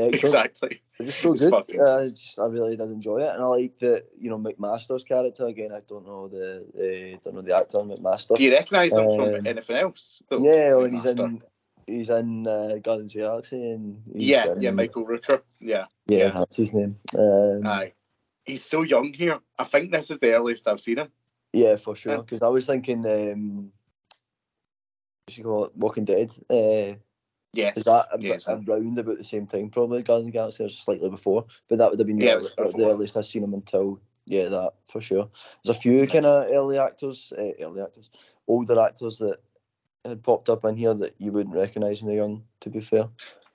exactly. 0.00 0.80
It's 0.98 1.16
so 1.16 1.32
It's 1.32 1.42
good. 1.42 1.50
fucking- 1.50 1.80
Uh, 1.80 2.08
just, 2.10 2.38
I 2.38 2.46
really 2.46 2.76
did 2.76 2.90
enjoy 2.90 3.18
it, 3.22 3.28
and 3.34 3.42
I 3.42 3.46
like 3.46 3.78
the 3.78 4.04
you 4.18 4.30
know 4.30 4.38
McMaster's 4.38 5.04
character 5.04 5.46
again. 5.46 5.72
I 5.72 5.80
don't 5.86 6.06
know 6.06 6.28
the, 6.28 6.66
the 6.74 7.18
don't 7.22 7.34
know 7.34 7.42
the 7.42 7.56
actor 7.56 7.78
McMaster. 7.78 8.34
Do 8.36 8.44
you 8.44 8.52
recognise 8.52 8.94
him 8.96 9.08
Um, 9.08 9.16
from 9.16 9.46
anything 9.46 9.76
else? 9.76 10.22
though, 10.28 10.44
yeah, 10.44 10.74
when 10.74 10.92
he's 10.92 11.04
in 11.06 11.42
he's 11.86 12.10
in 12.10 12.46
uh, 12.46 12.76
Guardians 12.82 13.14
of 13.14 13.20
the 13.22 13.26
Galaxy, 13.28 13.70
and 13.70 14.02
Yeah, 14.14 14.52
in- 14.52 14.60
yeah, 14.62 14.70
Michael 14.70 15.04
Rooker. 15.06 15.42
Yeah, 15.60 15.86
yeah, 16.06 16.18
yeah. 16.18 16.30
that's 16.30 16.56
his 16.56 16.72
name. 16.72 16.96
Um, 17.18 17.66
aye. 17.66 17.92
He's 18.46 18.64
so 18.64 18.82
young 18.82 19.12
here. 19.12 19.40
I 19.58 19.64
think 19.64 19.90
this 19.90 20.10
is 20.10 20.18
the 20.18 20.34
earliest 20.34 20.68
I've 20.68 20.80
seen 20.80 20.98
him. 20.98 21.08
Yeah, 21.52 21.76
for 21.76 21.96
sure. 21.96 22.18
Because 22.18 22.42
I 22.42 22.48
was 22.48 22.66
thinking, 22.66 23.06
um, 23.06 23.72
call 25.42 25.64
it, 25.66 25.76
Walking 25.76 26.04
Dead. 26.04 26.32
Uh, 26.50 26.96
Yes. 27.54 27.76
is 27.78 27.84
that 27.84 28.08
yes. 28.20 28.48
around 28.48 28.98
about 28.98 29.18
the 29.18 29.24
same 29.24 29.46
time? 29.46 29.70
Probably 29.70 30.02
Guardians 30.02 30.28
of 30.28 30.32
the 30.32 30.38
Galaxy 30.38 30.64
or 30.64 30.68
slightly 30.68 31.08
before, 31.10 31.44
but 31.68 31.78
that 31.78 31.90
would 31.90 31.98
have 31.98 32.06
been 32.06 32.18
the, 32.18 32.26
Yeah, 32.26 32.32
earliest, 32.34 32.56
the 32.56 32.86
earliest 32.90 33.16
I've 33.16 33.26
seen 33.26 33.44
him 33.44 33.54
until 33.54 34.00
yeah, 34.26 34.48
that 34.48 34.72
for 34.86 35.00
sure. 35.00 35.28
There's 35.64 35.76
a 35.76 35.80
few 35.80 35.98
Nice. 36.00 36.12
kind 36.12 36.26
of 36.26 36.46
early 36.50 36.78
actors, 36.78 37.32
uh, 37.36 37.50
early 37.60 37.82
actors, 37.82 38.10
older 38.48 38.80
actors 38.80 39.18
that 39.18 39.38
had 40.04 40.22
popped 40.22 40.48
up 40.48 40.64
in 40.64 40.76
here 40.76 40.94
that 40.94 41.14
you 41.18 41.32
wouldn't 41.32 41.54
recognise 41.54 42.00
in 42.02 42.08
they're 42.08 42.16
young. 42.16 42.44
To 42.60 42.70
be 42.70 42.80
fair, 42.80 43.08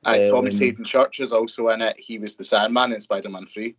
Uh, 0.06 0.26
Thomas 0.26 0.56
Um, 0.56 0.62
Hayden 0.62 0.86
Church 0.86 1.20
is 1.20 1.34
also 1.34 1.70
in 1.70 1.82
it. 1.82 2.00
He 2.00 2.18
was 2.20 2.36
the 2.36 2.44
Sandman 2.44 2.94
in 2.94 3.00
Spider 3.00 3.30
Man 3.30 3.46
3 3.46 3.76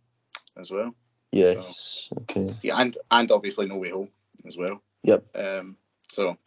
as 0.57 0.69
well. 0.71 0.93
yes, 1.31 2.09
okay, 2.21 2.53
Yeah, 2.61 2.79
and 2.79 2.97
and 3.09 3.31
obviously 3.31 3.65
No 3.67 3.77
Way 3.77 3.89
Home 3.89 4.09
as 4.45 4.57
well. 4.57 4.81
Yep. 5.03 5.25
Um, 5.35 5.77
So 6.03 6.37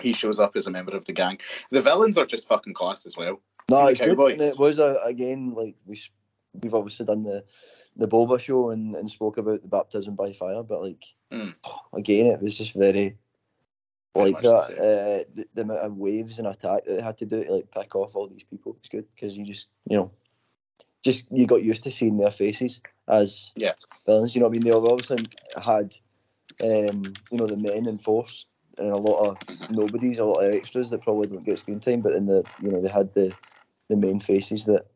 he 0.00 0.12
shows 0.12 0.38
up 0.38 0.56
as 0.56 0.66
a 0.66 0.70
member 0.70 0.96
of 0.96 1.04
the 1.04 1.12
gang. 1.12 1.38
The 1.70 1.82
villains 1.82 2.16
are 2.16 2.26
just 2.26 2.48
fucking 2.48 2.74
class 2.74 3.04
as 3.04 3.16
well. 3.16 3.40
No, 3.70 3.86
it's 3.88 4.00
good. 4.00 4.18
It 4.40 4.58
was 4.58 4.78
a, 4.78 4.98
again 5.04 5.52
like 5.54 5.76
we 5.86 6.00
we've 6.62 6.74
obviously 6.74 7.06
done 7.06 7.22
the 7.24 7.44
the 7.96 8.08
Boba 8.08 8.40
show 8.40 8.70
and, 8.70 8.96
and 8.96 9.10
spoke 9.10 9.36
about 9.36 9.60
the 9.62 9.68
baptism 9.68 10.14
by 10.14 10.32
fire, 10.32 10.62
but 10.62 10.82
like 10.82 11.04
Mm. 11.30 11.54
again, 11.94 12.26
it 12.26 12.42
was 12.42 12.58
just 12.58 12.74
very 12.74 13.16
Very 14.14 14.32
like 14.32 14.42
that. 14.42 14.70
Uh, 14.78 15.24
the, 15.34 15.46
the 15.54 15.62
amount 15.62 15.80
of 15.80 15.96
waves 15.96 16.38
and 16.38 16.46
attack 16.46 16.84
that 16.84 16.96
they 16.96 17.02
had 17.02 17.16
to 17.18 17.26
do 17.26 17.42
to 17.42 17.52
like 17.54 17.70
pick 17.70 17.96
off 17.96 18.14
all 18.14 18.28
these 18.28 18.44
people 18.44 18.72
was 18.72 18.88
good 18.90 19.06
because 19.14 19.36
you 19.36 19.46
just 19.46 19.68
you 19.88 19.96
know 19.96 20.10
just 21.02 21.24
you 21.30 21.46
got 21.46 21.62
used 21.62 21.82
to 21.84 21.90
seeing 21.90 22.18
their 22.18 22.30
faces 22.30 22.80
as 23.08 23.52
Yeah. 23.56 23.72
villains. 24.04 24.34
You 24.34 24.40
know 24.40 24.48
what 24.48 24.52
I 24.52 24.58
mean? 24.60 24.64
They 24.64 24.70
obviously 24.72 25.26
had 25.56 25.94
um, 26.62 27.18
you 27.30 27.38
know 27.38 27.46
the 27.46 27.56
men 27.56 27.86
in 27.86 27.98
force 27.98 28.44
and 28.78 28.88
a 28.88 28.96
lot 28.96 29.30
of 29.30 29.70
nobodies, 29.70 30.18
a 30.18 30.24
lot 30.24 30.40
of 30.40 30.52
extras 30.54 30.90
that 30.90 31.02
probably 31.02 31.28
don't 31.28 31.44
get 31.44 31.58
screen 31.58 31.80
time, 31.80 32.00
but 32.00 32.14
in 32.14 32.26
the 32.26 32.44
you 32.60 32.70
know 32.70 32.80
they 32.80 32.88
had 32.88 33.12
the 33.14 33.34
the 33.88 33.96
main 33.96 34.20
faces 34.20 34.64
that 34.66 34.86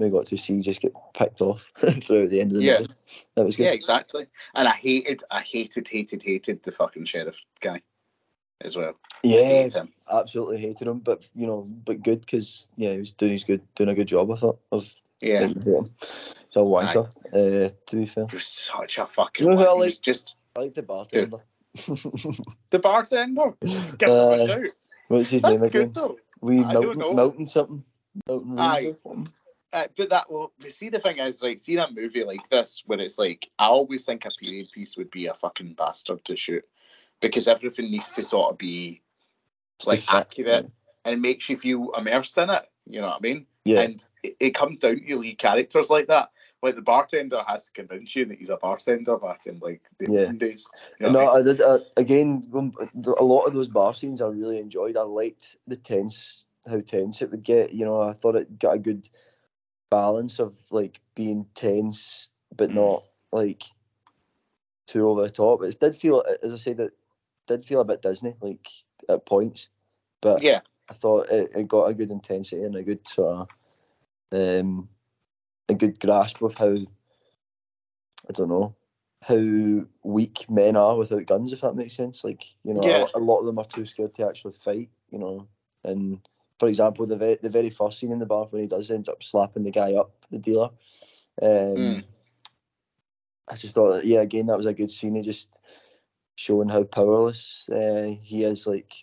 we 0.00 0.10
got 0.10 0.26
to 0.26 0.36
see 0.36 0.60
just 0.60 0.80
get 0.80 0.92
picked 1.14 1.40
off 1.40 1.70
throughout 1.76 2.30
the 2.30 2.40
end 2.40 2.52
of 2.52 2.58
the 2.58 2.64
Yeah. 2.64 2.78
movie. 2.80 2.92
That 3.36 3.44
was 3.44 3.56
good. 3.56 3.64
Yeah, 3.64 3.72
exactly. 3.72 4.26
And 4.54 4.66
I 4.66 4.72
hated, 4.72 5.22
I 5.30 5.40
hated, 5.40 5.86
hated, 5.86 6.22
hated 6.22 6.62
the 6.64 6.72
fucking 6.72 7.04
sheriff 7.04 7.38
guy 7.60 7.80
as 8.60 8.76
well. 8.76 8.94
Yeah, 9.22 9.42
Hated 9.42 9.74
him. 9.74 9.92
absolutely 10.10 10.58
hated 10.58 10.88
him, 10.88 10.98
but 10.98 11.28
you 11.34 11.46
know, 11.46 11.64
but 11.84 12.02
good 12.02 12.20
because 12.20 12.68
yeah, 12.76 12.92
he 12.92 12.98
was 12.98 13.12
doing 13.12 13.32
his 13.32 13.44
good, 13.44 13.62
doing 13.76 13.90
a 13.90 13.94
good 13.94 14.08
job. 14.08 14.30
I 14.30 14.34
thought 14.34 14.60
of 14.72 14.92
Yeah, 15.20 15.40
making 15.40 15.62
him. 15.62 15.90
He's 16.00 16.56
a 16.56 16.58
wanker. 16.58 17.08
Uh, 17.32 17.70
to 17.86 17.96
be 17.96 18.06
fair, 18.06 18.26
he 18.28 18.36
was 18.36 18.46
such 18.46 18.98
a 18.98 19.06
fucking. 19.06 19.46
You 19.46 19.54
know 19.54 19.76
who. 19.76 19.82
I 19.82 19.90
just 20.02 20.34
I 20.56 20.60
like 20.60 20.74
the 20.74 20.82
bartender. 20.82 21.38
The 22.70 22.78
bartender. 22.78 23.54
Just 23.64 23.98
give 23.98 24.08
him 24.08 24.14
a 24.14 24.18
Uh, 24.18 24.46
shout. 24.46 24.70
What's 25.08 25.30
his 25.30 25.42
That's 25.42 25.60
name 25.60 25.68
again? 25.68 25.82
good 25.82 25.94
though. 25.94 26.18
We 26.40 26.62
I 26.62 26.72
don't 26.74 26.96
Milton. 26.96 27.16
Milton 27.16 27.46
something. 27.46 27.84
Milton 28.26 28.58
Aye. 28.58 28.94
Something? 29.02 29.32
Uh, 29.72 29.86
but 29.96 30.08
that 30.10 30.30
well, 30.30 30.52
but 30.60 30.72
see 30.72 30.88
the 30.88 31.00
thing 31.00 31.18
is, 31.18 31.42
like, 31.42 31.58
seeing 31.58 31.80
a 31.80 31.90
movie 31.90 32.22
like 32.22 32.48
this 32.48 32.84
where 32.86 33.00
it's 33.00 33.18
like, 33.18 33.50
I 33.58 33.66
always 33.66 34.04
think 34.04 34.24
a 34.24 34.30
period 34.40 34.70
piece 34.72 34.96
would 34.96 35.10
be 35.10 35.26
a 35.26 35.34
fucking 35.34 35.74
bastard 35.74 36.24
to 36.26 36.36
shoot 36.36 36.64
because 37.20 37.48
everything 37.48 37.90
needs 37.90 38.12
to 38.12 38.22
sort 38.22 38.52
of 38.52 38.58
be 38.58 39.02
like 39.84 40.02
accurate 40.12 40.70
and 41.04 41.20
makes 41.20 41.48
you 41.48 41.56
feel 41.56 41.90
immersed 41.98 42.38
in 42.38 42.50
it. 42.50 42.62
You 42.86 43.00
know 43.00 43.08
what 43.08 43.16
I 43.16 43.20
mean? 43.20 43.46
Yeah, 43.64 43.80
And 43.82 44.06
it, 44.22 44.34
it 44.40 44.50
comes 44.50 44.80
down 44.80 45.00
to 45.00 45.16
lead 45.16 45.38
characters 45.38 45.88
like 45.88 46.06
that. 46.08 46.30
Like 46.62 46.74
the 46.74 46.82
bartender 46.82 47.42
has 47.46 47.66
to 47.66 47.72
convince 47.72 48.14
you 48.14 48.26
that 48.26 48.38
he's 48.38 48.50
a 48.50 48.58
bartender 48.58 49.16
back 49.16 49.46
in 49.46 49.58
like 49.58 49.82
the 49.98 50.12
Yeah. 50.12 50.32
days. 50.32 50.68
You 51.00 51.06
know 51.06 51.12
no, 51.12 51.20
I 51.28 51.38
I 51.38 51.42
did. 51.42 51.60
Uh, 51.60 51.78
again, 51.96 52.44
a 52.52 53.24
lot 53.24 53.44
of 53.44 53.54
those 53.54 53.68
bar 53.68 53.94
scenes 53.94 54.20
I 54.20 54.26
really 54.26 54.58
enjoyed. 54.58 54.96
I 54.96 55.02
liked 55.02 55.56
the 55.66 55.76
tense, 55.76 56.46
how 56.66 56.80
tense 56.80 57.22
it 57.22 57.30
would 57.30 57.42
get. 57.42 57.72
You 57.72 57.86
know, 57.86 58.02
I 58.02 58.12
thought 58.12 58.36
it 58.36 58.58
got 58.58 58.76
a 58.76 58.78
good 58.78 59.08
balance 59.90 60.38
of 60.38 60.58
like 60.70 61.00
being 61.14 61.46
tense, 61.54 62.28
but 62.54 62.70
Mm. 62.70 62.74
not 62.74 63.04
like 63.32 63.62
too 64.86 65.08
over 65.08 65.22
the 65.22 65.30
top. 65.30 65.62
It 65.62 65.80
did 65.80 65.96
feel, 65.96 66.22
as 66.42 66.52
I 66.52 66.56
said, 66.56 66.80
it 66.80 66.92
did 67.46 67.64
feel 67.64 67.80
a 67.80 67.84
bit 67.84 68.02
Disney, 68.02 68.34
like 68.40 68.68
at 69.08 69.24
points. 69.24 69.68
But? 70.20 70.42
Yeah, 70.42 70.60
I 70.90 70.94
thought 70.94 71.28
it, 71.30 71.50
it 71.54 71.68
got 71.68 71.86
a 71.86 71.94
good 71.94 72.10
intensity 72.10 72.62
and 72.62 72.76
a 72.76 72.82
good 72.82 73.06
sort 73.06 73.48
of 74.32 74.60
um, 74.60 74.88
a 75.68 75.74
good 75.74 75.98
grasp 75.98 76.42
of 76.42 76.54
how 76.54 76.74
I 78.28 78.32
don't 78.32 78.48
know 78.48 78.74
how 79.22 79.86
weak 80.02 80.44
men 80.50 80.76
are 80.76 80.96
without 80.98 81.24
guns, 81.24 81.52
if 81.52 81.62
that 81.62 81.76
makes 81.76 81.94
sense. 81.94 82.24
Like 82.24 82.44
you 82.62 82.74
know, 82.74 82.82
a- 82.82 82.88
Yeah. 82.88 83.04
a, 83.14 83.18
lot 83.18 83.40
of 83.40 83.46
them 83.46 83.58
are 83.58 83.64
too 83.64 83.86
scared 83.86 84.14
to 84.14 84.26
actually 84.28 84.52
fight. 84.52 84.90
You 85.10 85.18
know, 85.18 85.48
and 85.84 86.20
for 86.58 86.68
example, 86.68 87.06
the 87.06 87.16
ve- 87.16 87.38
the 87.40 87.48
very 87.48 87.70
first 87.70 87.98
scene 87.98 88.12
in 88.12 88.18
the 88.18 88.26
bar 88.26 88.46
when 88.50 88.62
he 88.62 88.68
does 88.68 88.90
end 88.90 89.08
up 89.08 89.22
slapping 89.22 89.64
the 89.64 89.70
guy 89.70 89.94
up, 89.94 90.12
the 90.30 90.38
dealer. 90.38 90.70
Um, 91.40 91.48
Mm. 91.50 92.04
I 93.46 93.54
just 93.56 93.74
thought, 93.74 93.92
that, 93.92 94.06
yeah, 94.06 94.20
again, 94.20 94.46
that 94.46 94.56
was 94.56 94.66
a 94.66 94.72
good 94.72 94.90
scene. 94.90 95.16
of 95.18 95.24
just 95.24 95.50
showing 96.36 96.68
how 96.68 96.82
powerless 96.84 97.68
uh, 97.68 98.14
he 98.20 98.44
is. 98.44 98.66
Like, 98.66 98.94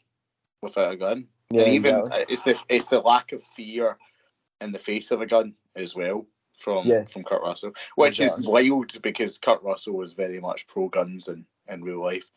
without 0.61 0.93
a 0.93 0.97
gun. 0.97 1.27
Yeah, 1.51 1.61
and 1.61 1.69
even 1.69 1.95
exactly. 1.95 2.21
uh, 2.21 2.25
it's 2.29 2.43
the 2.43 2.59
it's 2.69 2.87
the 2.87 2.99
lack 2.99 3.31
of 3.31 3.43
fear 3.43 3.97
in 4.61 4.71
the 4.71 4.79
face 4.79 5.11
of 5.11 5.21
a 5.21 5.25
gun 5.25 5.53
as 5.75 5.95
well 5.95 6.25
from 6.57 6.87
Yeah. 6.87 7.03
from 7.05 7.23
Kurt 7.23 7.41
Russell, 7.41 7.73
which 7.95 8.19
Exactly. 8.19 8.43
is 8.43 8.49
wild 8.49 9.01
because 9.01 9.37
Kurt 9.37 9.61
Russell 9.63 9.95
was 9.95 10.13
very 10.13 10.39
much 10.39 10.67
pro 10.67 10.89
guns 10.89 11.27
in, 11.27 11.45
in 11.71 11.83
real 11.83 12.01
life. 12.03 12.29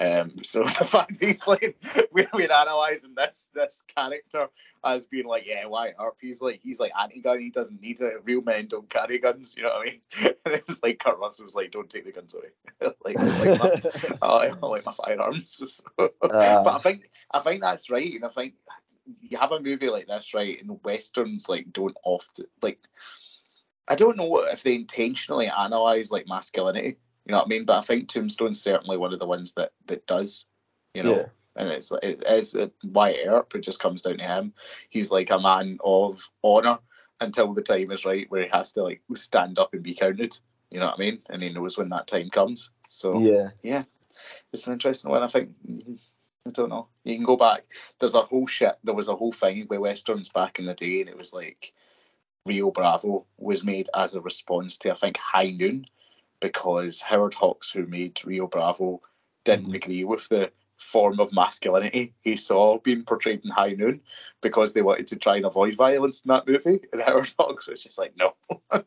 Um, 0.00 0.32
so 0.42 0.60
the 0.62 0.68
fact 0.84 1.18
he's 1.20 1.46
like 1.46 1.76
we're, 2.12 2.28
we're 2.34 2.44
analysing 2.44 3.14
this 3.14 3.50
this 3.54 3.82
character 3.94 4.48
as 4.84 5.06
being 5.06 5.26
like, 5.26 5.46
yeah, 5.46 5.66
Wyatt 5.66 5.96
Earp? 6.00 6.16
He's 6.20 6.42
like 6.42 6.60
he's 6.62 6.80
like 6.80 6.92
anti-gun. 7.00 7.40
He 7.40 7.50
doesn't 7.50 7.80
need 7.82 8.00
it. 8.00 8.14
Real 8.24 8.42
men 8.42 8.66
don't 8.66 8.88
carry 8.90 9.18
guns. 9.18 9.54
You 9.56 9.64
know 9.64 9.70
what 9.70 9.88
I 9.88 9.90
mean? 9.90 10.00
And 10.46 10.54
it's 10.54 10.82
like 10.82 10.98
Kurt 10.98 11.18
Russell's 11.18 11.54
like, 11.54 11.70
don't 11.70 11.88
take 11.90 12.06
the 12.06 12.12
guns 12.12 12.34
away. 12.34 12.48
like, 13.04 13.16
like 13.18 13.60
my, 13.60 14.18
I 14.22 14.50
I 14.62 14.66
like 14.66 14.86
my 14.86 14.92
firearms. 14.92 15.50
So- 15.76 16.10
Uh, 16.22 16.62
but 16.64 16.74
I 16.74 16.78
think 16.78 17.10
I 17.32 17.40
think 17.40 17.62
that's 17.62 17.90
right, 17.90 18.12
and 18.14 18.24
I 18.24 18.28
think 18.28 18.54
you 19.20 19.36
have 19.38 19.52
a 19.52 19.60
movie 19.60 19.88
like 19.90 20.06
this, 20.06 20.34
right? 20.34 20.60
And 20.60 20.80
westerns 20.84 21.48
like 21.48 21.72
don't 21.72 21.96
often 22.04 22.46
like. 22.62 22.78
I 23.88 23.96
don't 23.96 24.16
know 24.16 24.38
if 24.44 24.62
they 24.62 24.74
intentionally 24.76 25.48
analyze 25.48 26.12
like 26.12 26.28
masculinity, 26.28 26.96
you 27.24 27.32
know 27.32 27.38
what 27.38 27.46
I 27.46 27.48
mean. 27.48 27.64
But 27.64 27.78
I 27.78 27.80
think 27.80 28.08
Tombstone's 28.08 28.62
certainly 28.62 28.96
one 28.96 29.12
of 29.12 29.18
the 29.18 29.26
ones 29.26 29.52
that 29.54 29.72
that 29.86 30.06
does, 30.06 30.46
you 30.94 31.02
know. 31.02 31.16
Yeah. 31.16 31.26
And 31.56 31.68
it's 31.68 31.90
like 31.90 32.04
it 32.04 32.22
is 32.26 32.54
why 32.54 32.70
Wyatt 32.84 33.26
Earp. 33.26 33.54
It 33.54 33.60
just 33.60 33.80
comes 33.80 34.02
down 34.02 34.18
to 34.18 34.24
him. 34.24 34.52
He's 34.88 35.10
like 35.10 35.30
a 35.30 35.40
man 35.40 35.78
of 35.84 36.22
honor 36.44 36.78
until 37.20 37.52
the 37.52 37.62
time 37.62 37.90
is 37.90 38.04
right 38.04 38.30
where 38.30 38.42
he 38.42 38.48
has 38.50 38.72
to 38.72 38.82
like 38.82 39.02
stand 39.14 39.58
up 39.58 39.74
and 39.74 39.82
be 39.82 39.94
counted. 39.94 40.38
You 40.70 40.78
know 40.78 40.86
what 40.86 40.94
I 40.94 41.00
mean? 41.00 41.18
And 41.28 41.42
he 41.42 41.52
knows 41.52 41.76
when 41.76 41.88
that 41.90 42.06
time 42.06 42.30
comes. 42.30 42.70
So 42.88 43.20
yeah, 43.62 43.82
it's 44.52 44.66
an 44.66 44.72
interesting 44.72 45.10
one. 45.10 45.22
I 45.22 45.26
think 45.26 45.50
mm-hmm. 45.66 45.94
I 46.46 46.50
don't 46.52 46.70
know. 46.70 46.88
You 47.04 47.16
can 47.16 47.24
go 47.24 47.36
back. 47.36 47.64
There's 47.98 48.14
a 48.14 48.22
whole 48.22 48.46
shit. 48.46 48.76
There 48.82 48.94
was 48.94 49.08
a 49.08 49.16
whole 49.16 49.32
thing 49.32 49.66
with 49.68 49.80
westerns 49.80 50.30
back 50.30 50.58
in 50.58 50.66
the 50.66 50.74
day, 50.74 51.00
and 51.00 51.10
it 51.10 51.18
was 51.18 51.34
like 51.34 51.72
Rio 52.46 52.70
Bravo 52.70 53.26
was 53.36 53.64
made 53.64 53.88
as 53.94 54.14
a 54.14 54.20
response 54.20 54.78
to 54.78 54.92
I 54.92 54.94
think 54.94 55.18
High 55.18 55.50
Noon, 55.50 55.84
because 56.40 57.00
Howard 57.00 57.34
Hawks, 57.34 57.70
who 57.70 57.86
made 57.86 58.24
Rio 58.24 58.46
Bravo, 58.46 59.00
didn't 59.44 59.68
Mhm. 59.68 59.74
agree 59.76 60.04
with 60.04 60.28
the 60.28 60.50
form 60.78 61.20
of 61.20 61.32
masculinity 61.32 62.14
he 62.24 62.36
saw 62.36 62.78
being 62.78 63.04
portrayed 63.04 63.42
in 63.44 63.50
High 63.50 63.72
Noon, 63.72 64.00
because 64.40 64.72
they 64.72 64.80
wanted 64.82 65.06
to 65.08 65.16
try 65.16 65.36
and 65.36 65.44
avoid 65.44 65.74
violence 65.74 66.22
in 66.22 66.28
that 66.28 66.46
movie, 66.46 66.80
and 66.92 67.02
Howard 67.02 67.32
Hawks 67.38 67.68
was 67.68 67.82
just 67.82 67.98
like, 67.98 68.14
no. 68.16 68.34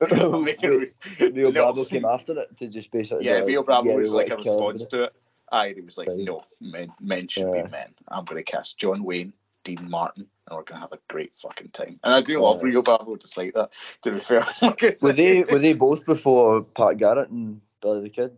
Rio. 1.20 1.52
Bravo 1.52 1.84
came 1.84 2.04
after 2.04 2.38
it 2.40 2.56
to 2.56 2.68
just 2.68 2.90
basically. 2.90 3.26
Yeah, 3.26 3.40
Rio 3.40 3.62
Bravo 3.62 3.96
was 3.96 4.12
like 4.12 4.30
a 4.30 4.36
response 4.36 4.86
to 4.86 5.04
it. 5.04 5.12
Aye, 5.52 5.74
he 5.76 5.80
was 5.80 5.96
like, 5.96 6.08
Right. 6.08 6.18
no, 6.18 6.42
men, 6.60 6.92
men 7.00 7.28
should 7.28 7.48
Yeah. 7.54 7.62
be 7.62 7.70
men. 7.70 7.94
I'm 8.08 8.24
going 8.24 8.42
to 8.42 8.50
cast 8.50 8.78
John 8.78 9.04
Wayne, 9.04 9.32
Dean 9.64 9.88
Martin, 9.88 10.28
and 10.48 10.56
we're 10.56 10.64
going 10.64 10.76
to 10.76 10.80
have 10.80 10.92
a 10.92 10.98
great 11.08 11.32
fucking 11.36 11.70
time. 11.70 11.98
And 12.04 12.14
I 12.14 12.20
do 12.20 12.40
love. 12.40 12.62
Rio 12.62 12.82
Bravo 12.82 13.16
just 13.16 13.36
like 13.36 13.52
that, 13.54 13.70
to 14.02 14.12
be 14.12 14.18
fair. 14.18 14.44
Were 15.02 15.12
they 15.12 15.42
were 15.44 15.58
they 15.58 15.72
both 15.86 16.06
before 16.06 16.62
Pat 16.62 16.98
Garrett 16.98 17.30
and 17.30 17.60
Billy 17.80 18.02
the 18.02 18.10
Kid? 18.10 18.36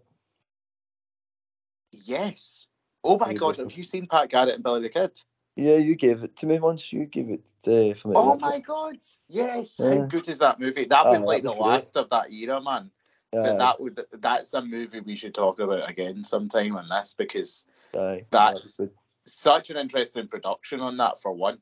Yes. 1.92 2.68
Oh 3.05 3.18
my 3.18 3.33
God, 3.33 3.57
have 3.59 3.73
you 3.73 3.83
seen 3.83 4.07
Pat 4.07 4.31
Garrett 4.31 4.55
and 4.55 4.64
Billy 4.64 4.83
the 4.83 4.88
Kid? 4.88 5.18
Yeah, 5.57 5.77
you 5.77 5.97
gave 5.97 6.23
it 6.23 6.37
to 6.37 6.47
me 6.47 6.59
once. 6.61 6.92
You 6.92 7.05
gave 7.07 7.31
it 7.31 7.53
uh, 7.66 7.94
for 7.94 8.09
me. 8.09 8.14
Oh 8.16 8.37
my 8.38 8.57
it. 8.57 8.64
God, 8.64 8.97
yes. 9.29 9.81
Yeah. 9.83 9.97
How 9.97 10.01
good 10.07 10.29
is 10.29 10.38
that 10.38 10.61
movie? 10.61 10.85
That 10.85 11.05
was 11.07 11.23
Aye, 11.25 11.27
like 11.27 11.42
that 11.42 11.49
was 11.49 11.53
the 11.55 11.59
great. 11.62 11.68
last 11.71 11.97
of 11.97 12.11
that 12.11 12.31
era, 12.31 12.61
man. 12.62 12.90
That, 13.33 13.59
that 13.59 13.79
would 13.81 14.01
That's 14.12 14.55
a 14.55 14.62
movie 14.62 15.01
we 15.01 15.14
should 15.14 15.35
talk 15.35 15.59
about 15.61 15.90
again 15.90 16.25
sometime 16.25 16.77
on 16.77 16.88
this 16.88 17.12
because 17.12 17.64
aye, 17.94 18.25
that's- 18.31 18.79
good. 18.79 18.90
such 19.27 19.68
an 19.71 19.77
interesting 19.77 20.29
production 20.29 20.81
on 20.81 20.97
that 20.97 21.18
for 21.21 21.33
one. 21.33 21.59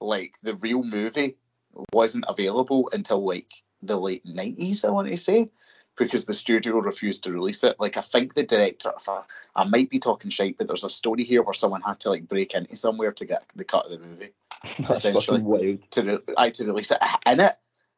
Like 0.00 0.34
the 0.42 0.54
real 0.56 0.82
movie 0.82 1.36
wasn't 1.92 2.24
available 2.28 2.88
until 2.92 3.24
like 3.24 3.52
the 3.82 3.96
late 3.96 4.24
nineties, 4.24 4.84
I 4.84 4.90
want 4.90 5.08
to 5.08 5.16
say, 5.16 5.50
because 5.96 6.26
the 6.26 6.34
studio 6.34 6.78
refused 6.78 7.24
to 7.24 7.32
release 7.32 7.64
it. 7.64 7.76
Like 7.78 7.96
I 7.96 8.00
think 8.00 8.34
the 8.34 8.42
director, 8.42 8.92
I, 9.08 9.22
I 9.56 9.64
might 9.64 9.90
be 9.90 9.98
talking 9.98 10.30
shite, 10.30 10.58
but 10.58 10.66
there's 10.66 10.84
a 10.84 10.90
story 10.90 11.24
here 11.24 11.42
where 11.42 11.54
someone 11.54 11.82
had 11.82 12.00
to 12.00 12.10
like 12.10 12.28
break 12.28 12.54
into 12.54 12.76
somewhere 12.76 13.12
to 13.12 13.24
get 13.24 13.44
the 13.54 13.64
cut 13.64 13.86
of 13.86 13.92
the 13.92 14.06
movie 14.06 14.30
That's 14.80 15.04
essentially. 15.04 15.40
wild. 15.42 15.82
to 15.92 16.02
re- 16.02 16.34
I 16.36 16.50
to 16.50 16.64
release 16.66 16.90
it 16.90 16.98
in 17.26 17.40
it. 17.40 17.52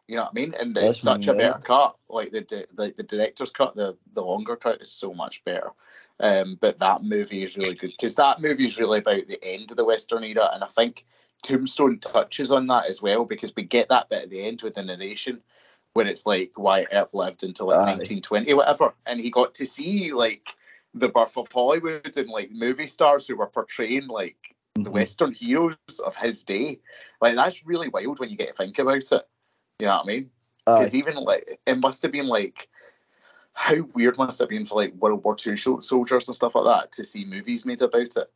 You 0.08 0.16
know 0.16 0.22
what 0.22 0.32
I 0.32 0.34
mean? 0.34 0.54
And 0.60 0.70
it's 0.76 0.80
That's 0.80 1.00
such 1.00 1.26
a 1.26 1.34
better 1.34 1.58
cut. 1.58 1.96
Like 2.08 2.30
the 2.30 2.66
the 2.74 2.94
the 2.96 3.02
director's 3.02 3.50
cut, 3.50 3.74
the 3.74 3.96
the 4.12 4.22
longer 4.22 4.54
cut 4.54 4.80
is 4.80 4.90
so 4.90 5.12
much 5.12 5.44
better. 5.44 5.72
Um, 6.20 6.56
but 6.60 6.78
that 6.78 7.02
movie 7.02 7.42
is 7.42 7.56
really 7.56 7.74
good 7.74 7.90
because 7.90 8.14
that 8.14 8.40
movie 8.40 8.66
is 8.66 8.78
really 8.78 9.00
about 9.00 9.26
the 9.26 9.42
end 9.42 9.70
of 9.70 9.76
the 9.76 9.84
Western 9.84 10.22
era, 10.22 10.50
and 10.52 10.62
I 10.62 10.68
think 10.68 11.06
Tombstone 11.46 12.00
touches 12.00 12.50
on 12.50 12.66
that 12.66 12.86
as 12.86 13.00
well 13.00 13.24
because 13.24 13.54
we 13.54 13.62
get 13.62 13.88
that 13.88 14.08
bit 14.08 14.24
at 14.24 14.30
the 14.30 14.44
end 14.44 14.62
with 14.62 14.74
the 14.74 14.82
narration 14.82 15.40
where 15.92 16.06
it's 16.06 16.26
like 16.26 16.50
Wyatt 16.56 16.88
Earp 16.92 17.14
lived 17.14 17.44
until 17.44 17.68
like 17.68 17.78
Aye. 17.78 17.92
1920 17.92 18.52
whatever, 18.54 18.92
and 19.06 19.20
he 19.20 19.30
got 19.30 19.54
to 19.54 19.66
see 19.66 20.12
like 20.12 20.56
the 20.92 21.08
birth 21.08 21.38
of 21.38 21.46
Hollywood 21.52 22.16
and 22.16 22.28
like 22.28 22.50
movie 22.50 22.88
stars 22.88 23.28
who 23.28 23.36
were 23.36 23.46
portraying 23.46 24.08
like 24.08 24.56
the 24.74 24.90
Mhm. 24.90 24.92
Western 24.92 25.32
heroes 25.32 26.00
of 26.04 26.16
his 26.16 26.42
day. 26.42 26.80
Like 27.20 27.36
that's 27.36 27.64
really 27.64 27.88
wild 27.90 28.18
when 28.18 28.28
you 28.28 28.36
get 28.36 28.48
to 28.48 28.54
think 28.54 28.80
about 28.80 28.96
it. 28.96 29.28
You 29.78 29.86
know 29.86 29.96
what 29.98 30.04
I 30.04 30.06
mean? 30.06 30.30
Because 30.64 30.96
even 30.96 31.14
like 31.14 31.46
it 31.64 31.80
must 31.80 32.02
have 32.02 32.10
been 32.10 32.26
like 32.26 32.68
how 33.52 33.82
weird 33.94 34.18
must 34.18 34.40
it 34.40 34.44
have 34.44 34.50
been 34.50 34.66
for 34.66 34.82
like 34.82 34.94
World 34.94 35.22
War 35.22 35.36
II 35.46 35.56
soldiers 35.56 36.26
and 36.26 36.34
stuff 36.34 36.56
like 36.56 36.64
that 36.64 36.92
to 36.92 37.04
see 37.04 37.24
movies 37.24 37.64
made 37.64 37.82
about 37.82 38.16
it. 38.16 38.32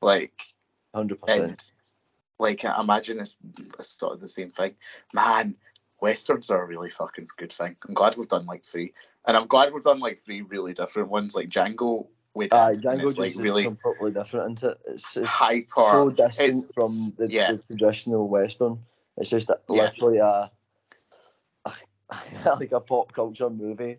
Like 0.00 0.42
hundred 0.94 1.20
percent. 1.20 1.72
Like 2.38 2.64
I 2.64 2.80
imagine 2.80 3.20
it's, 3.20 3.38
it's 3.78 3.88
sort 3.88 4.12
of 4.14 4.20
the 4.20 4.28
same 4.28 4.50
thing. 4.50 4.74
Man, 5.14 5.56
westerns 6.00 6.50
are 6.50 6.62
a 6.62 6.66
really 6.66 6.90
fucking 6.90 7.28
good 7.38 7.52
thing. 7.52 7.76
I'm 7.86 7.94
glad 7.94 8.16
we've 8.16 8.28
done 8.28 8.46
like 8.46 8.64
three, 8.64 8.92
and 9.26 9.36
I'm 9.36 9.46
glad 9.46 9.72
we've 9.72 9.82
done 9.82 10.00
like 10.00 10.18
three 10.18 10.42
really 10.42 10.72
different 10.74 11.08
ones. 11.08 11.34
Like 11.34 11.48
Django, 11.48 12.06
we 12.34 12.44
did, 12.46 12.52
Aye, 12.54 12.72
Django 12.72 13.02
it's 13.04 13.18
like 13.18 13.32
really 13.38 13.64
completely 13.64 14.10
different, 14.12 14.58
isn't 14.58 14.72
it? 14.72 14.78
It's, 14.86 15.16
it's 15.16 15.28
hyper. 15.28 15.66
so 15.76 16.10
distant 16.10 16.48
it's- 16.48 16.68
from 16.74 17.14
the, 17.18 17.30
yeah. 17.30 17.52
the 17.52 17.62
traditional 17.76 18.28
Western. 18.28 18.78
It's 19.16 19.30
just 19.30 19.48
a, 19.48 19.58
Yeah. 19.70 19.84
literally 19.84 20.18
a, 20.18 20.50
a 21.64 21.72
like 22.60 22.72
a 22.72 22.80
pop 22.80 23.12
culture 23.12 23.48
movie 23.48 23.96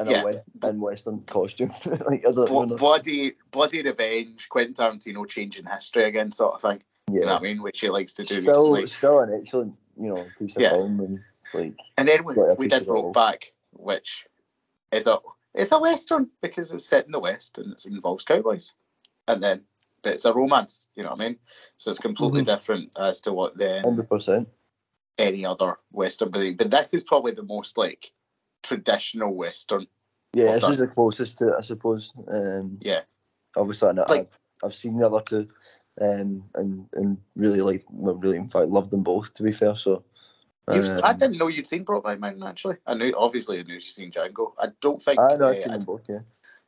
in 0.00 0.06
Yeah. 0.08 0.22
a 0.22 0.24
West, 0.24 0.44
in 0.64 0.80
Western 0.80 1.20
costume. 1.24 1.70
like 2.06 2.26
I 2.26 2.32
don't 2.32 2.48
Blo- 2.48 2.64
know. 2.64 2.76
bloody, 2.76 3.34
bloody 3.50 3.82
revenge, 3.82 4.48
Quentin 4.48 4.72
Tarantino 4.72 5.28
changing 5.28 5.66
history 5.66 6.04
again, 6.04 6.32
sort 6.32 6.54
of 6.54 6.62
thing. 6.62 6.82
You 7.12 7.20
know 7.20 7.26
what 7.34 7.40
I 7.40 7.42
mean? 7.42 7.62
Which 7.62 7.80
he 7.80 7.88
likes 7.90 8.12
to 8.14 8.22
do 8.24 8.34
still, 8.34 8.72
recently. 8.74 8.86
still 8.86 9.20
an 9.20 9.38
excellent, 9.40 9.74
you 10.00 10.08
know, 10.14 10.24
piece 10.38 10.56
of 10.56 10.62
Yeah. 10.62 10.70
film 10.70 11.00
and 11.00 11.18
like 11.54 11.74
And 11.96 12.08
then 12.08 12.24
we, 12.24 12.34
we 12.58 12.68
did. 12.68 12.86
Brokeback, 12.86 13.44
which 13.72 14.26
is 14.92 15.06
a 15.06 15.18
it's 15.54 15.72
a 15.72 15.78
western 15.78 16.28
because 16.42 16.72
it's 16.72 16.84
set 16.84 17.06
in 17.06 17.12
the 17.12 17.18
west 17.18 17.58
and 17.58 17.72
it 17.72 17.86
involves 17.86 18.24
cowboys, 18.24 18.74
and 19.26 19.42
then 19.42 19.62
but 20.02 20.14
it's 20.14 20.24
a 20.26 20.32
romance. 20.32 20.86
You 20.94 21.02
know 21.04 21.10
what 21.10 21.20
I 21.20 21.28
mean? 21.28 21.38
So 21.76 21.90
it's 21.90 21.98
completely 22.00 22.42
Mhm. 22.42 22.46
different 22.46 22.90
as 22.98 23.20
to 23.22 23.32
what 23.32 23.56
then 23.56 23.82
hundred 23.84 24.08
percent. 24.08 24.48
any 25.18 25.44
other 25.46 25.78
western. 25.90 26.30
But 26.30 26.56
but 26.58 26.70
this 26.70 26.92
is 26.94 27.02
probably 27.02 27.32
the 27.32 27.42
most 27.44 27.78
like 27.78 28.12
traditional 28.62 29.34
western. 29.34 29.86
Yeah, 30.34 30.52
this 30.52 30.60
done. 30.62 30.72
is 30.72 30.78
the 30.78 30.86
closest 30.88 31.38
to 31.38 31.48
it, 31.48 31.54
I 31.56 31.60
suppose. 31.62 32.12
Um, 32.30 32.78
Yeah, 32.82 33.00
obviously, 33.56 33.88
I, 33.88 33.92
Like- 33.92 34.10
I've, 34.10 34.38
I've 34.62 34.74
seen 34.74 34.98
the 34.98 35.06
other 35.06 35.22
two, 35.22 35.48
um, 36.00 36.44
and 36.54 36.86
and 36.94 37.18
really 37.36 37.60
like, 37.60 37.84
well, 37.90 38.14
really 38.14 38.36
in 38.36 38.48
fact, 38.48 38.68
loved 38.68 38.90
them 38.90 39.02
both. 39.02 39.32
To 39.34 39.42
be 39.42 39.52
fair, 39.52 39.74
so 39.76 40.04
You've, 40.72 40.84
I 41.02 41.12
um, 41.12 41.16
didn't 41.16 41.38
know 41.38 41.46
you'd 41.48 41.66
seen 41.66 41.84
Brokeback 41.84 42.18
Mountain 42.18 42.42
actually. 42.42 42.76
I 42.86 42.94
knew 42.94 43.14
obviously 43.16 43.58
I 43.58 43.62
knew 43.62 43.74
you'd 43.74 43.82
seen 43.82 44.10
Django. 44.10 44.52
I 44.58 44.68
don't 44.80 45.00
think. 45.00 45.18
I 45.18 45.36
know 45.36 45.46
uh, 45.46 45.50
I've 45.50 45.58
seen 45.58 45.72
them 45.72 45.80
both. 45.80 46.02
Yeah. 46.08 46.18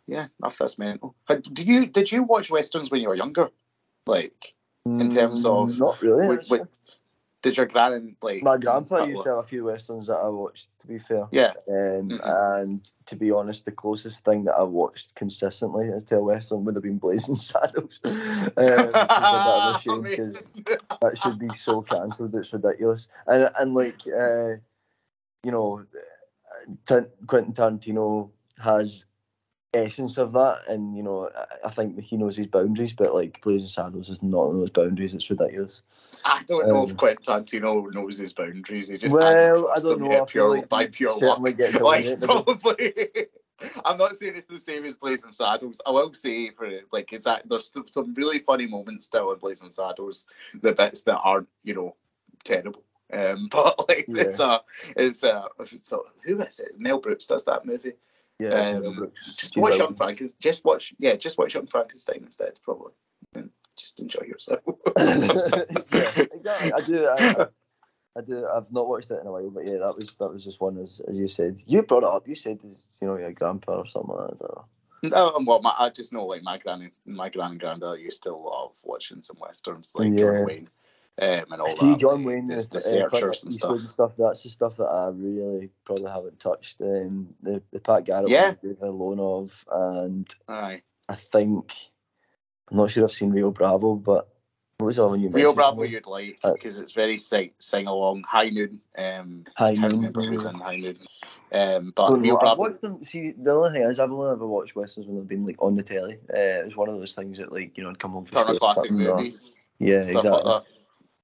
yeah, 0.06 0.26
enough 0.40 0.56
that's 0.56 0.78
mental. 0.78 1.14
Do 1.28 1.62
you 1.62 1.86
did 1.86 2.10
you 2.10 2.22
watch 2.22 2.50
westerns 2.50 2.90
when 2.90 3.02
you 3.02 3.08
were 3.08 3.14
younger? 3.14 3.50
Like, 4.06 4.54
In 4.86 5.08
terms 5.10 5.44
of- 5.44 5.68
Mm, 5.68 5.78
not 5.78 6.00
really. 6.02 6.38
Did 7.42 7.56
your 7.56 7.66
gran 7.66 8.16
like 8.22 8.42
My 8.42 8.58
grandpa 8.58 9.04
used 9.04 9.22
to 9.24 9.30
have 9.30 9.38
a 9.38 9.42
few 9.42 9.64
westerns 9.64 10.06
that 10.08 10.16
I 10.16 10.28
watched. 10.28 10.68
To 10.80 10.86
be 10.86 10.98
fair, 10.98 11.26
Yeah, 11.30 11.52
um, 11.68 12.10
Mhm. 12.10 12.60
and 12.60 12.90
to 13.06 13.16
be 13.16 13.30
honest, 13.30 13.64
the 13.64 13.72
closest 13.72 14.24
thing 14.24 14.44
that 14.44 14.54
I 14.54 14.62
watched 14.62 15.14
consistently 15.14 15.90
as 15.92 16.04
to 16.04 16.18
a 16.18 16.22
western 16.22 16.64
would 16.64 16.74
have 16.76 16.82
been 16.82 16.98
Blazing 16.98 17.34
Saddles. 17.50 18.00
um, 18.04 18.12
a 18.14 18.52
bit 18.56 19.46
of 19.46 19.74
a 19.74 19.78
shame 19.78 20.02
because 20.02 20.46
that 21.00 21.16
should 21.16 21.38
be 21.38 21.52
so 21.52 21.82
cancelled. 21.82 22.34
It's 22.34 22.52
ridiculous. 22.52 23.08
And 23.26 23.50
and 23.58 23.74
like 23.74 24.00
uh, 24.06 24.56
you 25.42 25.50
know, 25.52 25.84
Tar- 26.86 27.08
Quentin 27.26 27.54
Tarantino 27.54 28.30
has 28.58 29.06
essence 29.74 30.18
of 30.18 30.32
that, 30.32 30.58
and 30.68 30.96
you 30.96 31.02
know, 31.02 31.28
I- 31.36 31.66
I 31.66 31.70
think 31.70 31.96
that 31.96 32.02
he 32.04 32.16
knows 32.16 32.36
his 32.36 32.46
boundaries. 32.48 32.92
But 32.92 33.14
like 33.14 33.40
Blazing 33.42 33.68
Saddles 33.68 34.10
is 34.10 34.22
not 34.22 34.48
on 34.48 34.58
those 34.58 34.70
boundaries. 34.70 35.14
It's 35.14 35.30
ridiculous. 35.30 35.82
I 36.24 36.42
don't 36.46 36.68
know 36.68 36.82
if 36.84 36.90
Um, 36.90 36.96
Quentin 36.96 37.24
Tarantino 37.24 37.92
knows 37.92 38.18
his 38.18 38.32
boundaries. 38.32 38.88
He 38.88 38.98
just 38.98 39.14
well, 39.14 39.70
I 39.70 39.78
don't 39.80 40.00
know. 40.00 40.22
I 40.22 40.24
pure, 40.24 40.48
like 40.50 40.68
by 40.68 40.86
pure 40.86 41.16
luck. 41.18 41.38
Like 41.80 42.20
probably. 42.20 42.94
I'm 43.84 43.98
not 43.98 44.16
saying 44.16 44.36
it's 44.36 44.46
the 44.46 44.58
same 44.58 44.86
as 44.86 44.96
Blazing 44.96 45.32
Saddles. 45.32 45.82
I 45.86 45.90
will 45.90 46.14
say 46.14 46.50
for 46.50 46.64
it, 46.64 46.86
like 46.92 47.12
it's 47.12 47.26
act- 47.26 47.46
there's 47.48 47.70
some 47.90 48.14
really 48.14 48.38
funny 48.38 48.66
moments 48.66 49.04
still 49.04 49.30
in 49.32 49.38
Blazing 49.38 49.70
Saddles. 49.70 50.26
The 50.62 50.72
bits 50.72 51.02
that 51.02 51.18
aren't, 51.18 51.48
you 51.62 51.74
know, 51.74 51.94
terrible. 52.42 52.82
Um, 53.12 53.48
but 53.52 53.86
like 53.88 54.06
Yeah. 54.08 54.22
it's 54.22 54.40
a, 54.40 54.62
it's 54.96 55.22
a, 55.24 55.44
it's 55.58 55.92
a, 55.92 55.98
who 56.24 56.40
is 56.40 56.58
it? 56.58 56.72
Mel 56.78 57.00
Brooks 57.00 57.26
does 57.26 57.44
that 57.44 57.66
movie. 57.66 57.92
Yeah, 58.40 58.78
Um, 58.78 59.12
Just 59.36 59.56
watch 59.56 59.76
Young 59.78 59.94
Frankenstein. 59.94 60.38
Just 60.40 60.64
watch, 60.64 60.94
yeah, 60.98 61.16
just 61.16 61.38
watch 61.38 61.54
Young 61.54 61.66
Frankenstein 61.66 62.22
instead, 62.24 62.58
probably. 62.62 62.92
And 63.34 63.50
just 63.76 64.00
enjoy 64.00 64.24
yourself. 64.26 64.60
yeah, 64.98 66.24
exactly. 66.32 66.72
I 66.72 66.80
do. 66.80 67.06
I, 67.06 67.46
I 68.16 68.20
do. 68.22 68.46
I've 68.46 68.72
not 68.72 68.88
watched 68.88 69.10
it 69.10 69.20
in 69.20 69.26
a 69.26 69.32
while, 69.32 69.50
but 69.50 69.68
yeah, 69.70 69.78
that 69.78 69.94
was 69.94 70.16
that 70.16 70.32
was 70.32 70.44
just 70.44 70.60
one 70.60 70.78
as 70.78 71.00
as 71.08 71.16
you 71.16 71.28
said. 71.28 71.60
You 71.66 71.82
brought 71.82 72.02
it 72.02 72.08
up. 72.08 72.26
You 72.26 72.34
said 72.34 72.62
you 73.00 73.06
know 73.06 73.16
your 73.16 73.32
grandpa 73.32 73.78
or 73.78 73.86
something 73.86 74.14
like 74.14 74.36
that. 74.36 74.44
I 74.44 74.46
don't 74.46 74.56
know. 74.56 74.64
No, 75.02 75.44
well, 75.46 75.62
my, 75.62 75.72
I 75.78 75.88
just 75.90 76.12
know 76.12 76.26
like 76.26 76.42
my 76.42 76.58
granny, 76.58 76.90
my 77.06 77.28
gran 77.30 77.52
and 77.52 77.60
granddad 77.60 78.00
used 78.00 78.22
to 78.24 78.34
love 78.34 78.72
watching 78.84 79.22
some 79.22 79.38
westerns 79.40 79.92
like 79.94 80.12
Yeah. 80.12 80.24
John 80.24 80.44
Wayne, 80.44 80.68
um, 81.20 81.44
and 81.52 81.60
all 81.60 81.68
See, 81.68 81.90
that. 81.90 81.98
John 81.98 82.24
Wayne, 82.24 82.46
the, 82.46 82.56
the, 82.56 82.62
the 82.70 82.78
uh, 82.78 82.80
searchers 83.10 83.44
and 83.44 83.54
stuff. 83.54 83.70
and 83.78 83.90
stuff. 83.90 84.12
That's 84.18 84.42
the 84.42 84.48
stuff 84.50 84.76
that 84.76 84.84
I 84.84 85.08
really 85.08 85.70
probably 85.84 86.10
haven't 86.10 86.40
touched. 86.40 86.80
Um, 86.80 87.34
the 87.42 87.62
the 87.72 87.80
Pat 87.80 88.04
Garrett 88.04 88.28
Yeah. 88.30 88.52
Alone 88.82 89.20
of, 89.20 89.64
and 89.70 90.32
Aye, 90.48 90.82
I 91.08 91.14
think 91.14 91.72
I'm 92.70 92.76
not 92.76 92.90
sure 92.90 93.04
I've 93.04 93.12
seen 93.12 93.30
Rio 93.30 93.50
Bravo, 93.50 93.94
but 93.96 94.28
what 94.78 94.86
was 94.86 94.96
the 94.96 95.06
one 95.06 95.20
you 95.20 95.28
Rio? 95.28 95.52
Bravo 95.52 95.82
you'd 95.82 96.06
like 96.06 96.38
Uh, 96.42 96.52
because 96.54 96.78
it's 96.78 96.94
very 96.94 97.18
sing, 97.18 97.50
sing 97.58 97.86
along. 97.86 98.22
High 98.26 98.48
Noon, 98.48 98.80
um, 98.96 99.44
High 99.56 99.72
Noon, 99.74 99.90
remember 99.90 100.22
who's 100.22 100.44
in 100.44 100.54
High 100.54 100.76
Noon, 100.76 100.96
um, 101.52 101.92
but 101.94 102.12
Rio. 102.18 102.34
I've 102.36 102.40
Bravo. 102.40 102.62
watched 102.62 102.80
them. 102.80 103.04
See, 103.04 103.32
the 103.32 103.50
only 103.50 103.72
thing 103.72 103.82
is, 103.82 104.00
I've 104.00 104.10
only 104.10 104.30
ever 104.30 104.46
watched 104.46 104.74
westerns 104.76 105.06
when 105.06 105.16
they've 105.18 105.28
been 105.28 105.44
like 105.44 105.60
on 105.60 105.74
the 105.76 105.82
telly. 105.82 106.14
Uh, 106.32 106.38
it 106.38 106.64
was 106.64 106.76
one 106.78 106.88
of 106.88 106.94
those 106.98 107.12
things 107.12 107.36
that, 107.36 107.52
like, 107.52 107.76
you 107.76 107.84
know, 107.84 107.90
I'd 107.90 107.98
come 107.98 108.12
home 108.12 108.24
from 108.24 108.40
Turner 108.40 108.54
school, 108.54 108.72
classic 108.72 108.90
or- 108.90 108.94
movies, 108.94 109.52
Yeah, 109.78 110.00
stuff 110.00 110.24
exactly. 110.24 110.50
like 110.50 110.62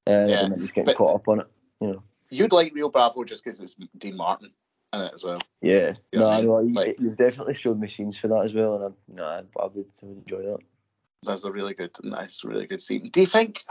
Uh, 0.09 0.27
Yeah, 0.29 0.43
and 0.45 0.53
then 0.53 0.59
just 0.61 0.75
getting 0.75 0.87
but- 0.87 0.97
caught 0.97 1.15
up 1.17 1.29
on 1.29 1.41
it. 1.41 1.47
You 1.81 1.89
know. 1.89 2.03
You'd 2.31 2.53
like 2.53 2.75
Rio 2.75 2.89
Bravo 2.89 3.23
just 3.25 3.45
because 3.45 3.61
it's 3.61 3.77
Dean 3.99 4.17
Martin 4.17 4.51
in 4.93 5.01
it 5.03 5.13
as 5.15 5.23
well. 5.23 5.39
Yeah. 5.63 5.95
You 6.13 6.19
know 6.21 6.27
no, 6.27 6.31
I 6.31 6.37
mean? 6.39 6.47
know. 6.47 6.61
you- 6.61 6.75
Like- 6.75 7.01
you've 7.01 7.17
definitely 7.17 7.55
showed 7.55 7.79
machines 7.79 8.17
for 8.19 8.29
that 8.29 8.45
as 8.45 8.55
well, 8.55 8.75
and 8.77 8.85
I, 8.85 8.89
no, 9.17 9.25
I, 9.25 9.63
I 9.63 9.67
would, 9.67 9.87
enjoy 10.03 10.43
that. 10.43 10.59
There's 11.23 11.45
a 11.45 11.53
really 11.53 11.75
good, 11.75 11.91
nice, 12.03 12.45
really 12.45 12.67
good 12.67 12.81
scene. 12.81 13.11
Do 13.11 13.21
you 13.21 13.27
think? 13.27 13.65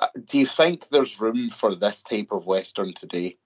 uh, 0.00 0.08
Do 0.24 0.38
you 0.38 0.46
think 0.46 0.88
there's 0.88 1.20
room 1.20 1.50
for 1.50 1.74
this 1.74 2.02
type 2.02 2.28
of 2.32 2.46
western 2.46 2.92
today? 2.94 3.36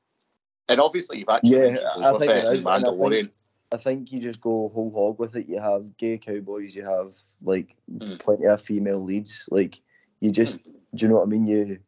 And 0.69 0.81
obviously, 0.81 1.19
you've 1.19 1.29
actually 1.29 1.51
Yeah, 1.57 1.79
I 1.97 2.11
think 2.19 2.19
Fett 2.21 2.29
there 2.29 2.39
and 2.39 2.49
I 2.49 2.53
think- 2.53 2.65
Mandalorian. 2.87 3.33
I 3.71 3.77
think 3.77 4.13
you 4.13 4.19
just 4.21 4.41
go 4.41 4.71
whole 4.73 4.91
hog 4.95 5.19
with 5.19 5.37
it. 5.37 5.47
You 5.47 5.61
have 5.61 5.95
gay 5.99 6.17
cowboys. 6.17 6.75
You 6.75 6.85
have 6.87 7.15
like 7.43 7.77
Mm. 7.91 8.19
plenty 8.19 8.47
of 8.47 8.63
female 8.63 8.99
leads. 9.03 9.47
Like 9.51 9.83
you 10.21 10.31
just, 10.31 10.63
do 10.65 10.71
you 11.05 11.09
know 11.09 11.17
what 11.17 11.25
I 11.25 11.27
mean? 11.27 11.47
You 11.47 11.79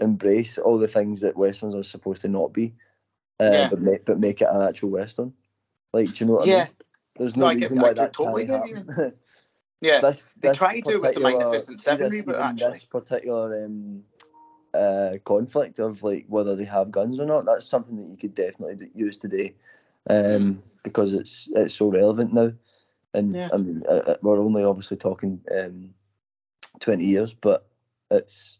embrace 0.00 0.58
all 0.58 0.78
the 0.78 0.88
things 0.88 1.20
that 1.20 1.36
westerns 1.36 1.74
are 1.74 1.82
supposed 1.82 2.22
to 2.22 2.28
not 2.28 2.52
be, 2.52 2.74
uh, 3.40 3.50
Yeah. 3.52 3.68
but 3.70 3.78
make 3.80 4.04
but 4.04 4.18
make 4.18 4.40
it 4.40 4.48
an 4.50 4.62
actual 4.62 4.90
western. 4.90 5.32
Like, 5.92 6.14
do 6.14 6.24
you 6.24 6.26
know 6.26 6.34
what 6.36 6.42
I 6.42 6.46
mean? 6.46 6.56
Yeah. 6.56 6.66
There's 7.18 7.36
No, 7.36 7.44
no, 7.44 7.50
I 7.50 7.54
get- 7.54 7.60
reason 7.62 7.78
I 7.78 7.82
why 7.82 7.88
can 7.88 7.96
that 7.96 8.12
totally 8.12 8.46
can't. 8.46 9.14
Yeah, 9.82 10.00
this, 10.00 10.30
They 10.40 10.48
this 10.50 10.58
tried 10.58 10.84
to 10.84 10.98
with 10.98 11.14
the 11.14 11.20
Magnificent 11.20 11.80
Seven 11.80 12.08
this- 12.10 12.22
reboot, 12.22 12.38
actually. 12.38 12.70
This 12.70 12.84
particular 12.84 13.64
um, 13.64 14.04
uh, 14.74 15.16
conflict 15.24 15.80
of 15.80 16.02
like 16.04 16.24
whether 16.28 16.54
they 16.54 16.64
have 16.64 16.92
guns 16.92 17.18
or 17.18 17.26
not. 17.26 17.44
That's 17.46 17.66
something 17.66 17.96
that 17.96 18.08
you 18.08 18.16
could 18.16 18.34
definitely 18.34 18.90
use 18.94 19.16
today, 19.16 19.56
um, 20.08 20.56
because 20.84 21.14
it's 21.14 21.48
it's 21.56 21.74
so 21.74 21.88
relevant 21.88 22.32
now. 22.32 22.52
And 23.14 23.34
Yeah. 23.34 23.48
I 23.52 23.56
mean, 23.56 23.82
uh, 23.88 24.02
uh, 24.06 24.16
we're 24.22 24.38
only 24.38 24.62
obviously 24.62 24.96
talking 24.98 25.40
um, 25.50 25.92
twenty 26.80 27.04
years, 27.04 27.34
but 27.34 27.66
it's 28.10 28.58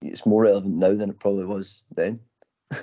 it's 0.00 0.26
more 0.26 0.42
relevant 0.42 0.74
now 0.76 0.94
than 0.94 1.10
it 1.10 1.18
probably 1.20 1.44
was 1.44 1.84
then. 1.94 2.20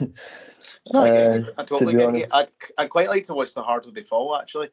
no, 0.01 1.03
I, 1.03 1.09
uh. 1.09 1.43
I 1.57 1.63
totally 1.63 1.93
get. 1.93 2.29
I'd, 2.33 2.47
I'd 2.77 2.89
quite 2.89 3.07
like 3.09 3.23
to 3.23 3.33
watch 3.33 3.53
The 3.53 3.63
Harder 3.63 3.91
They 3.91 4.03
Fall, 4.03 4.35
actually. 4.35 4.69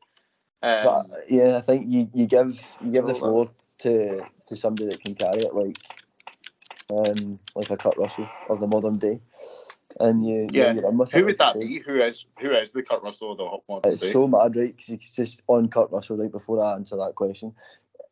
Um, 0.63 0.85
but 0.85 1.07
yeah, 1.29 1.57
I 1.57 1.61
think 1.61 1.91
you, 1.91 2.09
you 2.15 2.27
give 2.27 2.55
you 2.81 2.93
give 2.93 3.07
the 3.07 3.15
floor 3.15 3.51
to 3.81 4.25
to 4.47 4.57
somebody 4.57 4.89
that 4.91 5.03
can 5.03 5.15
carry 5.15 5.43
it, 5.43 5.55
like 5.55 5.77
um 6.91 7.39
like 7.55 7.71
a 7.71 7.77
Kurt 7.77 7.97
Russell 7.97 8.31
of 8.49 8.61
the 8.61 8.67
modern 8.67 8.99
day, 8.99 9.21
and 10.01 10.27
you 10.27 10.49
Yeah. 10.51 10.73
you 10.73 10.81
run 10.81 10.99
with 10.99 11.15
it, 11.15 11.19
who 11.19 11.27
would 11.27 11.39
that 11.39 11.53
say. 11.55 11.61
be? 11.61 11.79
Who 11.81 11.97
is 11.97 12.27
who 12.41 12.51
is 12.53 12.73
the 12.73 12.83
Kurt 12.83 13.03
Russell 13.03 13.33
of 13.33 13.39
the 13.39 13.59
modern 13.69 13.93
It's 13.93 14.03
day? 14.03 14.13
so 14.13 14.27
mad, 14.27 14.57
right? 14.57 14.77
'Cause 14.77 14.91
it's 14.91 15.13
just 15.13 15.43
on 15.49 15.69
Kurt 15.69 15.91
Russell 15.91 16.17
right 16.17 16.33
before 16.33 16.63
I 16.63 16.75
answer 16.75 16.97
that 16.97 17.15
question. 17.15 17.55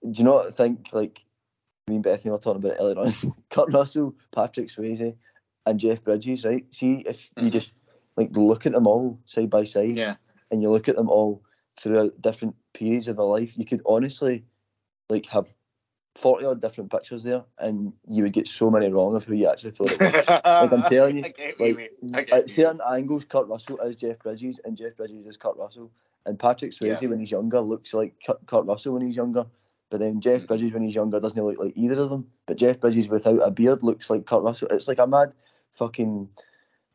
Do 0.02 0.10
you 0.12 0.24
not 0.24 0.52
think 0.54 0.92
like 0.92 1.24
me 1.88 1.96
and 1.96 2.04
Bethany 2.04 2.30
were 2.32 2.38
talking 2.38 2.62
about 2.64 2.76
it 2.76 2.80
earlier 2.80 2.98
on? 2.98 3.12
Kurt 3.50 3.72
Russell, 3.72 4.14
Patrick 4.32 4.68
Swayze, 4.68 5.14
and 5.66 5.80
Jeff 5.80 6.02
Bridges, 6.02 6.44
right? 6.44 6.64
See 6.72 7.04
if 7.06 7.30
you 7.36 7.44
Mhm. 7.44 7.52
just 7.52 7.84
like 8.16 8.30
look 8.36 8.64
at 8.66 8.72
them 8.72 8.86
all 8.86 9.18
side 9.26 9.50
by 9.50 9.64
side, 9.64 9.96
yeah, 9.96 10.16
and 10.50 10.62
you 10.62 10.70
look 10.70 10.88
at 10.88 10.96
them 10.96 11.08
all 11.10 11.42
throughout 11.78 12.20
different 12.22 12.54
periods 12.72 13.08
of 13.08 13.16
their 13.16 13.24
life. 13.26 13.56
You 13.58 13.64
could 13.64 13.82
honestly 13.86 14.44
like 15.10 15.26
have 15.26 15.54
forty 16.14 16.46
odd 16.46 16.60
different 16.60 16.90
pictures 16.90 17.24
there, 17.24 17.44
and 17.58 17.92
you 18.08 18.22
would 18.22 18.32
get 18.32 18.46
so 18.46 18.70
many 18.70 18.88
wrong 18.88 19.16
of 19.16 19.24
who 19.24 19.34
you 19.34 19.48
actually 19.48 19.72
thought 19.72 19.90
it 19.92 20.00
was. 20.00 20.12
like 20.28 20.72
I'm 20.72 20.82
telling 20.84 21.16
you, 21.18 21.24
I 21.24 21.28
get 21.28 21.58
what 21.58 21.68
you 21.70 21.76
like, 22.02 22.26
get 22.28 22.32
At 22.32 22.42
you 22.48 22.54
certain 22.54 22.80
angles, 22.90 23.24
Kurt 23.24 23.48
Russell 23.48 23.80
is 23.80 23.96
Jeff 23.96 24.18
Bridges, 24.20 24.60
and 24.64 24.76
Jeff 24.76 24.96
Bridges 24.96 25.26
is 25.26 25.36
Kurt 25.36 25.56
Russell. 25.56 25.90
And 26.26 26.38
Patrick 26.38 26.70
Swayze 26.70 27.02
Yeah. 27.02 27.08
when 27.08 27.18
he's 27.18 27.30
younger 27.30 27.60
looks 27.60 27.92
like 27.92 28.14
Kurt, 28.24 28.46
Kurt 28.46 28.64
Russell 28.64 28.94
when 28.94 29.02
he's 29.02 29.16
younger. 29.16 29.44
But 29.94 30.00
then 30.00 30.20
Jeff 30.20 30.42
Mhm. 30.42 30.46
Bridges 30.48 30.72
when 30.72 30.82
he's 30.82 30.96
younger 30.96 31.20
doesn't 31.20 31.40
look 31.40 31.56
like 31.56 31.72
either 31.76 32.00
of 32.00 32.10
them. 32.10 32.26
But 32.46 32.56
Jeff 32.56 32.80
Bridges 32.80 33.08
without 33.08 33.38
a 33.38 33.52
beard 33.52 33.84
looks 33.84 34.10
like 34.10 34.26
Kurt 34.26 34.42
Russell. 34.42 34.66
It's 34.72 34.88
like 34.88 34.98
a 34.98 35.06
mad 35.06 35.32
fucking. 35.70 36.28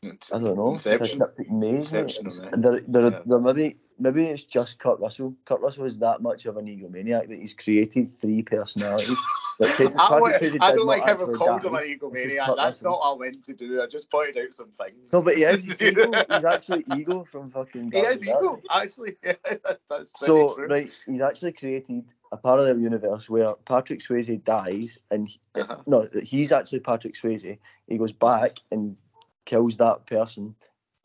It's- 0.02 0.34
I 0.34 0.40
don't 0.40 0.58
know. 0.58 0.72
Inception. 0.74 1.20
Like 1.20 1.50
maze. 1.50 1.94
Inception 1.94 2.26
It's- 2.26 2.40
of 2.40 2.46
it. 2.48 2.54
and 2.54 2.62
There, 2.64 2.80
there, 2.88 3.12
Yeah. 3.12 3.22
there 3.26 3.40
maybe, 3.40 3.78
maybe 4.00 4.26
it's 4.26 4.44
just 4.44 4.80
Kurt 4.80 5.00
Russell. 5.00 5.34
Kurt 5.46 5.62
Russell 5.62 5.86
is 5.86 5.98
that 6.00 6.22
much 6.22 6.46
of 6.46 6.58
an 6.58 6.66
egomaniac 6.68 7.30
that 7.30 7.40
he's 7.40 7.54
created 7.54 8.20
three 8.20 8.44
personalities. 8.44 9.18
That 9.60 9.78
I, 10.00 10.68
I 10.68 10.72
don't 10.74 10.86
like 10.88 11.06
we've 11.06 11.36
called 11.36 11.66
him 11.66 11.76
an 11.76 11.84
egomaniac. 11.84 12.56
That's 12.56 12.82
Russell. 12.82 12.92
not 12.92 13.00
what 13.20 13.28
I 13.28 13.30
meant 13.32 13.44
to 13.44 13.54
do. 13.54 13.82
I 13.82 13.88
just 13.88 14.10
pointed 14.10 14.38
out 14.42 14.54
some 14.54 14.70
things. 14.82 14.96
No, 15.12 15.22
but 15.22 15.36
he 15.36 15.44
is. 15.44 15.66
He's 15.66 15.82
ego. 15.82 16.10
He's 16.32 16.46
actually 16.46 16.86
ego 16.96 17.26
from 17.26 17.50
fucking. 17.50 17.92
He 17.92 17.98
is 18.00 18.24
Guardians 18.24 18.30
of 18.30 18.40
the 18.40 18.46
evil, 18.46 18.62
actually. 18.72 19.16
That's 19.90 20.14
So 20.24 20.54
true. 20.56 20.68
right, 20.68 20.90
he's 21.06 21.20
actually 21.20 21.52
created 21.52 22.06
a 22.32 22.38
parallel 22.38 22.80
universe 22.80 23.30
where 23.30 23.54
Patrick 23.66 24.00
Swayze 24.00 24.44
dies, 24.44 25.00
and 25.12 25.28
he- 25.28 25.40
Uh-huh. 25.56 25.78
no, 25.88 26.08
he's 26.24 26.52
actually 26.52 26.80
Patrick 26.80 27.14
Swayze. 27.16 27.58
He 27.88 27.98
goes 27.98 28.12
back 28.12 28.58
and 28.72 28.98
kills 29.46 29.78
that 29.78 30.06
person, 30.06 30.56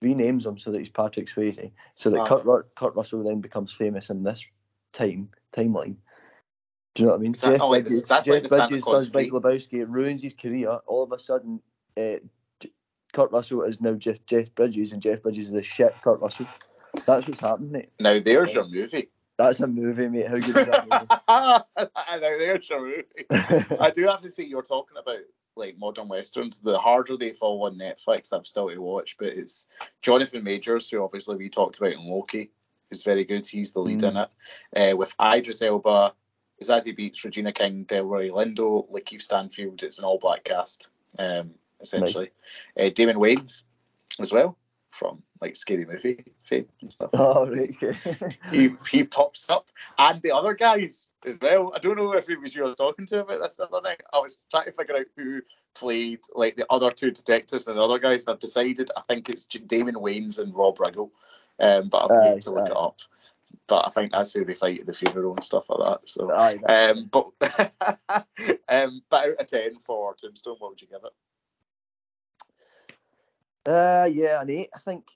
renames 0.02 0.44
him 0.46 0.58
so 0.58 0.70
that 0.70 0.78
he's 0.78 0.90
Patrick 0.90 1.26
Swayze, 1.26 1.70
so 1.94 2.10
that 2.10 2.20
Ah. 2.20 2.26
Kurt, 2.40 2.74
Kurt 2.74 2.94
Russell 2.94 3.22
then 3.22 3.40
becomes 3.40 3.72
famous 3.72 4.10
in 4.10 4.22
this 4.22 4.46
time 4.92 5.30
timeline. 5.52 5.96
Do 6.94 7.02
you 7.02 7.06
know 7.06 7.12
what 7.14 7.18
I 7.20 7.22
mean? 7.22 7.34
Not 7.42 7.70
like 7.70 7.84
Bridges, 7.84 8.08
that's 8.08 8.26
Jeff 8.26 8.32
like 8.32 8.48
Bridges 8.68 8.84
does 8.84 9.08
Big 9.08 9.30
three? 9.30 9.40
Lebowski, 9.40 9.84
ruins 9.88 10.22
his 10.22 10.34
career. 10.34 10.78
All 10.86 11.02
of 11.02 11.10
a 11.12 11.18
sudden, 11.18 11.60
uh, 11.96 12.16
Kurt 13.12 13.32
Russell 13.32 13.62
is 13.62 13.80
now 13.80 13.94
Jeff, 13.94 14.24
Jeff 14.26 14.54
Bridges, 14.54 14.92
and 14.92 15.00
Jeff 15.00 15.22
Bridges 15.22 15.46
is 15.46 15.52
the 15.52 15.62
shit 15.62 15.94
Kurt 16.02 16.20
Russell. 16.20 16.46
That's 17.06 17.26
what's 17.26 17.40
happening. 17.40 17.88
Now 17.98 18.18
there's 18.20 18.52
your 18.54 18.68
movie. 18.68 19.10
That's 19.36 19.60
a 19.60 19.66
movie, 19.66 20.08
mate. 20.08 20.28
How 20.28 20.34
good 20.34 20.44
is 20.44 20.54
that 20.54 20.88
movie? 20.88 21.06
now 21.28 22.36
there's 22.38 22.68
your 22.68 22.80
movie. 22.86 23.76
I 23.80 23.90
do 23.90 24.06
have 24.06 24.22
to 24.22 24.30
say, 24.30 24.44
you're 24.44 24.62
talking 24.62 24.96
about 25.00 25.18
like 25.56 25.76
modern 25.78 26.08
westerns. 26.08 26.60
The 26.60 26.78
harder 26.78 27.16
they 27.16 27.32
fall 27.32 27.64
on 27.66 27.76
Netflix, 27.78 28.32
I'm 28.32 28.44
still 28.44 28.70
to 28.70 28.78
watch. 28.78 29.16
But 29.18 29.28
it's 29.28 29.66
Jonathan 30.02 30.44
Majors, 30.44 30.88
who 30.88 31.02
obviously 31.02 31.36
we 31.36 31.48
talked 31.48 31.78
about 31.78 31.92
in 31.92 32.08
Loki, 32.08 32.50
who's 32.90 33.02
very 33.02 33.24
good. 33.24 33.44
He's 33.46 33.72
the 33.72 33.80
lead 33.80 34.00
Mm. 34.00 34.10
in 34.10 34.16
it. 34.18 34.92
Uh, 34.92 34.96
with 34.96 35.14
Idris 35.20 35.62
Elba, 35.62 36.14
Zazie 36.62 36.96
Beetz, 36.96 37.24
Regina 37.24 37.52
King, 37.52 37.84
Delroy 37.86 38.30
Lindo, 38.30 38.88
Lakeith 38.90 39.22
Stanfield. 39.22 39.82
It's 39.82 39.98
an 39.98 40.04
all-black 40.04 40.44
cast, 40.44 40.88
um, 41.18 41.50
essentially. 41.80 42.30
Uh, 42.78 42.90
Damon 42.90 43.16
Wayans 43.16 43.64
as 44.20 44.32
well 44.32 44.56
from 44.94 45.22
like 45.40 45.56
Scary 45.56 45.84
Movie 45.84 46.24
fame 46.44 46.66
and 46.80 46.92
stuff. 46.92 47.10
oh, 47.14 47.50
right. 47.50 47.74
Okay. 47.82 48.38
he 48.50 48.70
he 48.90 49.04
pops 49.04 49.50
up, 49.50 49.68
and 49.98 50.22
the 50.22 50.32
other 50.32 50.54
guys 50.54 51.08
as 51.26 51.38
well. 51.40 51.72
I 51.74 51.78
don't 51.78 51.96
know 51.96 52.12
if 52.12 52.28
it 52.28 52.40
was 52.40 52.54
you 52.54 52.64
I 52.64 52.68
was 52.68 52.76
talking 52.76 53.06
to 53.06 53.20
about 53.20 53.40
this 53.40 53.56
the 53.56 53.64
other 53.64 53.82
night. 53.82 54.02
I 54.12 54.18
was 54.18 54.38
trying 54.50 54.66
to 54.66 54.72
figure 54.72 54.96
out 54.96 55.06
who 55.16 55.40
played 55.74 56.20
like 56.34 56.56
the 56.56 56.66
other 56.70 56.90
two 56.90 57.10
detectives 57.10 57.66
and 57.66 57.76
the 57.76 57.82
other 57.82 57.98
guys, 57.98 58.24
and 58.24 58.34
I've 58.34 58.40
decided 58.40 58.90
I 58.96 59.02
think 59.08 59.28
it's 59.28 59.44
Damon 59.44 59.96
Wayans 59.96 60.38
and 60.38 60.54
Rob 60.54 60.78
Riggle, 60.78 61.10
um, 61.58 61.88
but 61.88 62.04
I've 62.04 62.10
Aye, 62.10 62.24
yet 62.26 62.40
to 62.42 62.50
look 62.52 62.70
it 62.70 62.76
up. 62.76 62.98
But 63.66 63.86
I 63.86 63.90
think 63.90 64.12
that's 64.12 64.32
who 64.32 64.44
they 64.44 64.54
fight 64.54 64.80
at 64.80 64.86
the 64.86 64.92
funeral 64.92 65.34
and 65.34 65.44
stuff 65.44 65.64
like 65.68 65.88
that. 65.88 66.08
So, 66.08 66.26
that- 66.26 66.90
um, 66.90 67.10
but 67.10 68.26
um, 68.68 69.02
but 69.10 69.24
out 69.24 69.40
of 69.40 69.46
ten 69.46 69.78
for 69.78 70.14
Tombstone, 70.14 70.56
what 70.58 70.70
would 70.70 70.82
you 70.82 70.88
give 70.88 71.00
it? 71.04 71.12
Uh, 73.66 74.08
yeah, 74.12 74.40
an 74.40 74.50
eight. 74.50 74.70
I 74.74 74.78
think 74.78 75.06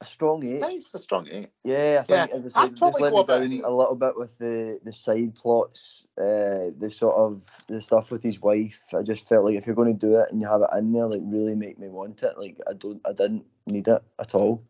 a 0.00 0.06
strong 0.06 0.44
eight. 0.44 0.60
Nice, 0.60 0.94
a 0.94 0.98
strong 0.98 1.28
eight. 1.30 1.50
Yeah, 1.62 1.98
I 2.00 2.04
think 2.04 2.56
I 2.56 2.62
I'd 2.62 2.76
probably 2.76 3.10
go 3.10 3.24
down 3.24 3.52
eight. 3.52 3.62
a 3.62 3.70
little 3.70 3.94
bit 3.94 4.16
with 4.16 4.38
the 4.38 4.80
the 4.82 4.92
side 4.92 5.34
plots, 5.34 6.06
uh, 6.18 6.72
the 6.78 6.88
sort 6.90 7.16
of 7.16 7.46
the 7.68 7.80
stuff 7.80 8.10
with 8.10 8.22
his 8.22 8.40
wife. 8.40 8.82
I 8.94 9.02
just 9.02 9.28
felt 9.28 9.44
like 9.44 9.56
if 9.56 9.66
you're 9.66 9.76
going 9.76 9.92
to 9.92 10.06
do 10.06 10.16
it 10.18 10.30
and 10.30 10.40
you 10.40 10.48
have 10.48 10.62
it 10.62 10.70
in 10.78 10.92
there, 10.92 11.06
like 11.06 11.20
really 11.24 11.54
make 11.54 11.78
me 11.78 11.88
want 11.88 12.22
it. 12.22 12.38
Like 12.38 12.56
I 12.68 12.72
don't, 12.72 13.00
I 13.06 13.12
didn't 13.12 13.44
need 13.70 13.88
it 13.88 14.02
at 14.18 14.34
all, 14.34 14.62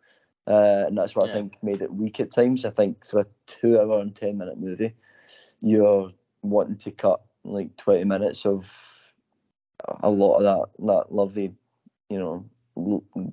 uh, 0.49 0.85
and 0.89 0.99
that's 0.99 1.15
what 1.15 1.27
Yeah. 1.27 1.33
I 1.33 1.35
think 1.35 1.63
made 1.63 1.83
it 1.83 1.93
weak 1.95 2.19
at 2.19 2.33
times. 2.33 2.65
I 2.65 2.71
think 2.71 3.07
for 3.07 3.21
a 3.21 3.27
two-hour 3.47 4.01
and 4.01 4.15
ten-minute 4.15 4.59
movie, 4.59 4.95
you're 5.61 6.11
wanting 6.43 6.79
to 6.79 6.91
cut 6.91 7.21
like 7.45 7.77
twenty 7.77 8.05
minutes 8.05 8.45
of 8.47 9.07
a 10.01 10.11
lot 10.11 10.39
of 10.39 10.43
that 10.43 10.87
that 10.87 11.15
lovely, 11.15 11.55
you 12.09 12.19
know, 12.19 12.45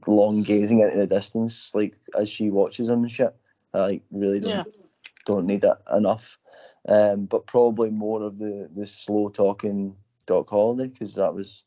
long 0.08 0.44
gazing 0.44 0.80
into 0.82 0.98
the 0.98 1.08
distance, 1.08 1.74
like 1.76 1.96
as 2.18 2.30
she 2.30 2.50
watches 2.50 2.90
him 2.90 3.04
and 3.04 3.12
shit. 3.12 3.36
I 3.74 3.80
like 3.80 4.02
really 4.12 4.40
don't 4.40 4.50
Yeah. 4.52 4.64
don't 5.26 5.46
need 5.46 5.62
that 5.62 5.82
enough. 5.96 6.38
Um, 6.88 7.26
but 7.26 7.46
probably 7.48 7.90
more 7.90 8.24
of 8.24 8.38
the 8.38 8.70
the 8.76 8.86
slow 8.86 9.30
talking 9.30 9.96
Doc 10.26 10.50
Holliday 10.50 10.88
because 10.88 11.16
that 11.16 11.34
was 11.34 11.64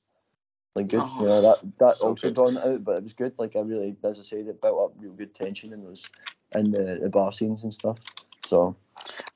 like 0.75 0.89
good. 0.89 1.01
Oh, 1.03 1.17
you 1.21 1.27
know 1.27 1.43
that 1.43 1.59
that 1.79 1.93
so 1.93 2.09
also 2.09 2.29
good. 2.29 2.35
drawn 2.35 2.59
out, 2.59 2.85
but 2.85 2.99
it 2.99 3.03
was 3.05 3.15
good. 3.15 3.35
Like 3.39 3.57
I 3.57 3.61
really, 3.61 3.97
as 4.05 4.19
I 4.19 4.23
said, 4.23 4.47
it 4.47 4.63
built 4.63 4.93
up 4.93 5.03
real 5.03 5.13
good 5.13 5.35
tension 5.35 5.73
in 5.73 5.83
those 5.85 6.09
in 6.55 6.71
the, 6.71 6.99
the 7.03 7.09
bar 7.11 7.33
scenes 7.33 7.63
and 7.65 7.73
stuff. 7.73 7.99
So 8.45 8.75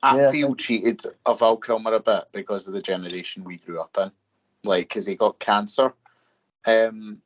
I 0.01 0.17
Yeah, 0.17 0.27
I 0.29 0.31
feel 0.31 0.47
think- 0.49 0.59
cheated 0.59 1.01
of 1.25 1.39
Val 1.39 1.57
Kilmer 1.57 1.93
a 1.93 1.99
bit 1.99 2.25
because 2.31 2.67
of 2.67 2.73
the 2.73 2.81
generation 2.81 3.43
we 3.43 3.57
grew 3.57 3.79
up 3.79 3.95
in. 3.97 4.11
Like, 4.63 4.89
because 4.89 5.05
he 5.05 5.15
got 5.15 5.37
cancer 5.39 5.93
um, 6.65 7.21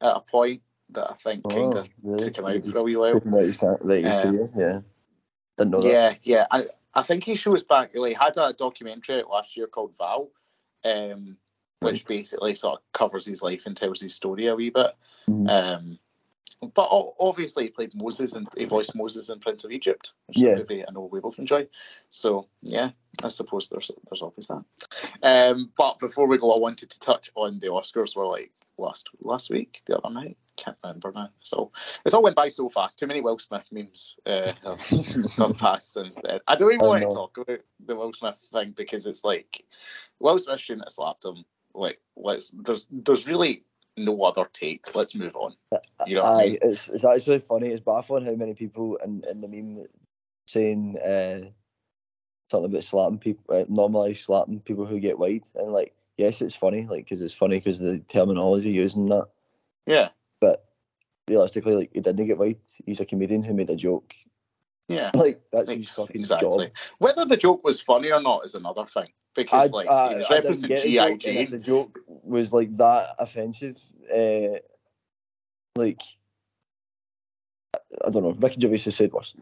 at 0.00 0.16
a 0.16 0.20
point 0.20 0.62
that 0.90 1.10
I 1.10 1.14
think 1.14 1.48
kind 1.48 1.74
oh, 1.74 1.78
of 1.80 1.88
really? 2.02 2.24
took 2.24 2.38
him 2.38 2.44
out 2.44 2.52
He's 2.52 2.70
for 2.70 2.78
a 2.78 2.82
wee 2.82 2.96
while. 2.96 3.16
out 3.16 3.40
his, 3.40 3.56
ca- 3.56 3.76
right, 3.80 4.04
his 4.04 4.16
Um, 4.16 4.50
yeah. 4.56 4.80
Didn't 5.56 5.70
know 5.70 5.78
that. 5.78 5.88
Yeah, 5.88 6.14
yeah. 6.22 6.46
I, 6.50 6.64
I 6.94 7.02
think 7.02 7.24
he 7.24 7.34
shows 7.36 7.62
back, 7.62 7.90
like, 7.94 8.16
had 8.16 8.36
a 8.36 8.52
documentary 8.52 9.20
out 9.20 9.30
last 9.30 9.56
year 9.56 9.66
called 9.66 9.96
Val, 9.96 10.30
um, 10.84 11.36
which 11.80 12.06
basically 12.06 12.54
sort 12.54 12.78
of 12.80 12.92
covers 12.92 13.26
his 13.26 13.42
life 13.42 13.66
and 13.66 13.76
tells 13.76 14.00
his 14.00 14.14
story 14.14 14.46
a 14.46 14.54
wee 14.54 14.70
bit. 14.70 14.94
Mhm. 15.28 15.48
Um, 15.48 15.98
but 16.74 16.88
obviously, 17.20 17.64
he 17.64 17.70
played 17.70 17.94
Moses 17.94 18.34
and 18.34 18.46
he 18.56 18.64
voiced 18.64 18.94
Moses 18.96 19.28
in 19.28 19.38
Prince 19.38 19.64
of 19.64 19.70
Egypt, 19.70 20.14
which 20.26 20.38
Yeah. 20.38 20.52
is 20.52 20.60
a 20.60 20.62
movie 20.62 20.84
I 20.86 20.90
know 20.92 21.08
we 21.12 21.20
both 21.20 21.38
enjoy. 21.38 21.66
So 22.10 22.48
yeah, 22.62 22.90
I 23.22 23.28
suppose 23.28 23.68
there's 23.68 23.90
there's 24.08 24.22
always 24.22 24.46
that. 24.48 24.64
Um, 25.22 25.72
but 25.76 25.98
before 25.98 26.26
we 26.26 26.38
go, 26.38 26.52
I 26.54 26.60
wanted 26.60 26.88
to 26.90 27.00
touch 27.00 27.30
on 27.34 27.58
the 27.58 27.66
Oscars. 27.66 28.16
We're 28.16 28.26
like 28.28 28.50
last 28.78 29.10
last 29.20 29.50
week, 29.50 29.82
the 29.86 29.98
other 29.98 30.12
night, 30.12 30.36
can't 30.56 30.76
remember 30.82 31.12
now. 31.14 31.30
So 31.40 31.72
it's 32.04 32.14
all 32.14 32.22
went 32.22 32.36
by 32.36 32.48
so 32.48 32.68
fast. 32.68 32.98
Too 32.98 33.06
many 33.06 33.20
Will 33.20 33.38
Smith 33.38 33.66
memes 33.72 34.16
uh, 34.26 34.52
have, 35.36 35.58
passed 35.58 35.92
since 35.92 36.18
then. 36.22 36.40
I 36.46 36.56
don't 36.56 36.72
even 36.72 36.86
want 36.86 37.02
to 37.02 37.14
talk 37.14 37.38
about 37.38 37.60
the 37.84 37.96
Will 37.96 38.12
Smith 38.12 38.48
thing 38.52 38.72
because 38.76 39.06
it's 39.06 39.24
like 39.24 39.64
Will 40.20 40.38
Smith 40.38 40.60
shouldn't 40.60 40.86
have 40.86 40.92
slapped 40.92 41.24
him. 41.24 41.44
Like 41.74 42.00
let's 42.16 42.50
there's 42.54 42.86
there's 42.90 43.28
really 43.28 43.64
no 43.96 44.22
other 44.22 44.48
takes. 44.52 44.94
Let's 44.94 45.14
move 45.14 45.34
on. 45.36 45.54
You 46.06 46.16
know 46.16 46.22
what 46.22 46.32
I 46.32 46.36
Aye, 46.36 46.48
mean? 46.48 46.58
it's 46.62 46.88
it's 46.88 47.04
actually 47.04 47.40
funny. 47.40 47.68
It's 47.68 47.82
baffling 47.82 48.24
how 48.24 48.34
many 48.34 48.54
people 48.54 48.96
in, 49.04 49.22
in 49.30 49.40
the 49.40 49.48
meme 49.48 49.86
saying 50.46 50.98
uh, 50.98 51.50
something 52.50 52.70
about 52.70 52.84
slapping 52.84 53.18
people, 53.18 53.56
uh, 53.56 53.64
normalize 53.64 54.16
slapping 54.16 54.60
people 54.60 54.86
who 54.86 55.00
get 55.00 55.18
wide, 55.18 55.44
and 55.54 55.72
like 55.72 55.94
yes, 56.16 56.40
it's 56.42 56.54
funny, 56.54 56.86
like 56.86 57.04
because 57.04 57.20
it's 57.20 57.34
funny 57.34 57.58
because 57.58 57.78
the 57.78 57.98
terminology 58.08 58.70
using 58.70 59.06
that, 59.06 59.26
Yeah, 59.86 60.08
but 60.40 60.64
realistically, 61.28 61.74
like 61.76 61.90
he 61.92 62.00
didn't 62.00 62.26
get 62.26 62.38
wide. 62.38 62.58
He's 62.84 63.00
a 63.00 63.04
comedian 63.06 63.42
who 63.42 63.54
made 63.54 63.70
a 63.70 63.76
joke. 63.76 64.14
yeah. 64.88 65.10
Like 65.16 65.40
that's 65.52 65.68
Like, 65.68 65.78
his 65.78 65.90
fucking 65.90 66.20
exactly. 66.20 66.66
job. 66.66 66.74
Whether 66.98 67.24
the 67.24 67.36
joke 67.36 67.64
was 67.64 67.80
funny 67.80 68.12
or 68.12 68.20
not 68.20 68.44
is 68.44 68.54
another 68.54 68.84
thing. 68.86 69.08
Because 69.34 69.72
I, 69.72 69.76
like 69.76 69.88
I, 69.88 70.08
he 70.10 70.14
was 70.14 70.30
I 70.30 70.40
referencing 70.40 70.68
get 70.68 70.82
the 70.84 70.94
joke, 70.94 71.24
and 71.26 71.38
if 71.38 71.50
the 71.50 71.58
joke 71.58 71.98
was 72.06 72.52
like 72.52 72.76
that 72.76 73.16
offensive, 73.18 73.82
uh, 74.14 74.58
like 75.76 76.00
I- 77.74 78.06
I 78.06 78.10
don't 78.10 78.22
know. 78.22 78.30
Ricky 78.30 78.60
Gervais 78.60 78.78
has 78.78 78.94
said 78.94 79.12
worse. 79.12 79.34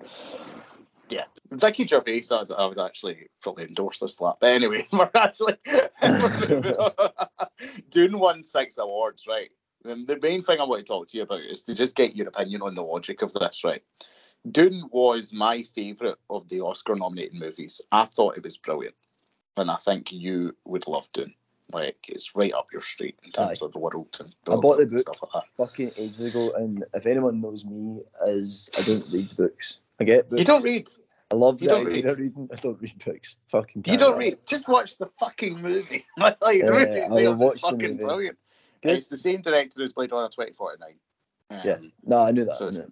Ricky 1.51 1.87
Gervais, 1.87 2.25
I, 2.31 2.45
I 2.57 2.67
was 2.67 2.79
actually 2.79 3.29
fully 3.41 3.65
endorse 3.65 4.01
this 4.01 4.17
slap. 4.17 4.37
But 4.41 4.51
anyway, 4.51 4.87
we're 4.93 5.11
actually 5.15 5.57
Dune 7.91 8.19
won 8.19 8.43
six 8.45 8.79
awards, 8.79 9.27
right? 9.29 9.51
And 9.85 10.07
the 10.07 10.19
main 10.23 10.43
thing 10.43 10.61
I 10.61 10.65
want 10.65 10.85
to 10.85 10.91
talk 10.91 11.09
to 11.09 11.17
you 11.17 11.25
about 11.25 11.41
is 11.41 11.63
to 11.65 11.75
just 11.75 11.97
get 11.97 12.17
your 12.17 12.29
opinion 12.29 12.63
on 12.63 12.75
the 12.75 12.83
logic 12.83 13.23
of 13.23 13.33
this, 13.33 13.65
right? 13.65 13.83
Dune 14.51 14.89
was 14.91 15.33
my 15.33 15.63
favourite 15.63 16.17
of 16.31 16.49
the 16.49 16.61
Oscar 16.61 16.95
nominated 16.95 17.35
movies. 17.35 17.81
I 17.91 18.05
thought 18.05 18.37
it 18.37 18.45
was 18.45 18.57
brilliant. 18.57 18.95
And 19.57 19.71
I 19.71 19.77
think 19.77 20.13
you 20.13 20.57
would 20.65 20.87
love 20.87 21.09
Dune. 21.13 21.35
Like 21.73 21.97
it's 22.09 22.35
right 22.35 22.53
up 22.53 22.67
your 22.73 22.83
street 22.83 23.19
in 23.25 23.31
terms 23.31 23.63
Aye. 23.63 23.67
of 23.67 23.73
the 23.73 23.79
world 23.79 24.17
and 24.21 24.35
I 24.51 24.57
bought 24.57 24.79
the 24.79 24.87
book 24.87 25.01
stuff 25.01 25.23
like 25.23 25.33
that. 25.33 25.47
fucking 25.57 25.93
ages 25.97 26.21
ago, 26.21 26.53
and 26.57 26.85
if 26.93 27.07
anyone 27.07 27.41
knows 27.41 27.65
me, 27.65 28.03
is 28.27 28.69
I 28.79 28.83
don't 28.83 29.07
read 29.11 29.35
books. 29.37 29.81
I 30.01 30.05
get 30.05 30.29
books. 30.29 30.41
You 30.41 30.45
don't 30.45 30.63
read 30.63 30.89
I 31.31 31.35
love 31.35 31.63
You 31.63 31.69
the 31.69 31.75
don't 31.77 31.87
read. 31.87 32.05
of 32.05 32.19
reading. 32.19 32.49
I 32.53 32.57
don't 32.57 32.81
read 32.81 33.05
books. 33.05 33.37
Fucking. 33.49 33.85
You 33.87 33.97
don't 33.97 34.13
do 34.15 34.19
read. 34.19 34.39
Just 34.47 34.69
watch 34.69 34.99
the 34.99 35.09
fucking 35.19 35.61
movie. 35.63 36.05
like 36.19 36.39
the 36.41 36.59
Yeah, 36.59 36.71
movie's 36.71 37.11
I 37.11 37.15
there. 37.15 37.31
will 37.31 37.37
watch 37.37 37.55
It's 37.55 37.63
the 37.63 37.71
fucking 37.71 37.91
movie. 37.93 38.05
brilliant. 38.05 38.39
Good. 38.83 38.97
It's 38.99 39.09
the 39.09 39.17
same 39.17 39.41
director 39.41 39.83
as 39.83 39.95
Blade 39.95 40.13
Runner 40.13 40.29
twenty 40.29 40.53
forty 40.53 40.79
nine. 40.81 40.97
Um, 41.51 41.61
Yeah. 41.65 41.77
No, 42.05 42.23
I 42.25 42.33
knew 42.33 42.45
that. 42.45 42.57
So 42.57 42.69
I, 42.69 42.71
knew. 42.71 42.87